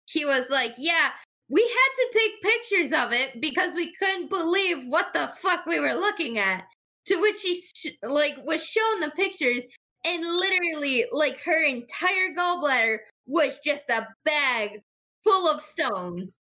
he 0.06 0.24
was 0.24 0.44
like 0.50 0.74
yeah 0.78 1.10
we 1.52 1.60
had 1.60 1.68
to 1.68 2.18
take 2.18 2.42
pictures 2.42 2.92
of 2.98 3.12
it 3.12 3.38
because 3.42 3.74
we 3.74 3.94
couldn't 3.96 4.30
believe 4.30 4.88
what 4.88 5.12
the 5.12 5.30
fuck 5.36 5.66
we 5.66 5.78
were 5.78 5.92
looking 5.92 6.38
at. 6.38 6.64
To 7.06 7.16
which 7.20 7.40
she 7.40 7.60
sh- 7.60 7.98
like 8.02 8.36
was 8.44 8.64
shown 8.64 9.00
the 9.00 9.10
pictures, 9.10 9.64
and 10.04 10.22
literally, 10.22 11.04
like 11.10 11.40
her 11.40 11.62
entire 11.64 12.34
gallbladder 12.38 12.98
was 13.26 13.58
just 13.62 13.90
a 13.90 14.06
bag 14.24 14.80
full 15.24 15.46
of 15.48 15.60
stones. 15.60 16.38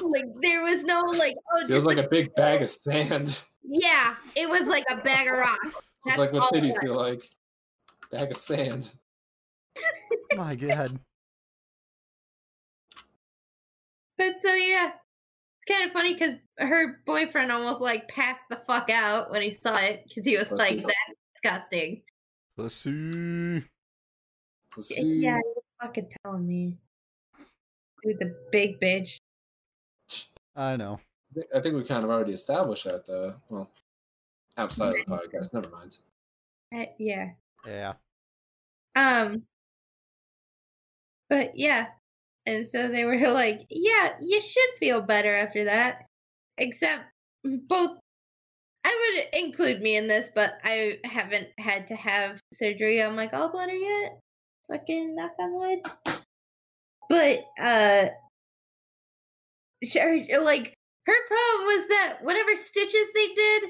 Like 0.00 0.26
there 0.40 0.62
was 0.62 0.84
no 0.84 1.02
like 1.02 1.36
oh 1.52 1.66
Feels 1.66 1.84
just 1.84 1.86
like 1.86 1.98
a 1.98 2.08
big 2.08 2.34
bag 2.34 2.62
of 2.62 2.70
sand. 2.70 3.40
yeah, 3.62 4.14
it 4.36 4.48
was 4.48 4.66
like 4.66 4.84
a 4.90 4.96
bag 4.96 5.28
of 5.28 5.38
rocks. 5.38 5.76
It's 6.06 6.18
like 6.18 6.32
what 6.32 6.42
all 6.42 6.50
titties 6.50 6.80
feel 6.80 6.96
like. 6.96 7.28
Bag 8.10 8.30
of 8.30 8.36
sand. 8.36 8.90
My 10.36 10.54
God. 10.54 10.98
But 14.16 14.40
so 14.42 14.54
yeah, 14.54 14.90
it's 14.90 15.76
kind 15.76 15.86
of 15.86 15.92
funny 15.92 16.14
because 16.14 16.34
her 16.58 17.00
boyfriend 17.06 17.52
almost 17.52 17.80
like 17.80 18.08
passed 18.08 18.42
the 18.50 18.60
fuck 18.66 18.90
out 18.90 19.30
when 19.30 19.42
he 19.42 19.50
saw 19.52 19.76
it 19.76 20.04
because 20.08 20.24
he 20.24 20.36
was 20.36 20.50
like, 20.50 20.82
Pussy. 20.82 20.86
"That's 20.86 21.18
disgusting." 21.34 22.02
Pussy. 22.56 23.64
Pussy. 24.72 25.04
Yeah, 25.22 25.36
you're 25.36 25.62
fucking 25.80 26.08
telling 26.22 26.46
me. 26.46 26.76
Dude, 28.02 28.18
the 28.18 28.34
big 28.50 28.80
bitch. 28.80 29.17
I 30.58 30.76
know. 30.76 30.98
I 31.54 31.60
think 31.60 31.76
we 31.76 31.84
kind 31.84 32.02
of 32.02 32.10
already 32.10 32.32
established 32.32 32.84
that, 32.84 33.06
though. 33.06 33.36
Well, 33.48 33.70
outside 34.56 34.88
of 34.88 34.94
the 34.94 35.04
podcast. 35.04 35.54
Never 35.54 35.68
mind. 35.70 35.98
Uh, 36.74 36.90
yeah. 36.98 37.30
Yeah. 37.64 37.92
Um. 38.96 39.44
But 41.30 41.52
yeah, 41.56 41.86
and 42.44 42.68
so 42.68 42.88
they 42.88 43.04
were 43.04 43.16
like, 43.30 43.66
"Yeah, 43.70 44.14
you 44.20 44.40
should 44.40 44.78
feel 44.80 45.00
better 45.00 45.34
after 45.34 45.64
that." 45.64 46.06
Except 46.58 47.04
both. 47.44 47.98
I 48.84 49.22
would 49.32 49.40
include 49.40 49.80
me 49.80 49.96
in 49.96 50.08
this, 50.08 50.30
but 50.34 50.58
I 50.64 50.98
haven't 51.04 51.48
had 51.58 51.86
to 51.88 51.94
have 51.94 52.40
surgery 52.52 53.02
on 53.02 53.14
my 53.14 53.28
gallbladder 53.28 53.78
yet. 53.78 54.18
Fucking 54.68 55.14
knock 55.14 55.32
on 55.38 55.54
wood. 55.54 56.22
But 57.08 57.44
uh, 57.60 58.06
sure, 59.82 60.18
like 60.42 60.76
her 61.06 61.26
problem 61.26 61.66
was 61.66 61.88
that 61.88 62.18
whatever 62.22 62.54
stitches 62.56 63.06
they 63.14 63.28
did, 63.34 63.62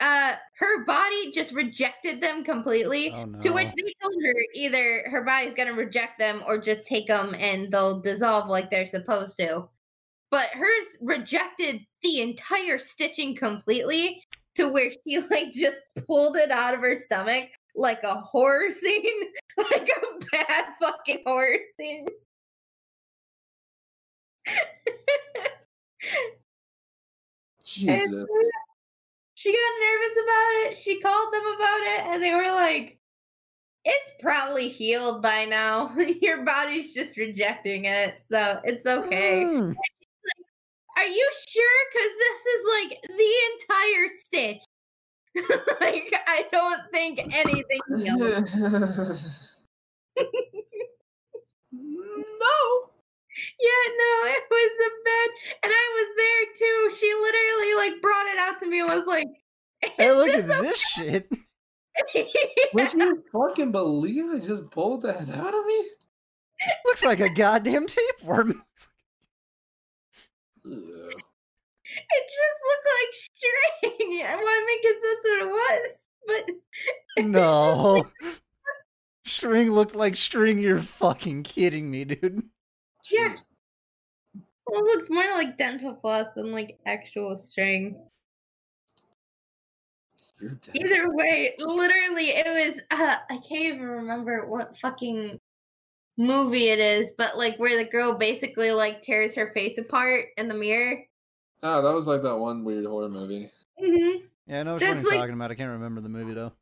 uh, 0.00 0.34
her 0.58 0.84
body 0.84 1.30
just 1.32 1.52
rejected 1.52 2.20
them 2.20 2.44
completely. 2.44 3.12
Oh 3.12 3.24
no. 3.24 3.40
To 3.40 3.50
which 3.50 3.68
they 3.68 3.94
told 4.00 4.14
her 4.22 4.34
either 4.54 5.04
her 5.10 5.22
body's 5.22 5.54
gonna 5.54 5.74
reject 5.74 6.18
them 6.18 6.42
or 6.46 6.58
just 6.58 6.86
take 6.86 7.08
them 7.08 7.34
and 7.38 7.70
they'll 7.72 8.00
dissolve 8.00 8.48
like 8.48 8.70
they're 8.70 8.86
supposed 8.86 9.36
to. 9.38 9.68
But 10.30 10.48
hers 10.50 10.86
rejected 11.00 11.80
the 12.02 12.20
entire 12.20 12.78
stitching 12.78 13.34
completely 13.34 14.22
to 14.54 14.68
where 14.68 14.90
she 14.90 15.18
like 15.18 15.52
just 15.52 15.78
pulled 16.06 16.36
it 16.36 16.50
out 16.50 16.74
of 16.74 16.80
her 16.80 16.96
stomach 16.96 17.48
like 17.74 18.02
a 18.04 18.14
horror 18.20 18.70
scene, 18.80 19.22
like 19.58 19.88
a 19.88 20.24
bad 20.32 20.66
fucking 20.80 21.22
horror 21.26 21.58
scene. 21.78 22.06
Jesus. 27.64 28.26
she 29.34 29.52
got 29.52 29.58
nervous 29.80 30.16
about 30.22 30.52
it. 30.64 30.76
She 30.76 31.00
called 31.00 31.32
them 31.32 31.46
about 31.46 31.80
it, 31.80 32.00
and 32.06 32.22
they 32.22 32.34
were 32.34 32.52
like, 32.52 32.98
"It's 33.84 34.10
probably 34.20 34.68
healed 34.68 35.22
by 35.22 35.44
now. 35.44 35.94
Your 36.20 36.44
body's 36.44 36.92
just 36.92 37.16
rejecting 37.16 37.84
it, 37.84 38.22
so 38.28 38.60
it's 38.64 38.86
okay." 38.86 39.44
Hmm. 39.44 39.72
Are 40.96 41.06
you 41.06 41.30
sure? 41.48 41.78
Because 41.92 42.12
this 42.18 42.40
is 42.46 42.66
like 42.80 43.00
the 43.16 43.32
entire 43.52 44.08
stitch. 44.26 44.64
like 45.80 46.12
I 46.26 46.46
don't 46.50 46.82
think 46.92 47.20
anything 47.20 47.80
else. 48.06 48.56
no. 51.72 52.89
Yeah, 53.60 53.84
no, 53.96 54.28
it 54.30 54.44
was 54.50 54.72
a 54.80 54.90
bed, 55.04 55.30
and 55.64 55.72
I 55.72 55.84
was 55.94 56.08
there 56.16 56.46
too. 56.58 56.90
She 56.96 57.12
literally 57.14 57.74
like 57.74 58.02
brought 58.02 58.26
it 58.26 58.38
out 58.38 58.60
to 58.60 58.68
me 58.68 58.80
and 58.80 58.88
was 58.88 59.06
like, 59.06 59.26
Hey, 59.96 60.12
look 60.12 60.28
"Is 60.28 60.48
at 60.50 60.62
this 60.62 60.80
shit. 60.80 61.30
this 61.30 61.40
Would 62.74 62.92
you 62.94 63.22
fucking 63.32 63.72
believe 63.72 64.24
I 64.30 64.38
just 64.38 64.70
pulled 64.70 65.02
that 65.02 65.28
out 65.30 65.54
of 65.54 65.66
me? 65.66 65.90
Looks 66.84 67.04
like 67.04 67.20
a 67.20 67.30
goddamn 67.32 67.86
tapeworm. 67.86 68.50
Ugh. 70.66 70.72
It 71.92 72.24
just 72.26 72.60
looked 72.68 72.88
like 72.96 73.12
string. 73.12 74.22
I 74.26 74.36
want 74.36 74.60
to 74.60 74.66
make 74.66 74.84
it 74.84 74.96
that's 75.02 75.24
what 75.24 75.42
it 75.42 75.50
was, 75.50 76.08
but 77.16 77.24
No. 77.24 78.06
String 79.24 79.70
looked 79.72 79.94
like 79.94 80.16
string. 80.16 80.58
You're 80.58 80.80
fucking 80.80 81.42
kidding 81.44 81.90
me, 81.90 82.04
dude. 82.04 82.42
Yeah. 83.10 83.36
Well, 84.66 84.80
it 84.80 84.84
looks 84.84 85.10
more 85.10 85.24
like 85.32 85.58
dental 85.58 85.98
floss 86.00 86.28
than 86.36 86.52
like 86.52 86.78
actual 86.86 87.36
string. 87.36 87.96
Either 90.74 91.14
way, 91.14 91.54
literally, 91.58 92.30
it 92.30 92.46
was. 92.46 92.80
Uh, 92.90 93.16
I 93.28 93.38
can't 93.46 93.74
even 93.74 93.82
remember 93.82 94.46
what 94.46 94.78
fucking 94.78 95.38
movie 96.16 96.68
it 96.68 96.78
is, 96.78 97.12
but 97.18 97.36
like 97.36 97.56
where 97.58 97.76
the 97.76 97.90
girl 97.90 98.16
basically 98.16 98.72
like 98.72 99.02
tears 99.02 99.34
her 99.34 99.52
face 99.52 99.76
apart 99.76 100.26
in 100.38 100.48
the 100.48 100.54
mirror. 100.54 101.02
Oh, 101.62 101.82
that 101.82 101.94
was 101.94 102.06
like 102.06 102.22
that 102.22 102.38
one 102.38 102.64
weird 102.64 102.86
horror 102.86 103.10
movie. 103.10 103.50
Mm-hmm. 103.82 104.24
Yeah, 104.46 104.60
I 104.60 104.62
know 104.62 104.72
what 104.74 104.82
you're 104.82 104.94
like- 104.94 105.18
talking 105.18 105.34
about. 105.34 105.50
I 105.50 105.54
can't 105.54 105.70
remember 105.72 106.00
the 106.00 106.08
movie 106.08 106.32
though. 106.34 106.52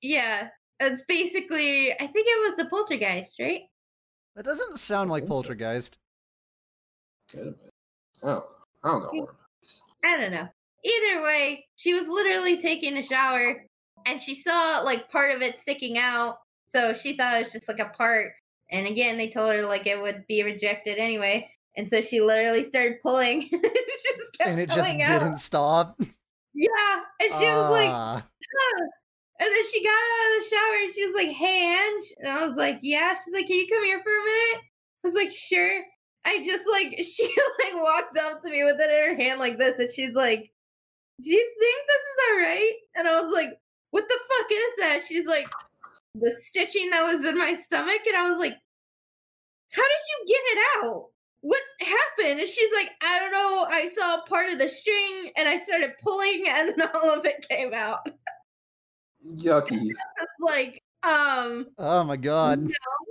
Yeah, 0.00 0.48
it's 0.80 1.02
basically. 1.06 1.92
I 1.92 2.06
think 2.06 2.26
it 2.28 2.48
was 2.48 2.56
the 2.56 2.66
Poltergeist, 2.66 3.38
right? 3.38 3.62
That 4.36 4.44
doesn't 4.44 4.78
sound 4.78 5.10
like. 5.10 5.26
Poltergeist. 5.26 5.98
Could 7.30 7.46
have 7.46 7.60
been. 7.60 7.70
Oh, 8.22 8.46
I 8.84 8.88
don't 8.88 9.14
know. 9.14 9.28
I 10.04 10.16
don't 10.20 10.32
know. 10.32 10.48
Either 10.84 11.22
way, 11.22 11.66
she 11.76 11.94
was 11.94 12.08
literally 12.08 12.60
taking 12.60 12.96
a 12.96 13.02
shower 13.02 13.64
and 14.06 14.20
she 14.20 14.34
saw 14.42 14.80
like 14.84 15.10
part 15.10 15.34
of 15.34 15.42
it 15.42 15.60
sticking 15.60 15.98
out. 15.98 16.38
So 16.66 16.92
she 16.92 17.16
thought 17.16 17.40
it 17.40 17.44
was 17.44 17.52
just 17.52 17.68
like 17.68 17.78
a 17.78 17.90
part. 17.96 18.32
And 18.70 18.86
again, 18.86 19.16
they 19.16 19.28
told 19.28 19.52
her 19.54 19.62
like 19.64 19.86
it 19.86 20.00
would 20.00 20.24
be 20.28 20.42
rejected 20.42 20.98
anyway. 20.98 21.48
And 21.76 21.88
so 21.88 22.00
she 22.00 22.20
literally 22.20 22.64
started 22.64 22.96
pulling. 23.02 23.42
and 23.52 23.60
it 23.64 24.18
just 24.18 24.32
kept 24.38 24.50
And 24.50 24.60
it 24.60 24.70
just 24.70 24.94
out. 24.94 25.20
didn't 25.20 25.36
stop. 25.36 26.00
Yeah. 26.54 27.00
And 27.20 27.30
she 27.38 27.44
was 27.46 27.70
like, 27.70 27.88
Ah. 27.90 28.26
"Huh." 28.58 28.84
And 29.42 29.50
then 29.52 29.64
she 29.72 29.82
got 29.82 29.90
out 29.90 30.28
of 30.28 30.38
the 30.38 30.54
shower 30.54 30.76
and 30.84 30.94
she 30.94 31.04
was 31.04 31.14
like, 31.16 31.34
hey, 31.34 31.74
Ange. 31.74 32.12
And 32.20 32.28
I 32.30 32.46
was 32.46 32.56
like, 32.56 32.78
yeah. 32.80 33.14
She's 33.14 33.34
like, 33.34 33.48
can 33.48 33.56
you 33.56 33.66
come 33.66 33.82
here 33.82 34.00
for 34.00 34.12
a 34.12 34.24
minute? 34.24 34.62
I 35.04 35.08
was 35.08 35.14
like, 35.16 35.32
sure. 35.32 35.82
I 36.24 36.44
just 36.44 36.64
like, 36.70 36.96
she 37.04 37.24
like 37.64 37.82
walked 37.82 38.16
up 38.18 38.40
to 38.42 38.50
me 38.50 38.62
with 38.62 38.76
it 38.78 38.88
in 38.88 39.16
her 39.16 39.20
hand 39.20 39.40
like 39.40 39.58
this. 39.58 39.80
And 39.80 39.90
she's 39.90 40.14
like, 40.14 40.52
do 41.20 41.30
you 41.30 41.52
think 41.58 41.86
this 41.88 41.96
is 41.96 42.30
all 42.30 42.38
right? 42.38 42.72
And 42.94 43.08
I 43.08 43.20
was 43.20 43.34
like, 43.34 43.50
what 43.90 44.04
the 44.08 44.14
fuck 44.14 44.46
is 44.52 44.72
that? 44.78 45.00
She's 45.08 45.26
like, 45.26 45.48
the 46.14 46.30
stitching 46.40 46.90
that 46.90 47.02
was 47.02 47.26
in 47.26 47.36
my 47.36 47.54
stomach. 47.54 48.02
And 48.06 48.16
I 48.16 48.30
was 48.30 48.38
like, 48.38 48.56
how 49.72 49.82
did 49.82 50.28
you 50.28 50.34
get 50.34 50.42
it 50.52 50.64
out? 50.84 51.06
What 51.40 51.60
happened? 51.80 52.38
And 52.38 52.48
she's 52.48 52.72
like, 52.76 52.90
I 53.02 53.18
don't 53.18 53.32
know. 53.32 53.66
I 53.68 53.90
saw 53.98 54.22
part 54.22 54.50
of 54.50 54.60
the 54.60 54.68
string 54.68 55.32
and 55.36 55.48
I 55.48 55.58
started 55.58 55.98
pulling 56.00 56.44
and 56.46 56.68
then 56.76 56.88
all 56.94 57.10
of 57.10 57.26
it 57.26 57.48
came 57.48 57.74
out. 57.74 58.06
Yucky. 59.26 59.90
Like, 60.40 60.82
um, 61.04 61.68
Oh 61.78 62.02
my 62.04 62.16
god. 62.16 62.68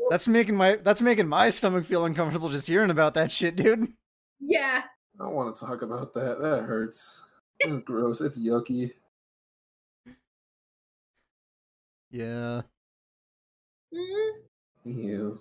That's 0.09 0.27
making 0.27 0.55
my 0.55 0.75
that's 0.77 1.01
making 1.01 1.27
my 1.27 1.49
stomach 1.49 1.85
feel 1.85 2.05
uncomfortable 2.05 2.49
just 2.49 2.67
hearing 2.67 2.89
about 2.91 3.13
that 3.13 3.31
shit, 3.31 3.55
dude. 3.55 3.87
yeah. 4.39 4.83
I 5.19 5.23
don't 5.23 5.35
want 5.35 5.55
to 5.55 5.65
talk 5.65 5.81
about 5.81 6.13
that. 6.13 6.39
That 6.39 6.63
hurts. 6.63 7.21
It's 7.59 7.79
gross. 7.83 8.21
It's 8.21 8.39
yucky. 8.39 8.91
Yeah. 12.09 12.61
Mhm. 13.93 14.31
Ew. 14.83 15.39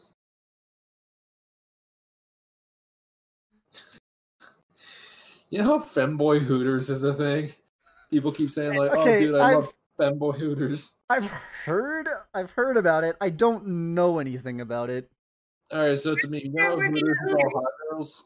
You 5.51 5.59
know 5.59 5.65
how 5.65 5.79
femboy 5.85 6.41
hooters 6.41 6.91
is 6.91 7.03
a 7.03 7.13
thing? 7.15 7.53
People 8.11 8.33
keep 8.33 8.51
saying 8.51 8.79
like, 8.79 8.93
"Oh, 8.95 9.05
dude, 9.05 9.35
I 9.35 9.47
I've- 9.49 9.55
love 9.57 9.73
femboy 10.01 10.37
hooters." 10.39 10.95
I've 11.11 11.29
heard 11.29 12.09
I've 12.35 12.51
heard 12.53 12.77
about 12.77 13.05
it. 13.05 13.17
I 13.21 13.31
don't 13.31 13.67
know 13.95 14.19
anything 14.19 14.61
about 14.61 14.91
it. 14.91 15.11
All 15.73 15.81
right, 15.81 15.99
so 15.99 16.15
to 16.17 16.29
me, 16.29 16.43
you 16.45 16.51
know, 16.53 16.81
hooters 16.81 17.19
is 17.27 17.35
all 17.35 17.51
hot 17.51 17.73
girls, 17.91 18.25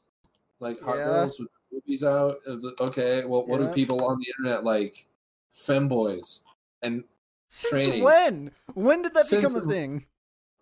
like 0.61 0.81
hot 0.81 0.97
Yeah. 0.97 1.05
girls 1.05 1.39
with 1.39 1.49
boobies 1.71 2.05
out. 2.05 2.37
Okay, 2.81 3.25
well, 3.25 3.47
what 3.47 3.61
Yeah. 3.61 3.67
do 3.67 3.73
people 3.73 4.05
on 4.05 4.19
the 4.19 4.27
internet 4.39 4.65
like? 4.65 5.07
Femboys, 5.55 6.41
and 6.83 7.05
Since 7.49 7.85
Trannies. 7.87 8.03
when? 8.03 8.51
When 8.75 9.03
did 9.03 9.15
that 9.15 9.27
Since 9.27 9.53
become 9.53 9.63
a 9.63 9.73
thing? 9.73 10.07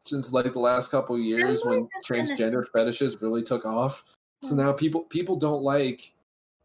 since 0.05 0.33
like 0.33 0.53
the 0.53 0.59
last 0.59 0.91
couple 0.91 1.17
years 1.19 1.65
when 1.65 1.75
always 1.79 1.91
have 1.93 2.03
been 2.27 2.27
transgender 2.27 2.69
fetishes 2.73 3.23
really 3.23 3.43
took 3.43 3.65
off. 3.65 4.05
So 4.43 4.55
now 4.55 4.73
people 4.73 5.03
people 5.05 5.37
don't 5.37 5.63
like 5.63 6.13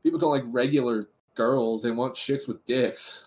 people 0.03 0.19
don't 0.19 0.31
like 0.31 0.43
regular 0.47 1.07
girls. 1.35 1.83
They 1.83 1.91
want 1.91 2.15
chicks 2.15 2.47
with 2.47 2.65
dicks. 2.65 3.26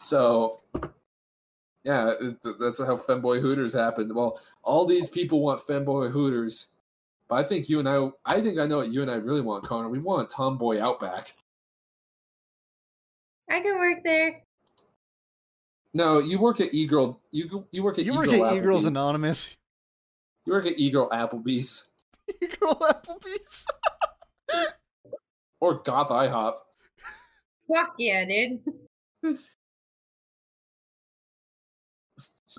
So 0.00 0.62
yeah, 1.84 2.14
that's 2.58 2.78
how 2.78 2.96
femboy 2.96 3.40
hooters 3.42 3.74
happened. 3.74 4.14
Well, 4.14 4.40
all 4.62 4.86
these 4.86 5.10
people 5.10 5.42
want 5.42 5.60
femboy 5.66 6.10
hooters, 6.10 6.68
but 7.28 7.34
I 7.34 7.42
think 7.44 7.68
you 7.68 7.80
and 7.80 7.88
I 7.88 8.08
I 8.24 8.40
think 8.40 8.58
I 8.58 8.66
know 8.66 8.78
what 8.78 8.90
you 8.90 9.02
and 9.02 9.10
I 9.10 9.16
really 9.16 9.42
want, 9.42 9.64
Connor. 9.64 9.90
We 9.90 9.98
want 9.98 10.30
tomboy 10.30 10.80
outback. 10.80 11.34
I 13.50 13.60
could 13.60 13.76
work 13.76 13.98
there. 14.02 14.42
No, 15.92 16.18
you 16.18 16.40
work 16.40 16.60
at 16.60 16.72
e-girl. 16.72 17.20
You 17.30 17.66
you 17.70 17.82
work 17.82 17.98
at 17.98 18.06
You 18.06 18.14
work 18.14 18.28
e-girl 18.28 18.46
at 18.46 18.56
E-Girls 18.56 18.86
Anonymous. 18.86 19.54
You 20.46 20.54
work 20.54 20.64
at 20.64 20.78
e-girl 20.78 21.10
Applebee's 21.10 21.90
E-Girl 22.42 22.74
Applebee's. 22.74 23.66
or 25.60 25.74
Goth 25.82 26.08
IHOP. 26.08 26.54
Fuck 27.68 27.94
yeah, 27.98 28.24
dude. 28.24 29.38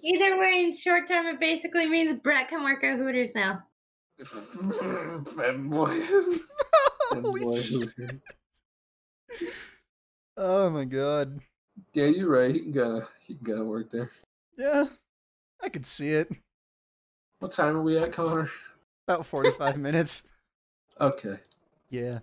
Either 0.04 0.40
way, 0.40 0.66
in 0.66 0.76
short 0.76 1.08
term, 1.08 1.28
it 1.28 1.40
basically 1.40 1.88
means 1.88 2.20
Brett 2.20 2.50
can 2.50 2.64
work 2.64 2.84
at 2.84 2.98
Hooters 2.98 3.36
now. 3.36 3.64
Femboy. 4.24 6.08
Holy 7.12 7.42
Femboy 7.42 7.68
hooters. 7.68 8.24
Oh 10.38 10.70
my 10.70 10.86
god. 10.86 11.40
Yeah, 11.94 12.06
you're 12.06 12.30
right. 12.30 12.52
He 12.52 12.62
can 12.62 12.72
gotta 12.72 13.08
he 13.20 13.36
can 13.36 13.44
gotta 13.44 13.66
work 13.66 13.92
there. 13.92 14.12
Yeah. 14.58 14.86
I 15.62 15.70
could 15.70 15.86
see 15.86 16.10
it. 16.10 16.32
What 17.40 17.52
time 17.52 17.76
are 17.76 17.82
we 17.82 17.98
at, 17.98 18.12
Connor? 18.12 18.50
About 19.08 19.26
45 19.26 19.78
minutes. 19.78 20.24
Okay. 21.00 21.38
Yeah. 21.90 22.20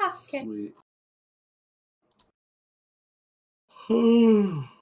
Okay. 0.00 0.42
Sweet. 0.42 0.74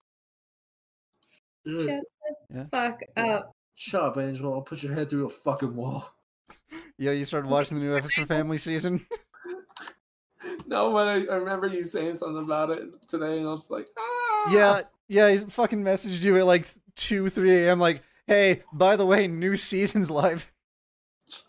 Yeah. 1.64 1.80
Shut 1.86 2.02
Yeah. 2.54 2.64
fuck 2.66 3.00
up. 3.16 3.52
Shut 3.74 4.02
up, 4.02 4.18
Angel. 4.18 4.52
I'll 4.52 4.60
put 4.62 4.82
your 4.82 4.94
head 4.94 5.08
through 5.10 5.26
a 5.26 5.30
fucking 5.30 5.74
wall. 5.74 6.08
Yo, 6.98 7.12
you 7.12 7.24
started 7.24 7.50
watching 7.50 7.78
the 7.78 7.84
new 7.84 7.96
F 7.96 8.04
is 8.04 8.12
for 8.14 8.26
Family 8.26 8.58
season? 8.58 9.04
No, 10.66 10.92
but 10.92 11.06
I, 11.08 11.12
I 11.12 11.36
remember 11.36 11.66
you 11.66 11.84
saying 11.84 12.16
something 12.16 12.42
about 12.42 12.70
it 12.70 12.94
today, 13.06 13.38
and 13.38 13.46
I 13.46 13.50
was 13.50 13.70
like, 13.70 13.88
ah. 13.98 14.50
Yeah, 14.50 14.80
yeah, 15.08 15.30
he 15.30 15.36
fucking 15.38 15.82
messaged 15.82 16.22
you 16.22 16.36
at 16.38 16.46
like 16.46 16.66
2, 16.96 17.28
3 17.28 17.64
a.m. 17.64 17.78
like, 17.78 18.02
hey, 18.26 18.62
by 18.72 18.96
the 18.96 19.04
way, 19.06 19.26
new 19.28 19.54
season's 19.54 20.10
live. 20.10 20.50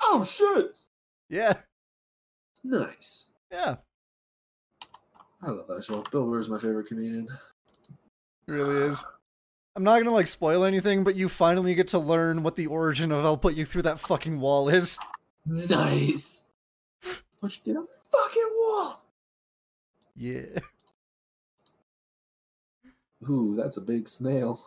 Oh 0.02 0.24
shit. 0.24 0.72
Yeah, 1.30 1.54
Nice. 2.64 3.28
yeah, 3.52 3.76
I 5.42 5.50
love 5.50 5.68
that 5.68 5.84
show. 5.86 6.04
Bill 6.12 6.30
Burr's 6.30 6.50
my 6.50 6.60
favorite 6.60 6.88
comedian. 6.88 7.28
it 8.48 8.52
really 8.52 8.88
is. 8.88 9.04
I'm 9.76 9.84
not 9.84 9.98
gonna 9.98 10.12
like 10.12 10.28
spoil 10.28 10.64
anything, 10.64 11.04
but 11.04 11.16
you 11.16 11.28
finally 11.28 11.74
get 11.74 11.88
to 11.90 12.00
learn 12.00 12.44
what 12.44 12.56
the 12.56 12.68
origin 12.68 13.12
of 13.12 13.26
I'll 13.26 13.38
put 13.38 13.56
you 13.56 13.66
through 13.66 13.82
that 13.84 14.00
fucking 14.00 14.40
wall 14.40 14.70
is. 14.70 15.00
Nice. 15.46 16.46
Put 17.42 17.60
you 17.66 17.74
through 17.74 17.84
a 17.84 17.88
fucking 18.18 18.50
wall. 18.56 19.06
Yeah. 20.16 20.60
Ooh, 23.30 23.56
that's 23.56 23.78
a 23.78 23.82
big 23.82 24.08
snail. 24.08 24.62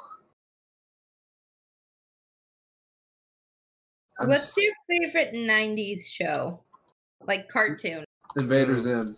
I'm 4.18 4.28
What's 4.28 4.48
s- 4.50 4.57
your 4.57 4.72
favorite 4.88 5.34
90s 5.34 6.04
show? 6.07 6.61
like 7.26 7.48
cartoon. 7.48 8.04
Invader 8.36 8.78
Zim. 8.78 9.16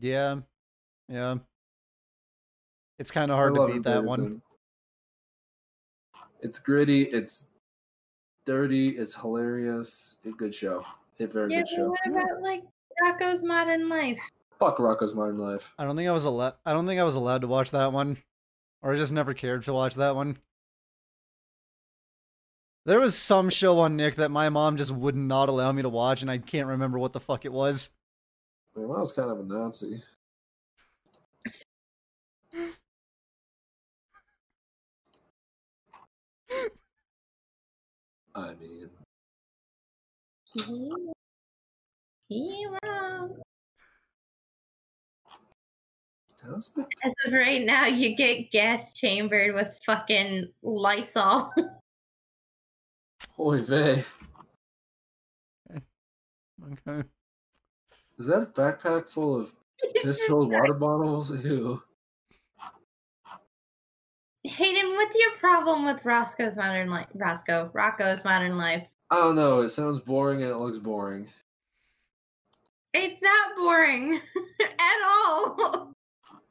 Yeah, 0.00 0.36
yeah. 1.08 1.36
It's 2.98 3.10
kind 3.10 3.30
of 3.30 3.36
I 3.36 3.40
hard 3.40 3.54
to 3.54 3.60
love 3.62 3.72
beat 3.72 3.82
that 3.82 4.02
one. 4.04 4.20
In. 4.24 4.42
It's 6.42 6.58
gritty. 6.58 7.02
It's 7.04 7.46
dirty. 8.44 8.90
It's 8.90 9.14
hilarious. 9.14 10.16
A 10.26 10.30
good 10.30 10.54
show. 10.54 10.84
A 11.20 11.26
very 11.26 11.52
Yeah, 11.52 11.58
good 11.60 11.64
but 11.70 11.76
show. 11.76 11.88
what 11.88 12.06
about 12.06 12.42
like 12.42 12.62
Rocko's 13.02 13.42
Modern 13.42 13.88
Life? 13.88 14.18
Fuck 14.58 14.78
Rocko's 14.78 15.14
Modern 15.14 15.38
Life. 15.38 15.72
I 15.78 15.84
don't 15.84 15.96
think 15.96 16.08
I 16.08 16.12
was 16.12 16.24
allowed. 16.24 16.54
I 16.66 16.72
don't 16.72 16.86
think 16.86 17.00
I 17.00 17.04
was 17.04 17.14
allowed 17.14 17.40
to 17.42 17.46
watch 17.46 17.70
that 17.70 17.92
one, 17.92 18.18
or 18.82 18.92
I 18.92 18.96
just 18.96 19.12
never 19.12 19.34
cared 19.34 19.62
to 19.64 19.72
watch 19.72 19.94
that 19.96 20.14
one. 20.16 20.36
There 22.84 22.98
was 23.00 23.16
some 23.16 23.48
show 23.48 23.78
on 23.78 23.96
Nick 23.96 24.16
that 24.16 24.32
my 24.32 24.48
mom 24.48 24.76
just 24.76 24.90
would 24.90 25.14
not 25.14 25.48
allow 25.48 25.70
me 25.70 25.82
to 25.82 25.88
watch, 25.88 26.22
and 26.22 26.30
I 26.30 26.38
can't 26.38 26.66
remember 26.66 26.98
what 26.98 27.12
the 27.12 27.20
fuck 27.20 27.44
it 27.44 27.52
was. 27.52 27.90
My 28.74 28.82
mom's 28.82 29.12
kind 29.12 29.30
of 29.30 29.38
a 29.38 29.42
Nazi. 29.44 30.02
I 38.34 38.54
mean, 38.54 38.88
Hero. 40.54 41.12
Hero. 42.28 43.36
how's 46.42 46.70
As 46.76 47.12
of 47.26 47.32
right 47.32 47.64
now, 47.64 47.86
you 47.86 48.16
get 48.16 48.50
gas 48.50 48.92
chambered 48.94 49.54
with 49.54 49.78
fucking 49.86 50.48
Lysol. 50.62 51.52
Oy 53.38 53.62
vey. 53.62 54.04
Okay. 56.86 57.02
Is 58.18 58.26
that 58.26 58.42
a 58.42 58.46
backpack 58.46 59.08
full 59.08 59.40
of 59.40 59.52
piss-filled 60.02 60.52
water 60.52 60.74
bottles? 60.74 61.32
Ew. 61.44 61.82
Hayden, 64.52 64.92
what's 64.96 65.16
your 65.18 65.30
problem 65.40 65.86
with 65.86 66.04
Roscoe's 66.04 66.56
Modern 66.56 66.90
Life? 66.90 67.06
Roscoe, 67.14 67.70
Rocko's 67.72 68.22
Modern 68.22 68.58
Life. 68.58 68.86
I 69.10 69.16
don't 69.16 69.34
know. 69.34 69.62
It 69.62 69.70
sounds 69.70 69.98
boring 70.00 70.42
and 70.42 70.50
it 70.50 70.56
looks 70.58 70.76
boring. 70.76 71.26
It's 72.92 73.22
not 73.22 73.56
boring 73.56 74.20
at 74.60 75.02
all. 75.04 75.92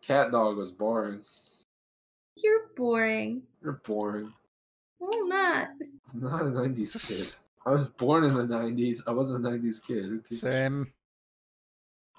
Cat 0.02 0.32
Dog 0.32 0.58
was 0.58 0.72
boring. 0.72 1.22
You're 2.36 2.70
boring. 2.76 3.44
You're 3.62 3.82
boring. 3.86 4.34
Well, 4.98 5.28
not. 5.28 5.70
I'm 6.12 6.22
not 6.22 6.42
a 6.42 6.46
90s 6.46 7.08
kid. 7.08 7.36
I 7.68 7.70
was 7.70 7.88
born 7.88 8.24
in 8.24 8.34
the 8.34 8.44
90s. 8.44 9.02
I 9.06 9.12
wasn't 9.12 9.46
a 9.46 9.50
90s 9.50 9.86
kid. 9.86 10.06
Who 10.06 10.22
gives 10.22 10.44
a 10.44 10.48
shit? 10.48 10.54
Same. 10.54 10.92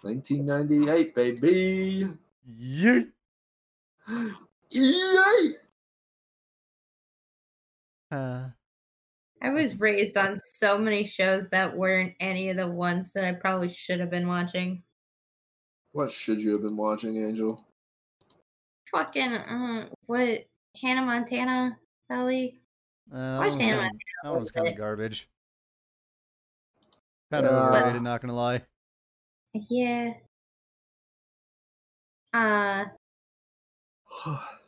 1998, 0.02 1.14
baby. 1.16 2.08
Yeet. 2.48 3.10
Yay! 4.70 5.56
Uh, 8.12 8.44
I 9.40 9.48
was 9.48 9.80
raised 9.80 10.16
on 10.18 10.38
so 10.54 10.76
many 10.78 11.04
shows 11.06 11.48
that 11.48 11.74
weren't 11.76 12.14
any 12.20 12.50
of 12.50 12.56
the 12.58 12.68
ones 12.68 13.10
that 13.12 13.24
I 13.24 13.32
probably 13.32 13.72
should 13.72 13.98
have 14.00 14.10
been 14.10 14.28
watching. 14.28 14.82
What 15.92 16.10
should 16.12 16.40
you 16.40 16.52
have 16.52 16.62
been 16.62 16.76
watching, 16.76 17.16
Angel? 17.16 17.58
Fucking, 18.90 19.32
uh, 19.32 19.88
what? 20.06 20.46
Hannah 20.80 21.04
Montana? 21.06 21.78
Ellie? 22.10 22.60
uh, 23.10 23.38
Watch 23.40 23.52
Hannah 23.60 23.82
kinda- 23.88 23.98
that 24.22 24.30
one 24.30 24.40
was 24.40 24.50
kind 24.50 24.68
of 24.68 24.76
garbage. 24.76 25.28
Kind 27.30 27.46
of 27.46 27.52
Yeah. 27.52 27.68
overrated, 27.78 28.02
not 28.02 28.20
gonna 28.20 28.34
lie. 28.34 28.62
Yeah. 29.54 30.14
Uh, 32.34 32.84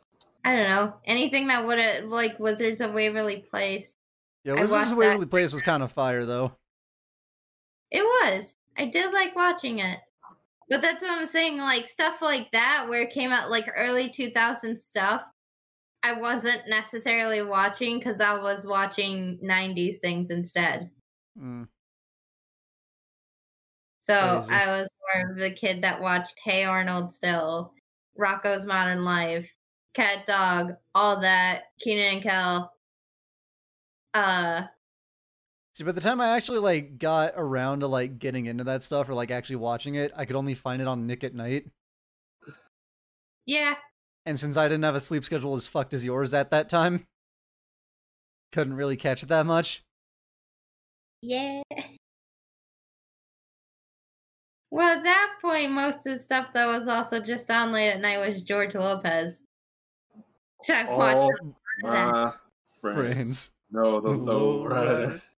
I 0.45 0.55
don't 0.55 0.69
know. 0.69 0.93
Anything 1.05 1.47
that 1.47 1.65
would 1.65 1.79
have, 1.79 2.05
like, 2.05 2.39
Wizards 2.39 2.79
of 2.79 2.93
Waverly 2.93 3.45
Place. 3.49 3.97
Yeah, 4.43 4.53
Wizards 4.53 4.91
of 4.91 4.97
that. 4.97 4.97
Waverly 4.97 5.25
Place 5.25 5.51
was 5.51 5.63
kind 5.63 5.81
of 5.81 5.91
fire 5.91 6.23
though. 6.25 6.55
It 7.89 8.03
was. 8.03 8.55
I 8.77 8.85
did 8.85 9.11
like 9.11 9.35
watching 9.35 9.79
it. 9.79 9.99
But 10.69 10.81
that's 10.81 11.01
what 11.01 11.11
I'm 11.11 11.27
saying. 11.27 11.57
Like, 11.57 11.87
stuff 11.87 12.21
like 12.21 12.51
that, 12.51 12.85
where 12.87 13.01
it 13.01 13.11
came 13.11 13.31
out, 13.31 13.49
like, 13.49 13.67
early 13.75 14.09
2000 14.09 14.77
stuff, 14.77 15.23
I 16.03 16.13
wasn't 16.13 16.61
necessarily 16.67 17.41
watching 17.41 17.97
because 17.97 18.21
I 18.21 18.37
was 18.39 18.67
watching 18.67 19.39
90s 19.43 19.99
things 19.99 20.29
instead. 20.29 20.91
Mm. 21.39 21.67
So 23.99 24.43
Crazy. 24.45 24.51
I 24.51 24.79
was 24.79 24.87
more 25.15 25.31
of 25.31 25.39
the 25.39 25.49
kid 25.49 25.81
that 25.81 25.99
watched 25.99 26.39
Hey 26.43 26.63
Arnold 26.65 27.11
still, 27.11 27.73
Rocko's 28.19 28.67
Modern 28.67 29.03
Life, 29.03 29.51
Cat 29.95 30.25
Dog, 30.27 30.73
all 30.93 31.19
that, 31.21 31.63
Kenan 31.79 32.15
and 32.15 32.23
Kel. 32.23 32.73
Uh, 34.13 34.63
See, 35.73 35.83
by 35.83 35.91
the 35.91 36.01
time 36.01 36.21
I 36.21 36.29
actually 36.29 36.59
like 36.59 36.97
got 36.99 37.33
around 37.35 37.81
to 37.81 37.87
like 37.87 38.17
getting 38.17 38.45
into 38.45 38.63
that 38.65 38.81
stuff 38.81 39.09
or 39.09 39.13
like 39.13 39.31
actually 39.31 39.57
watching 39.57 39.95
it, 39.95 40.11
I 40.15 40.25
could 40.25 40.35
only 40.37 40.53
find 40.53 40.81
it 40.81 40.87
on 40.87 41.05
Nick 41.05 41.23
at 41.23 41.33
Night. 41.33 41.65
yeah, 43.45 43.75
And 44.25 44.39
since 44.39 44.55
I 44.57 44.67
didn't 44.67 44.83
have 44.83 44.95
a 44.95 44.99
sleep 44.99 45.23
schedule 45.25 45.55
as 45.55 45.67
fucked 45.67 45.93
as 45.93 46.03
yours 46.05 46.33
at 46.33 46.51
that 46.51 46.69
time, 46.69 47.05
couldn't 48.53 48.75
really 48.75 48.95
catch 48.97 49.23
it 49.23 49.29
that 49.29 49.45
much. 49.45 49.83
yeah. 51.21 51.61
Well, 54.71 54.97
at 54.97 55.03
that 55.03 55.37
point, 55.41 55.71
most 55.71 56.05
of 56.05 56.17
the 56.17 56.19
stuff 56.19 56.53
that 56.53 56.65
was 56.67 56.87
also 56.87 57.19
just 57.19 57.49
on 57.49 57.71
late 57.71 57.89
at 57.91 58.01
night 58.01 58.19
was 58.19 58.41
George 58.43 58.75
Lopez. 58.75 59.41
Which 60.67 60.75
I 60.77 60.93
watched. 60.93 61.39
Oh, 61.41 61.55
my 61.83 62.33
friends. 62.81 63.13
Friends. 63.13 63.51
No, 63.71 63.99
the 63.99 64.09
low 64.09 64.65
rider. 64.65 65.21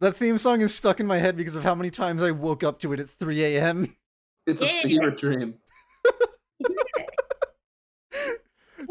That 0.00 0.16
theme 0.16 0.38
song 0.38 0.60
is 0.60 0.72
stuck 0.72 1.00
in 1.00 1.06
my 1.08 1.18
head 1.18 1.36
because 1.36 1.56
of 1.56 1.64
how 1.64 1.74
many 1.74 1.90
times 1.90 2.22
I 2.22 2.30
woke 2.30 2.62
up 2.62 2.78
to 2.80 2.92
it 2.92 3.00
at 3.00 3.10
3 3.10 3.42
a.m. 3.56 3.96
It's 4.46 4.62
a 4.62 4.66
Yeah. 4.66 4.82
fever 4.82 5.10
dream. 5.10 5.54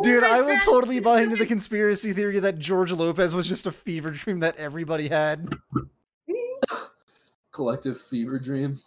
Dude, 0.04 0.24
I 0.26 0.42
will 0.42 0.60
totally 0.60 1.00
buy 1.00 1.22
into 1.22 1.38
the 1.38 1.46
conspiracy 1.46 2.12
theory 2.12 2.40
that 2.40 2.60
George 2.60 2.92
Lopez 2.92 3.34
was 3.34 3.48
just 3.48 3.66
a 3.66 3.72
fever 3.72 4.12
dream 4.12 4.42
that 4.42 4.58
everybody 4.58 5.08
had. 5.08 5.50
Collective 7.54 8.00
fever 8.00 8.38
dream. 8.38 8.80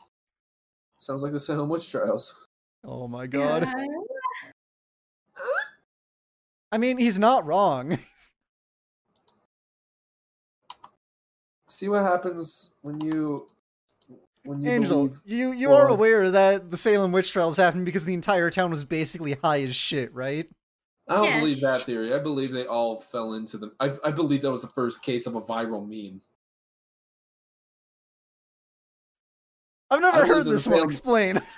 Sounds 0.99 1.23
like 1.23 1.33
the 1.33 1.41
Salem 1.41 1.71
Witch 1.71 1.91
Trials. 1.91 2.35
Oh 2.85 3.09
my 3.09 3.27
god. 3.27 3.67
I 6.73 6.79
mean, 6.79 6.99
he's 6.99 7.18
not 7.18 7.45
wrong. 7.47 7.99
See 11.68 11.89
what 11.89 12.03
happens 12.03 12.73
when 12.83 13.01
you 13.01 13.47
when 14.45 14.61
you 14.62 14.71
Angel, 14.71 15.07
believe 15.07 15.21
you 15.25 15.53
you 15.53 15.73
are 15.73 15.89
aware 15.89 16.31
that 16.31 16.71
the 16.71 16.77
Salem 16.77 17.12
witch 17.12 17.33
trials 17.33 17.57
happened 17.57 17.85
because 17.87 18.05
the 18.05 18.14
entire 18.14 18.51
town 18.51 18.71
was 18.71 18.85
basically 18.85 19.35
high 19.43 19.62
as 19.62 19.75
shit, 19.75 20.12
right? 20.14 20.49
I 21.09 21.16
don't 21.16 21.25
Yeah. 21.27 21.39
believe 21.41 21.61
that 21.61 21.83
theory. 21.83 22.12
I 22.14 22.18
believe 22.18 22.53
they 22.53 22.66
all 22.66 22.99
fell 23.01 23.35
into 23.35 23.59
the. 23.59 23.73
I, 23.81 23.93
I 24.05 24.11
believe 24.11 24.43
that 24.43 24.51
was 24.51 24.62
the 24.62 24.68
first 24.68 25.03
case 25.03 25.27
of 25.27 25.35
a 25.37 25.41
viral 25.41 25.87
meme. 25.89 26.21
I've 29.91 30.01
never 30.01 30.23
I 30.23 30.27
heard 30.27 30.47
this 30.47 30.66
one. 30.66 30.77
Salem- 30.77 30.89
Explain. 30.89 31.43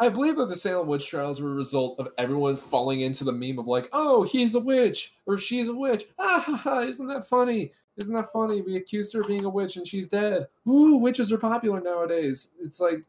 I 0.00 0.08
believe 0.08 0.36
that 0.36 0.48
the 0.48 0.56
Salem 0.56 0.86
witch 0.86 1.08
trials 1.08 1.40
were 1.40 1.50
a 1.50 1.54
result 1.54 1.98
of 1.98 2.08
everyone 2.18 2.56
falling 2.56 3.00
into 3.00 3.24
the 3.24 3.32
meme 3.32 3.58
of 3.58 3.66
like, 3.66 3.88
oh, 3.92 4.22
he's 4.22 4.54
a 4.54 4.60
witch 4.60 5.14
or 5.26 5.36
she's 5.36 5.68
a 5.68 5.74
witch. 5.74 6.04
Ah, 6.18 6.38
ha, 6.38 6.56
ha, 6.56 6.80
isn't 6.80 7.08
that 7.08 7.26
funny? 7.26 7.72
Isn't 7.96 8.14
that 8.14 8.32
funny? 8.32 8.62
We 8.62 8.76
accused 8.76 9.12
her 9.14 9.22
of 9.22 9.26
being 9.26 9.44
a 9.44 9.48
witch 9.48 9.76
and 9.76 9.86
she's 9.86 10.08
dead. 10.08 10.46
Ooh, 10.68 10.96
witches 10.96 11.32
are 11.32 11.38
popular 11.38 11.80
nowadays. 11.80 12.50
It's 12.60 12.78
like, 12.78 13.04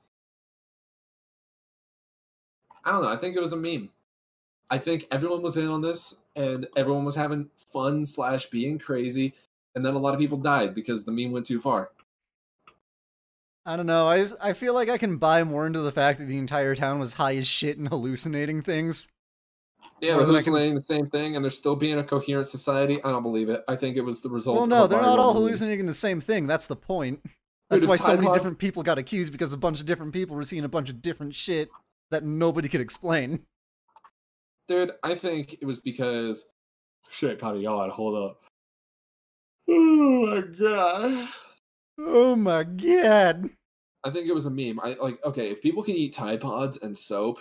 I 2.84 2.92
don't 2.92 3.04
know. 3.04 3.10
I 3.10 3.18
think 3.18 3.36
it 3.36 3.42
was 3.42 3.54
a 3.54 3.58
meme. 3.58 3.90
I 4.72 4.80
think 4.80 5.08
everyone 5.12 5.44
was 5.44 5.58
in 5.58 5.68
on 5.68 5.82
this 5.82 6.16
and 6.36 6.68
everyone 6.76 7.06
was 7.06 7.16
having 7.16 7.50
fun 7.56 8.06
slash 8.06 8.48
being 8.48 8.80
crazy, 8.80 9.34
and 9.76 9.84
then 9.84 9.94
a 9.94 10.00
lot 10.00 10.14
of 10.14 10.20
people 10.20 10.38
died 10.38 10.74
because 10.74 11.06
the 11.06 11.12
meme 11.12 11.32
went 11.32 11.46
too 11.46 11.60
far. 11.60 11.92
I 13.70 13.76
don't 13.76 13.86
know. 13.86 14.08
I 14.08 14.26
I 14.42 14.54
feel 14.54 14.74
like 14.74 14.90
I 14.90 14.98
can 14.98 15.18
buy 15.18 15.44
more 15.44 15.68
into 15.68 15.82
the 15.82 15.92
fact 15.92 16.18
that 16.18 16.26
the 16.26 16.40
entire 16.40 16.74
town 16.74 16.98
was 16.98 17.14
high 17.14 17.36
as 17.36 17.46
shit 17.46 17.78
and 17.78 17.88
hallucinating 17.88 18.64
things. 18.64 19.08
Yeah, 20.02 20.14
More 20.14 20.20
they're 20.22 20.26
than 20.26 20.36
I 20.38 20.40
can- 20.40 20.54
hallucinating 20.54 20.74
the 20.76 20.82
same 20.82 21.08
thing, 21.12 21.36
and 21.36 21.46
they're 21.46 21.52
still 21.52 21.76
being 21.76 22.00
a 22.00 22.04
coherent 22.04 22.48
society. 22.48 23.00
I 23.04 23.12
don't 23.12 23.22
believe 23.22 23.48
it. 23.48 23.64
I 23.68 23.76
think 23.76 23.96
it 23.96 24.02
was 24.02 24.22
the 24.22 24.30
result. 24.30 24.58
Well, 24.58 24.66
no, 24.66 24.86
a 24.86 24.88
they're 24.88 25.02
not 25.02 25.20
all 25.20 25.34
hallucinating 25.34 25.86
the 25.86 25.94
same 25.94 26.20
thing. 26.20 26.48
That's 26.48 26.66
the 26.66 26.76
point. 26.76 27.20
That's 27.70 27.84
if 27.86 27.90
why 27.90 27.98
so 27.98 28.16
many 28.18 28.32
different 28.34 28.58
people 28.58 28.82
got 28.82 28.98
accused 28.98 29.32
because 29.32 29.54
a 29.54 29.58
bunch 29.58 29.80
of 29.82 29.86
different 29.86 30.14
people 30.14 30.36
were 30.36 30.44
seeing 30.44 30.64
a 30.64 30.70
bunch 30.70 30.90
of 30.90 31.04
different 31.04 31.36
shit 31.36 31.70
that 32.10 32.24
nobody 32.24 32.70
could 32.70 32.82
explain. 32.82 33.42
Dude, 34.68 34.94
I 35.04 35.14
think 35.14 35.58
it 35.62 35.66
was 35.66 35.80
because 35.80 36.46
shit. 37.12 37.40
Gotta 37.40 37.60
yawn. 37.60 37.92
Hold 37.92 38.32
up. 38.32 38.42
Oh 39.72 40.26
my 40.26 40.42
god. 40.58 41.30
Oh 42.00 42.36
my 42.36 42.64
god. 42.64 43.50
I 44.04 44.10
think 44.12 44.28
it 44.28 44.34
was 44.34 44.46
a 44.46 44.50
meme. 44.52 44.80
I 44.82 44.96
like 45.02 45.24
okay, 45.26 45.50
if 45.50 45.62
people 45.62 45.84
can 45.84 45.96
eat 45.96 46.14
Tide 46.14 46.40
Pods 46.42 46.78
and 46.82 46.98
soap 46.98 47.40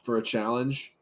for 0.00 0.16
a 0.16 0.22
challenge, 0.22 0.94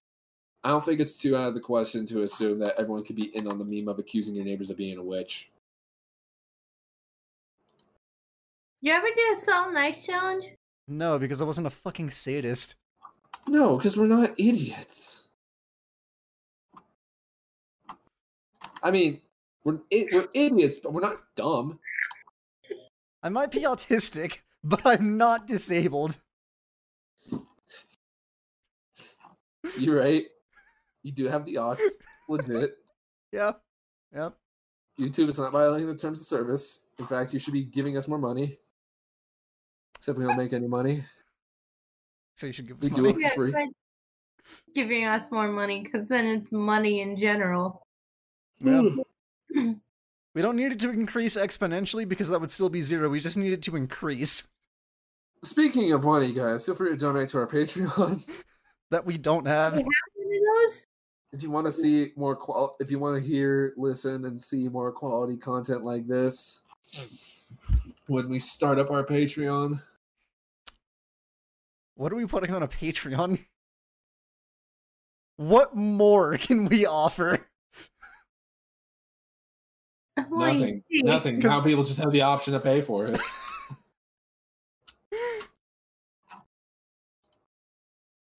I 0.65 0.71
don't 0.71 0.85
think 0.85 1.01
it's 1.01 1.19
too 1.19 1.37
out 1.37 1.49
of 1.49 1.55
the 1.55 1.61
question 1.61 2.05
to 2.07 2.23
assume 2.23 2.59
that 2.61 2.79
everyone 2.79 3.05
could 3.05 3.17
be 3.17 3.35
in 3.37 3.47
on 3.47 3.59
the 3.59 3.65
meme 3.65 3.89
of 3.89 3.99
accusing 3.99 4.35
your 4.35 4.45
neighbors 4.45 4.71
of 4.71 4.77
being 4.77 4.99
a 4.99 5.03
witch. 5.03 5.51
You 8.81 8.93
ever 8.93 9.07
do 9.15 9.37
a 9.37 9.41
salt 9.41 9.69
and 9.69 9.79
ice 9.79 10.05
challenge? 10.05 10.45
No, 10.89 11.19
because 11.19 11.41
I 11.41 11.45
wasn't 11.45 11.67
a 11.67 11.71
fucking 11.71 12.11
sadist. 12.11 12.75
No, 13.49 13.77
because 13.77 13.97
we're 13.97 14.07
not 14.07 14.35
idiots. 14.39 15.29
I 18.83 18.91
mean, 18.91 19.21
we're 19.65 19.79
i- 19.93 20.07
we're 20.13 20.29
idiots, 20.35 20.79
but 20.79 20.93
we're 20.93 21.01
not 21.01 21.35
dumb. 21.35 21.79
I 23.23 23.29
might 23.29 23.51
be 23.51 23.61
autistic, 23.63 24.39
but 24.67 24.85
I'm 24.85 25.17
not 25.17 25.47
disabled. 25.47 26.19
You're 29.79 30.01
right. 30.01 30.25
You 31.03 31.13
do 31.13 31.27
have 31.27 31.45
the 31.47 31.57
odds. 31.59 31.83
Legit. 32.29 32.75
Yeah. 33.33 33.53
Yep. 34.15 34.35
YouTube 34.99 35.29
is 35.29 35.39
not 35.39 35.53
violating 35.53 35.89
the 35.89 35.97
terms 35.97 36.21
of 36.21 36.27
service. 36.27 36.81
In 36.99 37.05
fact, 37.05 37.35
you 37.35 37.41
should 37.41 37.53
be 37.53 37.65
giving 37.65 37.97
us 37.97 38.09
more 38.09 38.19
money. 38.19 38.57
Except 39.99 40.17
we 40.17 40.25
don't 40.25 40.39
make 40.39 40.55
any 40.55 40.69
money. 40.69 41.05
So 42.37 42.47
you 42.47 42.53
should 42.55 42.69
give 42.69 42.79
us 42.79 42.85
We 42.85 42.91
do 42.91 43.07
it. 43.07 43.17
It's 43.19 43.35
free. 43.35 43.53
Giving 44.75 45.05
us 45.05 45.31
more 45.31 45.49
money 45.49 45.83
because 45.83 46.09
then 46.09 46.25
it's 46.25 46.53
money 46.53 47.03
in 47.03 47.19
general. 47.19 47.85
Yeah. 48.61 48.89
We 50.37 50.43
don't 50.43 50.57
need 50.57 50.71
it 50.71 50.81
to 50.81 50.91
increase 50.91 51.35
exponentially 51.39 52.07
because 52.07 52.29
that 52.29 52.39
would 52.39 52.51
still 52.51 52.69
be 52.69 52.83
zero. 52.83 53.09
We 53.09 53.21
just 53.21 53.39
need 53.39 53.55
it 53.55 53.63
to 53.63 53.75
increase. 53.75 54.43
Speaking 55.43 55.93
of 55.93 56.05
money, 56.05 56.33
guys, 56.33 56.67
feel 56.67 56.75
free 56.75 56.91
to 56.91 56.97
donate 56.97 57.29
to 57.29 57.39
our 57.39 57.47
Patreon 57.47 58.25
That 58.91 59.05
we 59.05 59.19
don't 59.19 59.47
have. 59.47 59.73
How 59.75 59.79
many 59.79 60.37
of 60.37 60.43
those? 60.71 60.87
if 61.33 61.43
you 61.43 61.51
want 61.51 61.67
to 61.67 61.73
see 61.73 62.13
more 62.17 62.35
qual. 62.35 62.75
If 62.81 62.91
you 62.91 62.99
want 62.99 63.21
to 63.21 63.29
hear, 63.29 63.75
listen, 63.77 64.25
and 64.25 64.39
see 64.39 64.69
more 64.69 64.91
quality 64.93 65.37
content 65.37 65.83
like 65.83 66.07
this. 66.07 66.63
When 68.07 68.29
we 68.29 68.39
start 68.39 68.79
up 68.79 68.91
our 68.91 69.05
Patreon, 69.05 69.81
What 71.97 72.13
are 72.13 72.17
we 72.17 72.27
putting 72.27 72.55
on 72.55 72.63
a 72.63 72.69
Patreon? 72.69 73.39
What 75.37 75.77
more 75.77 76.37
can 76.39 76.67
we 76.67 76.87
offer? 76.87 77.39
Nothing, 80.31 80.83
nothing. 80.91 81.39
Now 81.41 81.61
people 81.61 81.85
just 81.85 81.99
have 82.01 82.13
the 82.13 82.23
option 82.23 82.55
to 82.55 82.61
pay 82.61 82.81
for 82.81 83.07
it. 83.07 83.21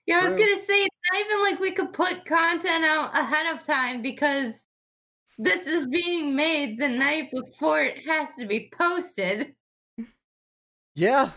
Yeah, 0.08 0.20
I 0.22 0.24
was 0.24 0.34
gonna 0.34 0.66
say 0.66 0.84
it's 0.84 0.96
not 1.12 1.20
even 1.20 1.42
like 1.42 1.60
we 1.60 1.72
could 1.74 1.92
put 1.92 2.26
content 2.26 2.86
out 2.86 3.12
ahead 3.14 3.54
of 3.54 3.64
time 3.64 4.02
because 4.02 4.54
this 5.38 5.68
is 5.68 5.86
being 5.88 6.36
made 6.36 6.80
the 6.80 6.88
night 6.88 7.30
before 7.32 7.82
it 7.82 8.00
has 8.08 8.30
to 8.40 8.46
be 8.48 8.72
posted. 8.76 9.54
Yeah. 10.96 11.32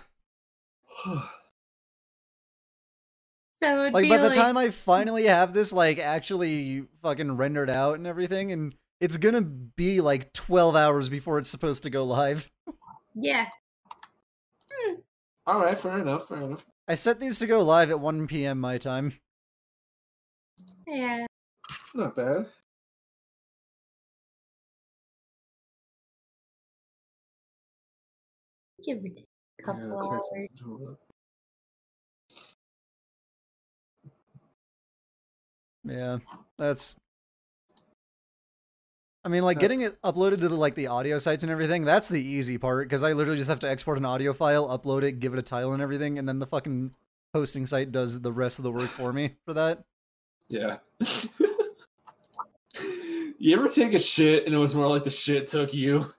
So 3.62 3.80
it'd 3.80 3.92
Like 3.92 4.04
be 4.04 4.08
by 4.08 4.18
the 4.18 4.28
like, 4.28 4.36
time 4.36 4.56
I 4.56 4.70
finally 4.70 5.24
have 5.24 5.52
this 5.52 5.72
like 5.72 5.98
actually 5.98 6.86
fucking 7.02 7.36
rendered 7.36 7.68
out 7.68 7.96
and 7.96 8.06
everything, 8.06 8.52
and 8.52 8.74
it's 9.00 9.16
gonna 9.16 9.42
be 9.42 10.00
like 10.00 10.32
12 10.32 10.76
hours 10.76 11.08
before 11.08 11.38
it's 11.38 11.50
supposed 11.50 11.82
to 11.82 11.90
go 11.90 12.04
live. 12.04 12.50
yeah, 13.14 13.46
hmm. 14.72 14.94
All 15.46 15.60
right, 15.60 15.78
fair 15.78 15.98
enough. 15.98 16.28
Fair 16.28 16.40
enough. 16.42 16.64
I 16.90 16.94
set 16.96 17.20
these 17.20 17.38
to 17.38 17.46
go 17.46 17.62
live 17.62 17.90
at 17.90 18.00
1 18.00 18.26
p.m. 18.26 18.58
my 18.58 18.76
time. 18.76 19.12
yeah. 20.88 21.24
Not 21.94 22.16
bad. 22.16 22.46
Give 28.84 28.98
it 29.04 29.20
a 29.60 29.62
couple 29.62 29.82
Yeah, 29.88 29.94
hours. 29.94 30.06
text 30.10 30.30
message, 30.34 30.60
hold 30.64 30.88
up. 30.88 30.98
Yeah, 35.84 36.18
that's. 36.58 36.96
I 39.22 39.28
mean, 39.28 39.42
like 39.42 39.58
getting 39.58 39.82
it 39.82 40.00
uploaded 40.02 40.40
to 40.40 40.48
the 40.48 40.54
like 40.54 40.74
the 40.74 40.86
audio 40.86 41.18
sites 41.18 41.42
and 41.42 41.52
everything. 41.52 41.84
That's 41.84 42.08
the 42.08 42.22
easy 42.22 42.56
part 42.56 42.88
because 42.88 43.02
I 43.02 43.12
literally 43.12 43.36
just 43.36 43.50
have 43.50 43.60
to 43.60 43.70
export 43.70 43.98
an 43.98 44.06
audio 44.06 44.32
file, 44.32 44.66
upload 44.66 45.02
it, 45.02 45.20
give 45.20 45.34
it 45.34 45.38
a 45.38 45.42
title 45.42 45.74
and 45.74 45.82
everything, 45.82 46.18
and 46.18 46.26
then 46.26 46.38
the 46.38 46.46
fucking 46.46 46.94
hosting 47.34 47.66
site 47.66 47.92
does 47.92 48.20
the 48.20 48.32
rest 48.32 48.58
of 48.58 48.62
the 48.62 48.72
work 48.72 48.88
for 48.88 49.12
me 49.12 49.32
for 49.44 49.52
that. 49.54 49.84
Yeah. 50.48 50.78
you 53.38 53.56
ever 53.56 53.68
take 53.68 53.92
a 53.92 53.98
shit 53.98 54.46
and 54.46 54.54
it 54.54 54.58
was 54.58 54.74
more 54.74 54.88
like 54.88 55.04
the 55.04 55.10
shit 55.10 55.48
took 55.48 55.74
you? 55.74 56.12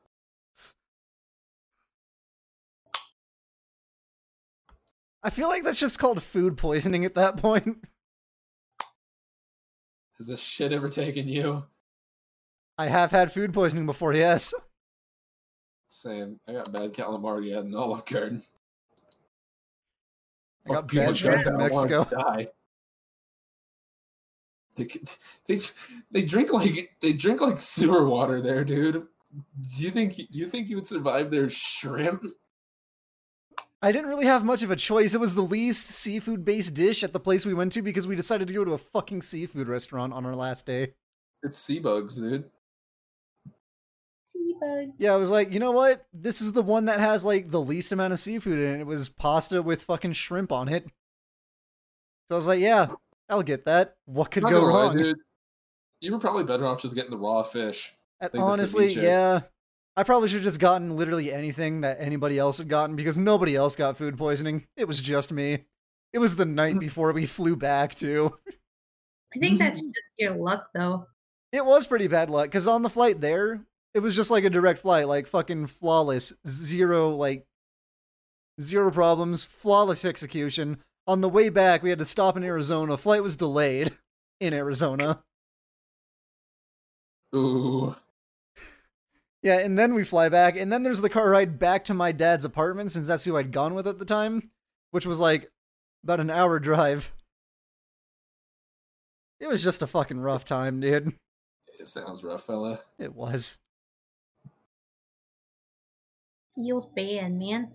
I 5.23 5.29
feel 5.29 5.47
like 5.47 5.63
that's 5.63 5.79
just 5.79 5.99
called 5.99 6.21
food 6.21 6.57
poisoning 6.57 7.05
at 7.05 7.15
that 7.15 7.37
point. 7.37 7.83
Has 10.17 10.27
the 10.27 10.37
shit 10.37 10.71
ever 10.71 10.89
taken 10.89 11.27
you? 11.27 11.63
I 12.81 12.87
have 12.87 13.11
had 13.11 13.31
food 13.31 13.53
poisoning 13.53 13.85
before, 13.85 14.11
yes. 14.15 14.55
Same. 15.87 16.39
I 16.47 16.53
got 16.53 16.71
bad 16.71 16.93
calamari 16.93 17.55
at 17.55 17.63
an 17.63 17.75
Olive 17.75 18.03
Garden. 18.05 18.41
I 20.67 20.73
got 20.73 20.91
bad 20.91 21.15
shrimp 21.15 21.45
in 21.45 21.57
Mexico. 21.57 22.05
Die. 22.05 22.47
They, 24.77 24.87
they 25.47 25.59
they 26.09 26.21
drink 26.23 26.51
like 26.51 26.95
they 27.01 27.13
drink 27.13 27.39
like 27.39 27.61
sewer 27.61 28.07
water 28.07 28.41
there, 28.41 28.63
dude. 28.63 28.93
Do 28.95 29.83
you 29.83 29.91
think 29.91 30.19
you 30.31 30.49
think 30.49 30.67
you 30.67 30.77
would 30.77 30.87
survive 30.87 31.29
their 31.29 31.51
shrimp? 31.51 32.23
I 33.83 33.91
didn't 33.91 34.09
really 34.09 34.25
have 34.25 34.43
much 34.43 34.63
of 34.63 34.71
a 34.71 34.75
choice. 34.75 35.13
It 35.13 35.19
was 35.19 35.35
the 35.35 35.41
least 35.43 35.87
seafood 35.87 36.43
based 36.43 36.73
dish 36.73 37.03
at 37.03 37.13
the 37.13 37.19
place 37.19 37.45
we 37.45 37.53
went 37.53 37.73
to 37.73 37.83
because 37.83 38.07
we 38.07 38.15
decided 38.15 38.47
to 38.47 38.55
go 38.55 38.65
to 38.65 38.73
a 38.73 38.79
fucking 38.79 39.21
seafood 39.21 39.67
restaurant 39.67 40.13
on 40.13 40.25
our 40.25 40.35
last 40.35 40.65
day. 40.65 40.93
It's 41.43 41.59
sea 41.59 41.77
bugs, 41.77 42.15
dude. 42.15 42.49
Sea 44.41 44.55
bug. 44.59 44.93
Yeah, 44.97 45.13
I 45.13 45.17
was 45.17 45.29
like, 45.29 45.53
you 45.53 45.59
know 45.59 45.71
what? 45.71 46.05
This 46.13 46.41
is 46.41 46.51
the 46.51 46.63
one 46.63 46.85
that 46.85 46.99
has 46.99 47.23
like 47.23 47.51
the 47.51 47.61
least 47.61 47.91
amount 47.91 48.13
of 48.13 48.19
seafood 48.19 48.59
in 48.59 48.75
it. 48.75 48.79
It 48.81 48.87
was 48.87 49.09
pasta 49.09 49.61
with 49.61 49.83
fucking 49.83 50.13
shrimp 50.13 50.51
on 50.51 50.67
it. 50.67 50.85
So 52.27 52.35
I 52.35 52.37
was 52.37 52.47
like, 52.47 52.59
yeah, 52.59 52.87
I'll 53.29 53.43
get 53.43 53.65
that. 53.65 53.95
What 54.05 54.31
could 54.31 54.43
go 54.43 54.49
gonna 54.49 54.65
lie, 54.65 54.83
wrong? 54.87 54.97
dude. 54.97 55.17
You 55.99 56.13
were 56.13 56.19
probably 56.19 56.43
better 56.43 56.65
off 56.65 56.81
just 56.81 56.95
getting 56.95 57.11
the 57.11 57.17
raw 57.17 57.43
fish. 57.43 57.93
Like 58.21 58.31
Honestly, 58.35 58.93
yeah. 58.93 59.41
I 59.95 60.03
probably 60.03 60.29
should 60.29 60.37
have 60.37 60.43
just 60.43 60.59
gotten 60.59 60.95
literally 60.95 61.31
anything 61.31 61.81
that 61.81 61.97
anybody 61.99 62.39
else 62.39 62.57
had 62.57 62.69
gotten 62.69 62.95
because 62.95 63.17
nobody 63.17 63.55
else 63.55 63.75
got 63.75 63.97
food 63.97 64.17
poisoning. 64.17 64.65
It 64.77 64.87
was 64.87 65.01
just 65.01 65.31
me. 65.31 65.65
It 66.13 66.19
was 66.19 66.35
the 66.35 66.45
night 66.45 66.79
before 66.79 67.11
we 67.11 67.25
flew 67.25 67.55
back 67.55 67.93
too. 67.93 68.37
I 69.35 69.39
think 69.39 69.59
that's 69.59 69.81
just 69.81 69.93
your 70.17 70.35
luck, 70.35 70.69
though. 70.73 71.07
It 71.51 71.65
was 71.65 71.85
pretty 71.85 72.07
bad 72.07 72.29
luck 72.29 72.45
because 72.45 72.67
on 72.67 72.81
the 72.81 72.89
flight 72.89 73.19
there, 73.19 73.65
it 73.93 73.99
was 73.99 74.15
just 74.15 74.31
like 74.31 74.43
a 74.43 74.49
direct 74.49 74.79
flight, 74.79 75.07
like 75.07 75.27
fucking 75.27 75.67
flawless, 75.67 76.33
zero 76.47 77.09
like 77.09 77.45
zero 78.59 78.91
problems, 78.91 79.45
flawless 79.45 80.05
execution. 80.05 80.77
On 81.07 81.21
the 81.21 81.29
way 81.29 81.49
back, 81.49 81.83
we 81.83 81.89
had 81.89 81.99
to 81.99 82.05
stop 82.05 82.37
in 82.37 82.43
Arizona. 82.43 82.97
Flight 82.97 83.23
was 83.23 83.35
delayed 83.35 83.91
in 84.39 84.53
Arizona. 84.53 85.23
Ooh. 87.35 87.95
Yeah, 89.43 89.57
and 89.57 89.77
then 89.77 89.95
we 89.95 90.03
fly 90.03 90.29
back, 90.29 90.55
and 90.55 90.71
then 90.71 90.83
there's 90.83 91.01
the 91.01 91.09
car 91.09 91.29
ride 91.29 91.57
back 91.57 91.85
to 91.85 91.95
my 91.95 92.11
dad's 92.11 92.45
apartment 92.45 92.91
since 92.91 93.07
that's 93.07 93.23
who 93.23 93.35
I'd 93.35 93.51
gone 93.51 93.73
with 93.73 93.87
at 93.87 93.97
the 93.97 94.05
time, 94.05 94.51
which 94.91 95.07
was 95.07 95.19
like 95.19 95.49
about 96.03 96.19
an 96.19 96.29
hour 96.29 96.59
drive. 96.59 97.11
It 99.39 99.47
was 99.47 99.63
just 99.63 99.81
a 99.81 99.87
fucking 99.87 100.19
rough 100.19 100.45
time, 100.45 100.79
dude. 100.79 101.13
It 101.79 101.87
sounds 101.87 102.23
rough, 102.23 102.45
fella. 102.45 102.81
It 102.99 103.15
was. 103.15 103.57
Feels 106.55 106.85
bad, 106.95 107.33
man. 107.33 107.71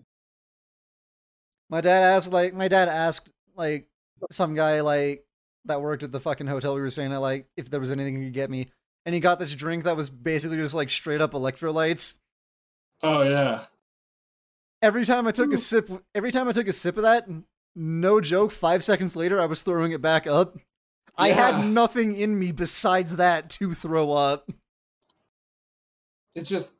My 1.68 1.80
dad 1.80 2.02
asked 2.02 2.32
like 2.32 2.54
my 2.54 2.68
dad 2.68 2.88
asked 2.88 3.30
like 3.56 3.88
some 4.30 4.54
guy 4.54 4.80
like 4.80 5.24
that 5.64 5.82
worked 5.82 6.02
at 6.02 6.12
the 6.12 6.20
fucking 6.20 6.46
hotel 6.46 6.74
we 6.74 6.80
were 6.80 6.90
staying 6.90 7.12
at 7.12 7.20
like 7.20 7.48
if 7.56 7.70
there 7.70 7.80
was 7.80 7.90
anything 7.90 8.16
he 8.16 8.24
could 8.24 8.34
get 8.34 8.50
me. 8.50 8.68
And 9.04 9.14
he 9.14 9.20
got 9.20 9.38
this 9.38 9.54
drink 9.54 9.84
that 9.84 9.96
was 9.96 10.10
basically 10.10 10.56
just 10.56 10.74
like 10.74 10.90
straight 10.90 11.20
up 11.20 11.32
electrolytes. 11.32 12.14
Oh 13.02 13.22
yeah. 13.22 13.64
Every 14.82 15.04
time 15.04 15.26
I 15.26 15.32
took 15.32 15.48
Ooh. 15.48 15.54
a 15.54 15.58
sip 15.58 15.90
every 16.14 16.30
time 16.30 16.48
I 16.48 16.52
took 16.52 16.68
a 16.68 16.72
sip 16.72 16.96
of 16.96 17.02
that, 17.02 17.28
no 17.74 18.20
joke, 18.20 18.52
5 18.52 18.84
seconds 18.84 19.16
later 19.16 19.40
I 19.40 19.46
was 19.46 19.62
throwing 19.62 19.92
it 19.92 20.02
back 20.02 20.26
up. 20.26 20.56
I 21.16 21.30
had 21.30 21.64
nothing 21.66 22.16
in 22.16 22.38
me 22.38 22.52
besides 22.52 23.16
that 23.16 23.48
to 23.50 23.72
throw 23.72 24.12
up. 24.12 24.50
It's 26.34 26.48
just 26.48 26.76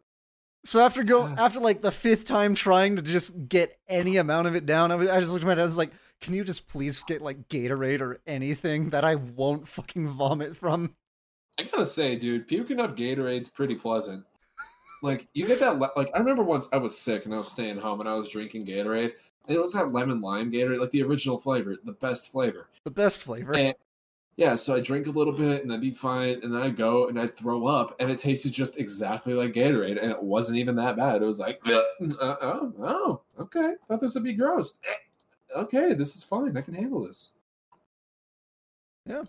So 0.67 0.81
after 0.81 1.05
go 1.05 1.23
mm. 1.23 1.39
after 1.39 1.61
like 1.61 1.81
the 1.81 1.93
fifth 1.93 2.25
time 2.25 2.55
trying 2.57 2.97
to 2.97 3.03
just 3.03 3.49
get 3.49 3.79
any 3.89 4.17
amount 4.17 4.49
of 4.49 4.57
it 4.57 4.67
down, 4.67 4.91
I, 4.91 4.97
was- 4.97 5.09
I 5.09 5.21
just 5.21 5.31
looked 5.31 5.45
at 5.45 5.49
my 5.49 5.55
dad. 5.55 5.63
I 5.63 5.65
was 5.65 5.79
like, 5.79 5.93
"Can 6.21 6.35
you 6.35 6.43
just 6.43 6.67
please 6.67 7.05
get 7.05 7.23
like 7.23 7.49
Gatorade 7.49 8.01
or 8.01 8.21
anything 8.27 8.91
that 8.91 9.05
I 9.05 9.15
won't 9.15 9.69
fucking 9.69 10.09
vomit 10.09 10.57
from?" 10.57 10.95
I 11.59 11.63
gotta 11.63 11.87
say, 11.87 12.17
dude, 12.17 12.49
puking 12.49 12.81
up 12.81 12.97
Gatorade's 12.97 13.49
pretty 13.49 13.77
pleasant. 13.77 14.25
Like 15.03 15.29
you 15.35 15.47
get 15.47 15.61
that. 15.61 15.79
le- 15.79 15.93
Like 15.95 16.11
I 16.15 16.19
remember 16.19 16.43
once 16.43 16.69
I 16.73 16.79
was 16.79 16.99
sick 16.99 17.27
and 17.27 17.35
I 17.35 17.39
was 17.39 17.49
staying 17.49 17.79
home 17.79 18.01
and 18.01 18.09
I 18.09 18.15
was 18.15 18.29
drinking 18.29 18.67
Gatorade, 18.67 19.13
and 19.47 19.57
it 19.57 19.61
was 19.61 19.73
that 19.73 19.93
lemon 19.93 20.21
lime 20.21 20.51
Gatorade, 20.51 20.81
like 20.81 20.91
the 20.91 21.03
original 21.05 21.39
flavor, 21.39 21.77
the 21.85 21.93
best 21.93 22.33
flavor. 22.33 22.69
The 22.83 22.91
best 22.91 23.23
flavor. 23.23 23.55
And 23.55 23.75
yeah, 24.37 24.55
so 24.55 24.75
I 24.77 24.81
drink 24.81 25.07
a 25.07 25.11
little 25.11 25.33
bit 25.33 25.63
and 25.63 25.73
I'd 25.73 25.81
be 25.81 25.91
fine, 25.91 26.41
and 26.43 26.55
then 26.55 26.61
I 26.61 26.71
go 26.71 27.09
and 27.09 27.19
I 27.21 27.27
throw 27.27 27.67
up, 27.67 27.97
and 28.01 28.11
it 28.11 28.19
tasted 28.19 28.53
just 28.53 28.77
exactly 28.79 29.33
like 29.35 29.53
Gatorade, 29.55 30.01
and 30.03 30.11
it 30.11 30.23
wasn't 30.23 30.59
even 30.59 30.77
that 30.77 30.97
bad. 30.97 31.23
It 31.23 31.27
was 31.27 31.39
like, 31.39 31.61
uh, 31.67 31.83
oh, 32.01 32.73
oh, 32.81 33.21
okay, 33.41 33.75
thought 33.87 34.01
this 34.01 34.15
would 34.15 34.25
be 34.25 34.35
gross. 34.35 34.75
Eh, 34.89 34.93
Okay, 35.57 35.95
this 35.95 36.17
is 36.17 36.23
fine. 36.23 36.55
I 36.57 36.61
can 36.61 36.75
handle 36.75 37.07
this. 37.07 37.33
Yeah. 39.07 39.23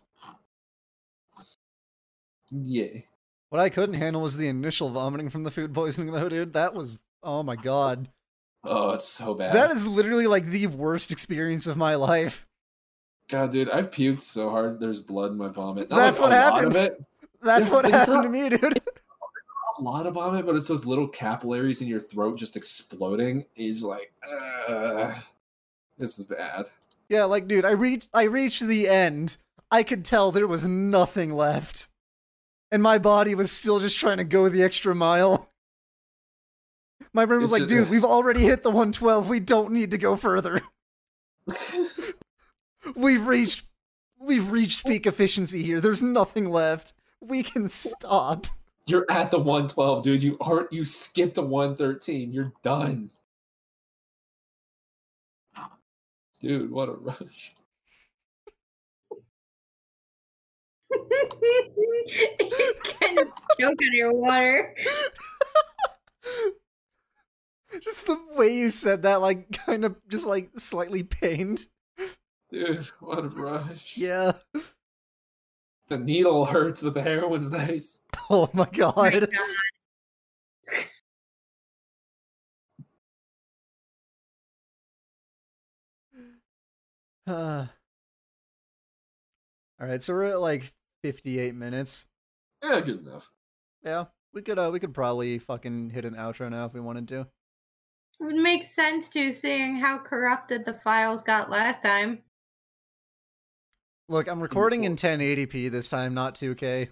Yeah. 2.52 3.02
What 3.50 3.62
I 3.62 3.70
couldn't 3.70 3.96
handle 3.96 4.22
was 4.22 4.36
the 4.36 4.48
initial 4.48 4.90
vomiting 4.90 5.30
from 5.30 5.44
the 5.44 5.52
food 5.52 5.74
poisoning, 5.74 6.12
though, 6.12 6.28
dude. 6.28 6.54
That 6.54 6.74
was 6.74 7.00
oh 7.24 7.44
my 7.44 7.56
god. 7.56 8.10
Oh, 8.64 8.92
it's 8.92 9.08
so 9.08 9.34
bad. 9.36 9.54
That 9.54 9.72
is 9.72 9.88
literally 9.88 10.28
like 10.28 10.46
the 10.46 10.68
worst 10.68 11.12
experience 11.12 11.68
of 11.68 11.78
my 11.78 11.96
life. 11.96 12.46
God, 13.30 13.52
dude, 13.52 13.70
I've 13.72 13.92
puked 13.92 14.22
so 14.22 14.50
hard. 14.50 14.80
There's 14.80 15.00
blood 15.02 15.32
in 15.32 15.38
my 15.38 15.50
vomit. 15.50 15.90
Not 15.90 15.98
That's 15.98 16.20
like 16.20 16.30
what 16.30 16.38
happened. 16.38 16.74
That's 17.42 17.68
Yeah, 17.68 17.74
what 17.74 17.86
happened 17.86 18.16
not- 18.18 18.22
to 18.24 18.30
me, 18.30 18.50
dude. 18.50 18.80
a 19.78 19.82
lot 19.82 20.08
of 20.08 20.14
vomit, 20.16 20.46
but 20.46 20.56
it's 20.56 20.68
those 20.68 20.86
little 20.86 21.08
capillaries 21.08 21.82
in 21.82 21.88
your 21.88 22.00
throat 22.00 22.38
just 22.38 22.56
exploding. 22.56 23.46
And 23.58 23.82
like, 23.82 24.12
uh, 24.68 25.14
this 25.98 26.18
is 26.18 26.26
bad. 26.26 26.70
Yeah, 27.10 27.26
like 27.26 27.48
dude, 27.48 27.66
I 27.66 27.72
reached 27.72 28.10
I 28.14 28.24
reached 28.24 28.62
the 28.66 28.88
end. 28.88 29.38
I 29.72 29.84
could 29.84 30.04
tell 30.06 30.32
there 30.32 30.48
was 30.48 30.66
nothing 30.66 31.34
left. 31.34 31.90
And 32.72 32.82
my 32.84 32.98
body 32.98 33.36
was 33.36 33.52
still 33.52 33.80
just 33.80 33.98
trying 33.98 34.18
to 34.18 34.24
go 34.26 34.50
the 34.50 34.64
extra 34.64 34.94
mile. 34.96 35.50
My 37.14 37.26
brain 37.26 37.42
was 37.42 37.52
It's 37.52 37.60
like, 37.62 37.70
just- 37.70 37.84
dude, 37.86 37.90
we've 37.90 38.04
already 38.04 38.42
hit 38.42 38.64
the 38.64 38.70
112. 38.72 39.28
We 39.30 39.40
don't 39.40 39.72
need 39.72 39.92
to 39.92 39.98
go 39.98 40.16
further. 40.16 40.62
We've 42.96 43.26
reached 43.26 43.64
we've 44.20 44.52
reached 44.52 44.86
peak 44.86 45.06
oh. 45.06 45.10
efficiency 45.10 45.64
here. 45.64 45.82
There's 45.82 46.04
nothing 46.04 46.50
left. 46.50 46.94
We 47.20 47.44
can 47.44 47.70
stop. 47.70 48.48
You're 48.86 49.06
at 49.10 49.32
the 49.32 49.40
112, 49.40 50.04
dude. 50.04 50.24
You 50.24 50.38
aren't. 50.40 50.72
You 50.72 50.86
skipped 50.86 51.36
the 51.36 51.42
113. 51.42 52.32
You're 52.32 52.54
done. 52.64 53.10
Dude, 56.40 56.72
what 56.72 56.88
a 56.88 56.94
rush. 56.94 57.52
kind 63.00 63.20
of 63.20 63.28
choke 63.60 63.82
on 63.82 63.94
your 63.94 64.14
water. 64.14 64.74
Just 67.84 68.06
the 68.06 68.18
way 68.36 68.56
you 68.56 68.70
said 68.72 69.02
that, 69.04 69.22
like 69.22 69.52
kind 69.52 69.84
of 69.84 69.98
just 70.08 70.26
like 70.26 70.50
slightly 70.58 71.04
pained. 71.04 71.66
Dude, 72.50 72.86
what 73.00 73.26
a 73.26 73.30
rush. 73.30 73.98
Yeah. 73.98 74.34
The 75.90 75.98
needle 75.98 76.46
hurts, 76.46 76.82
but 76.82 76.94
the 76.94 77.02
heroin's 77.02 77.50
nice. 77.52 78.02
Oh 78.30 78.50
my 78.54 78.68
Oh 78.82 78.94
my 79.02 79.12
god. 79.12 79.30
God. 79.32 79.36
Uh, 87.26 87.66
all 89.82 89.88
right, 89.88 90.02
so 90.02 90.14
we're 90.14 90.26
at 90.26 90.40
like 90.40 90.74
58 91.04 91.56
minutes. 91.56 92.06
Yeah, 92.64 92.80
good 92.82 93.06
enough. 93.06 93.32
Yeah, 93.84 94.06
we 94.34 94.42
could 94.42 94.58
uh 94.58 94.70
we 94.72 94.80
could 94.80 94.94
probably 94.94 95.38
fucking 95.40 95.92
hit 95.92 96.06
an 96.06 96.16
outro 96.16 96.50
now 96.50 96.66
if 96.66 96.74
we 96.74 96.80
wanted 96.80 97.08
to. 97.10 97.28
It 98.20 98.24
would 98.24 98.36
make 98.36 98.64
sense 98.64 99.10
to 99.10 99.32
seeing 99.32 99.76
how 99.76 100.00
corrupted 100.00 100.66
the 100.66 100.74
files 100.74 101.24
got 101.24 101.50
last 101.50 101.84
time. 101.84 102.24
Look, 104.10 104.28
I'm 104.28 104.42
recording 104.42 104.86
in 104.86 104.96
1080p 104.96 105.70
this 105.70 105.90
time, 105.90 106.14
not 106.14 106.36
2K. 106.36 106.90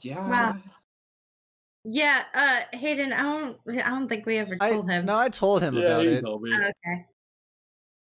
Yeah. 0.00 0.28
Wow. 0.28 0.54
Yeah, 1.84 2.24
uh 2.34 2.76
Hayden, 2.76 3.12
I 3.12 3.22
don't 3.22 3.58
I 3.68 3.90
don't 3.90 4.08
think 4.08 4.26
we 4.26 4.38
ever 4.38 4.56
I 4.60 4.70
told 4.70 4.90
him. 4.90 5.06
no, 5.06 5.16
I 5.18 5.28
told 5.28 5.62
him 5.62 5.76
Yeah, 5.76 5.82
about 5.86 6.04
you 6.04 6.10
it. 6.10 6.24
told 6.24 6.42
me. 6.42 6.50
Oh, 6.52 6.70
okay. 6.86 7.06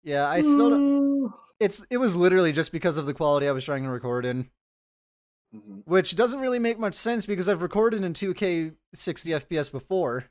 Yeah, 0.04 0.28
I 0.28 0.42
still 0.42 0.70
don't, 0.72 1.34
it's 1.60 1.86
it 1.90 1.98
was 1.98 2.16
literally 2.16 2.52
just 2.52 2.72
because 2.72 2.98
of 2.98 3.06
the 3.06 3.14
quality 3.14 3.48
I 3.48 3.52
was 3.52 3.66
trying 3.66 3.84
to 3.84 3.90
record 3.90 4.26
in, 4.26 4.50
Mhm. 5.54 5.84
which 5.86 6.16
doesn't 6.16 6.40
really 6.40 6.60
make 6.60 6.80
much 6.80 6.96
sense 6.96 7.26
because 7.26 7.48
I've 7.48 7.62
recorded 7.62 8.04
in 8.04 8.14
2K 8.14 8.72
60 8.94 9.32
FPS 9.34 9.70
before. 9.72 10.26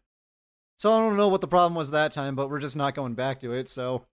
So 0.78 0.92
I 0.92 0.98
don't 0.98 1.16
know 1.16 1.28
what 1.28 1.40
the 1.40 1.48
problem 1.48 1.74
was 1.74 1.92
that 1.92 2.12
time, 2.12 2.34
but 2.36 2.50
we're 2.50 2.60
just 2.60 2.76
not 2.76 2.94
going 2.94 3.14
back 3.14 3.40
to 3.40 3.52
it, 3.52 3.68
so 3.68 4.06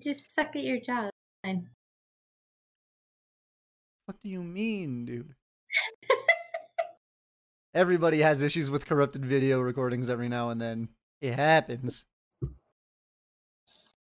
Just 0.00 0.34
suck 0.34 0.56
at 0.56 0.62
your 0.62 0.80
job. 0.80 1.10
Fine. 1.44 1.68
What 4.06 4.16
do 4.22 4.30
you 4.30 4.42
mean, 4.42 5.04
dude? 5.04 5.34
Everybody 7.74 8.18
has 8.20 8.42
issues 8.42 8.70
with 8.70 8.86
corrupted 8.86 9.24
video 9.24 9.60
recordings 9.60 10.08
every 10.08 10.28
now 10.28 10.50
and 10.50 10.60
then. 10.60 10.88
It 11.20 11.34
happens. 11.34 12.06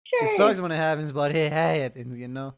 Sure. 0.05 0.25
It 0.25 0.29
sucks 0.37 0.61
when 0.61 0.73
it 0.73 0.77
happens, 0.77 1.13
but 1.13 1.35
it 1.35 1.51
happens, 1.51 2.19
you 2.19 2.29
know? 2.29 2.55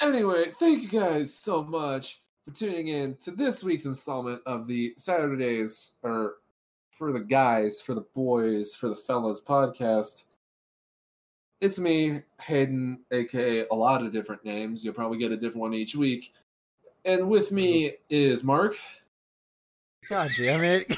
Anyway, 0.00 0.52
thank 0.58 0.82
you 0.82 0.88
guys 0.88 1.34
so 1.34 1.62
much 1.62 2.20
for 2.44 2.54
tuning 2.54 2.88
in 2.88 3.16
to 3.24 3.30
this 3.30 3.62
week's 3.62 3.84
installment 3.84 4.40
of 4.46 4.66
the 4.66 4.94
Saturdays, 4.96 5.92
or 6.02 6.36
for 6.90 7.12
the 7.12 7.20
guys, 7.20 7.80
for 7.80 7.94
the 7.94 8.06
boys, 8.14 8.74
for 8.74 8.88
the 8.88 8.94
fellas 8.94 9.40
podcast. 9.40 10.24
It's 11.64 11.78
me, 11.78 12.20
Hayden, 12.42 12.98
aka 13.10 13.64
a 13.70 13.74
lot 13.74 14.04
of 14.04 14.12
different 14.12 14.44
names. 14.44 14.84
You'll 14.84 14.92
probably 14.92 15.16
get 15.16 15.32
a 15.32 15.36
different 15.38 15.62
one 15.62 15.72
each 15.72 15.96
week. 15.96 16.34
And 17.06 17.26
with 17.26 17.52
me 17.52 17.92
is 18.10 18.44
Mark. 18.44 18.74
God 20.10 20.30
damn 20.36 20.62
it. 20.62 20.94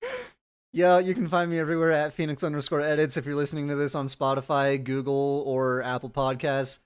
yeah, 0.74 0.98
you 0.98 1.14
can 1.14 1.30
find 1.30 1.50
me 1.50 1.58
everywhere 1.58 1.92
at 1.92 2.12
Phoenix 2.12 2.44
underscore 2.44 2.82
edits 2.82 3.16
if 3.16 3.24
you're 3.24 3.36
listening 3.36 3.68
to 3.68 3.74
this 3.74 3.94
on 3.94 4.06
Spotify, 4.06 4.84
Google, 4.84 5.42
or 5.46 5.80
Apple 5.80 6.10
Podcasts. 6.10 6.80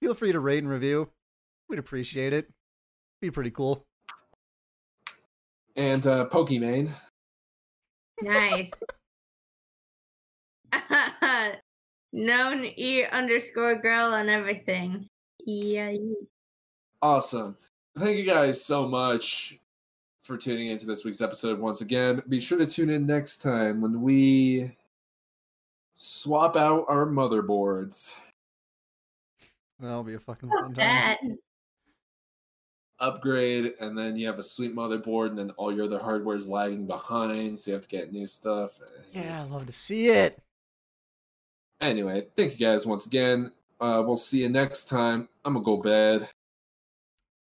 Feel 0.00 0.14
free 0.14 0.30
to 0.30 0.38
rate 0.38 0.62
and 0.62 0.70
review. 0.70 1.10
We'd 1.68 1.80
appreciate 1.80 2.32
it. 2.32 2.48
Be 3.20 3.32
pretty 3.32 3.50
cool. 3.50 3.82
And 5.74 6.06
uh, 6.06 6.28
Pokimane. 6.28 6.90
Nice. 8.22 8.70
Known 12.12 12.64
E 12.76 13.04
underscore 13.06 13.76
girl 13.76 14.12
on 14.12 14.28
everything. 14.28 15.08
Yeah. 15.44 15.94
Awesome. 17.00 17.56
Thank 17.98 18.18
you 18.18 18.24
guys 18.24 18.64
so 18.64 18.86
much 18.86 19.58
for 20.22 20.36
tuning 20.36 20.68
into 20.68 20.86
this 20.86 21.04
week's 21.04 21.20
episode 21.20 21.58
once 21.58 21.80
again. 21.80 22.22
Be 22.28 22.40
sure 22.40 22.58
to 22.58 22.66
tune 22.66 22.90
in 22.90 23.06
next 23.06 23.38
time 23.38 23.80
when 23.80 24.02
we 24.02 24.76
swap 25.94 26.56
out 26.56 26.84
our 26.88 27.06
motherboards, 27.06 28.14
That'll 29.82 30.04
be 30.04 30.14
a 30.14 30.20
fucking 30.20 30.48
fun 30.48 30.74
time. 30.74 30.74
That. 30.74 31.18
upgrade, 33.00 33.74
and 33.80 33.98
then 33.98 34.16
you 34.16 34.28
have 34.28 34.38
a 34.38 34.42
sweet 34.42 34.76
motherboard, 34.76 35.30
and 35.30 35.38
then 35.38 35.50
all 35.52 35.74
your 35.74 35.86
other 35.86 35.98
hardware 35.98 36.36
is 36.36 36.48
lagging 36.48 36.86
behind, 36.86 37.58
so 37.58 37.72
you 37.72 37.74
have 37.74 37.82
to 37.82 37.88
get 37.88 38.12
new 38.12 38.24
stuff. 38.24 38.78
Yeah, 39.12 39.42
I 39.42 39.52
love 39.52 39.66
to 39.66 39.72
see 39.72 40.06
it. 40.06 40.40
Anyway, 41.82 42.28
thank 42.36 42.52
you 42.52 42.64
guys 42.64 42.86
once 42.86 43.06
again. 43.06 43.50
Uh, 43.80 44.04
we'll 44.06 44.16
see 44.16 44.42
you 44.42 44.48
next 44.48 44.88
time. 44.88 45.28
I'm 45.44 45.54
gonna 45.54 45.64
go 45.64 45.76
bed. 45.78 46.28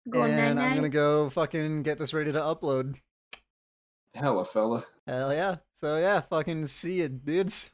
Go 0.10 0.22
night 0.22 0.30
and 0.30 0.60
I'm 0.60 0.76
gonna 0.76 0.88
go 0.88 1.30
fucking 1.30 1.84
get 1.84 2.00
this 2.00 2.14
ready 2.14 2.32
to 2.32 2.40
upload. 2.40 2.96
Hella 4.16 4.46
fella. 4.46 4.86
Hell 5.06 5.34
yeah. 5.34 5.58
So 5.76 5.98
yeah, 5.98 6.22
fucking 6.22 6.68
see 6.68 7.02
you, 7.02 7.10
dudes. 7.10 7.70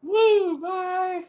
Woo! 0.00 0.60
Bye. 0.60 1.24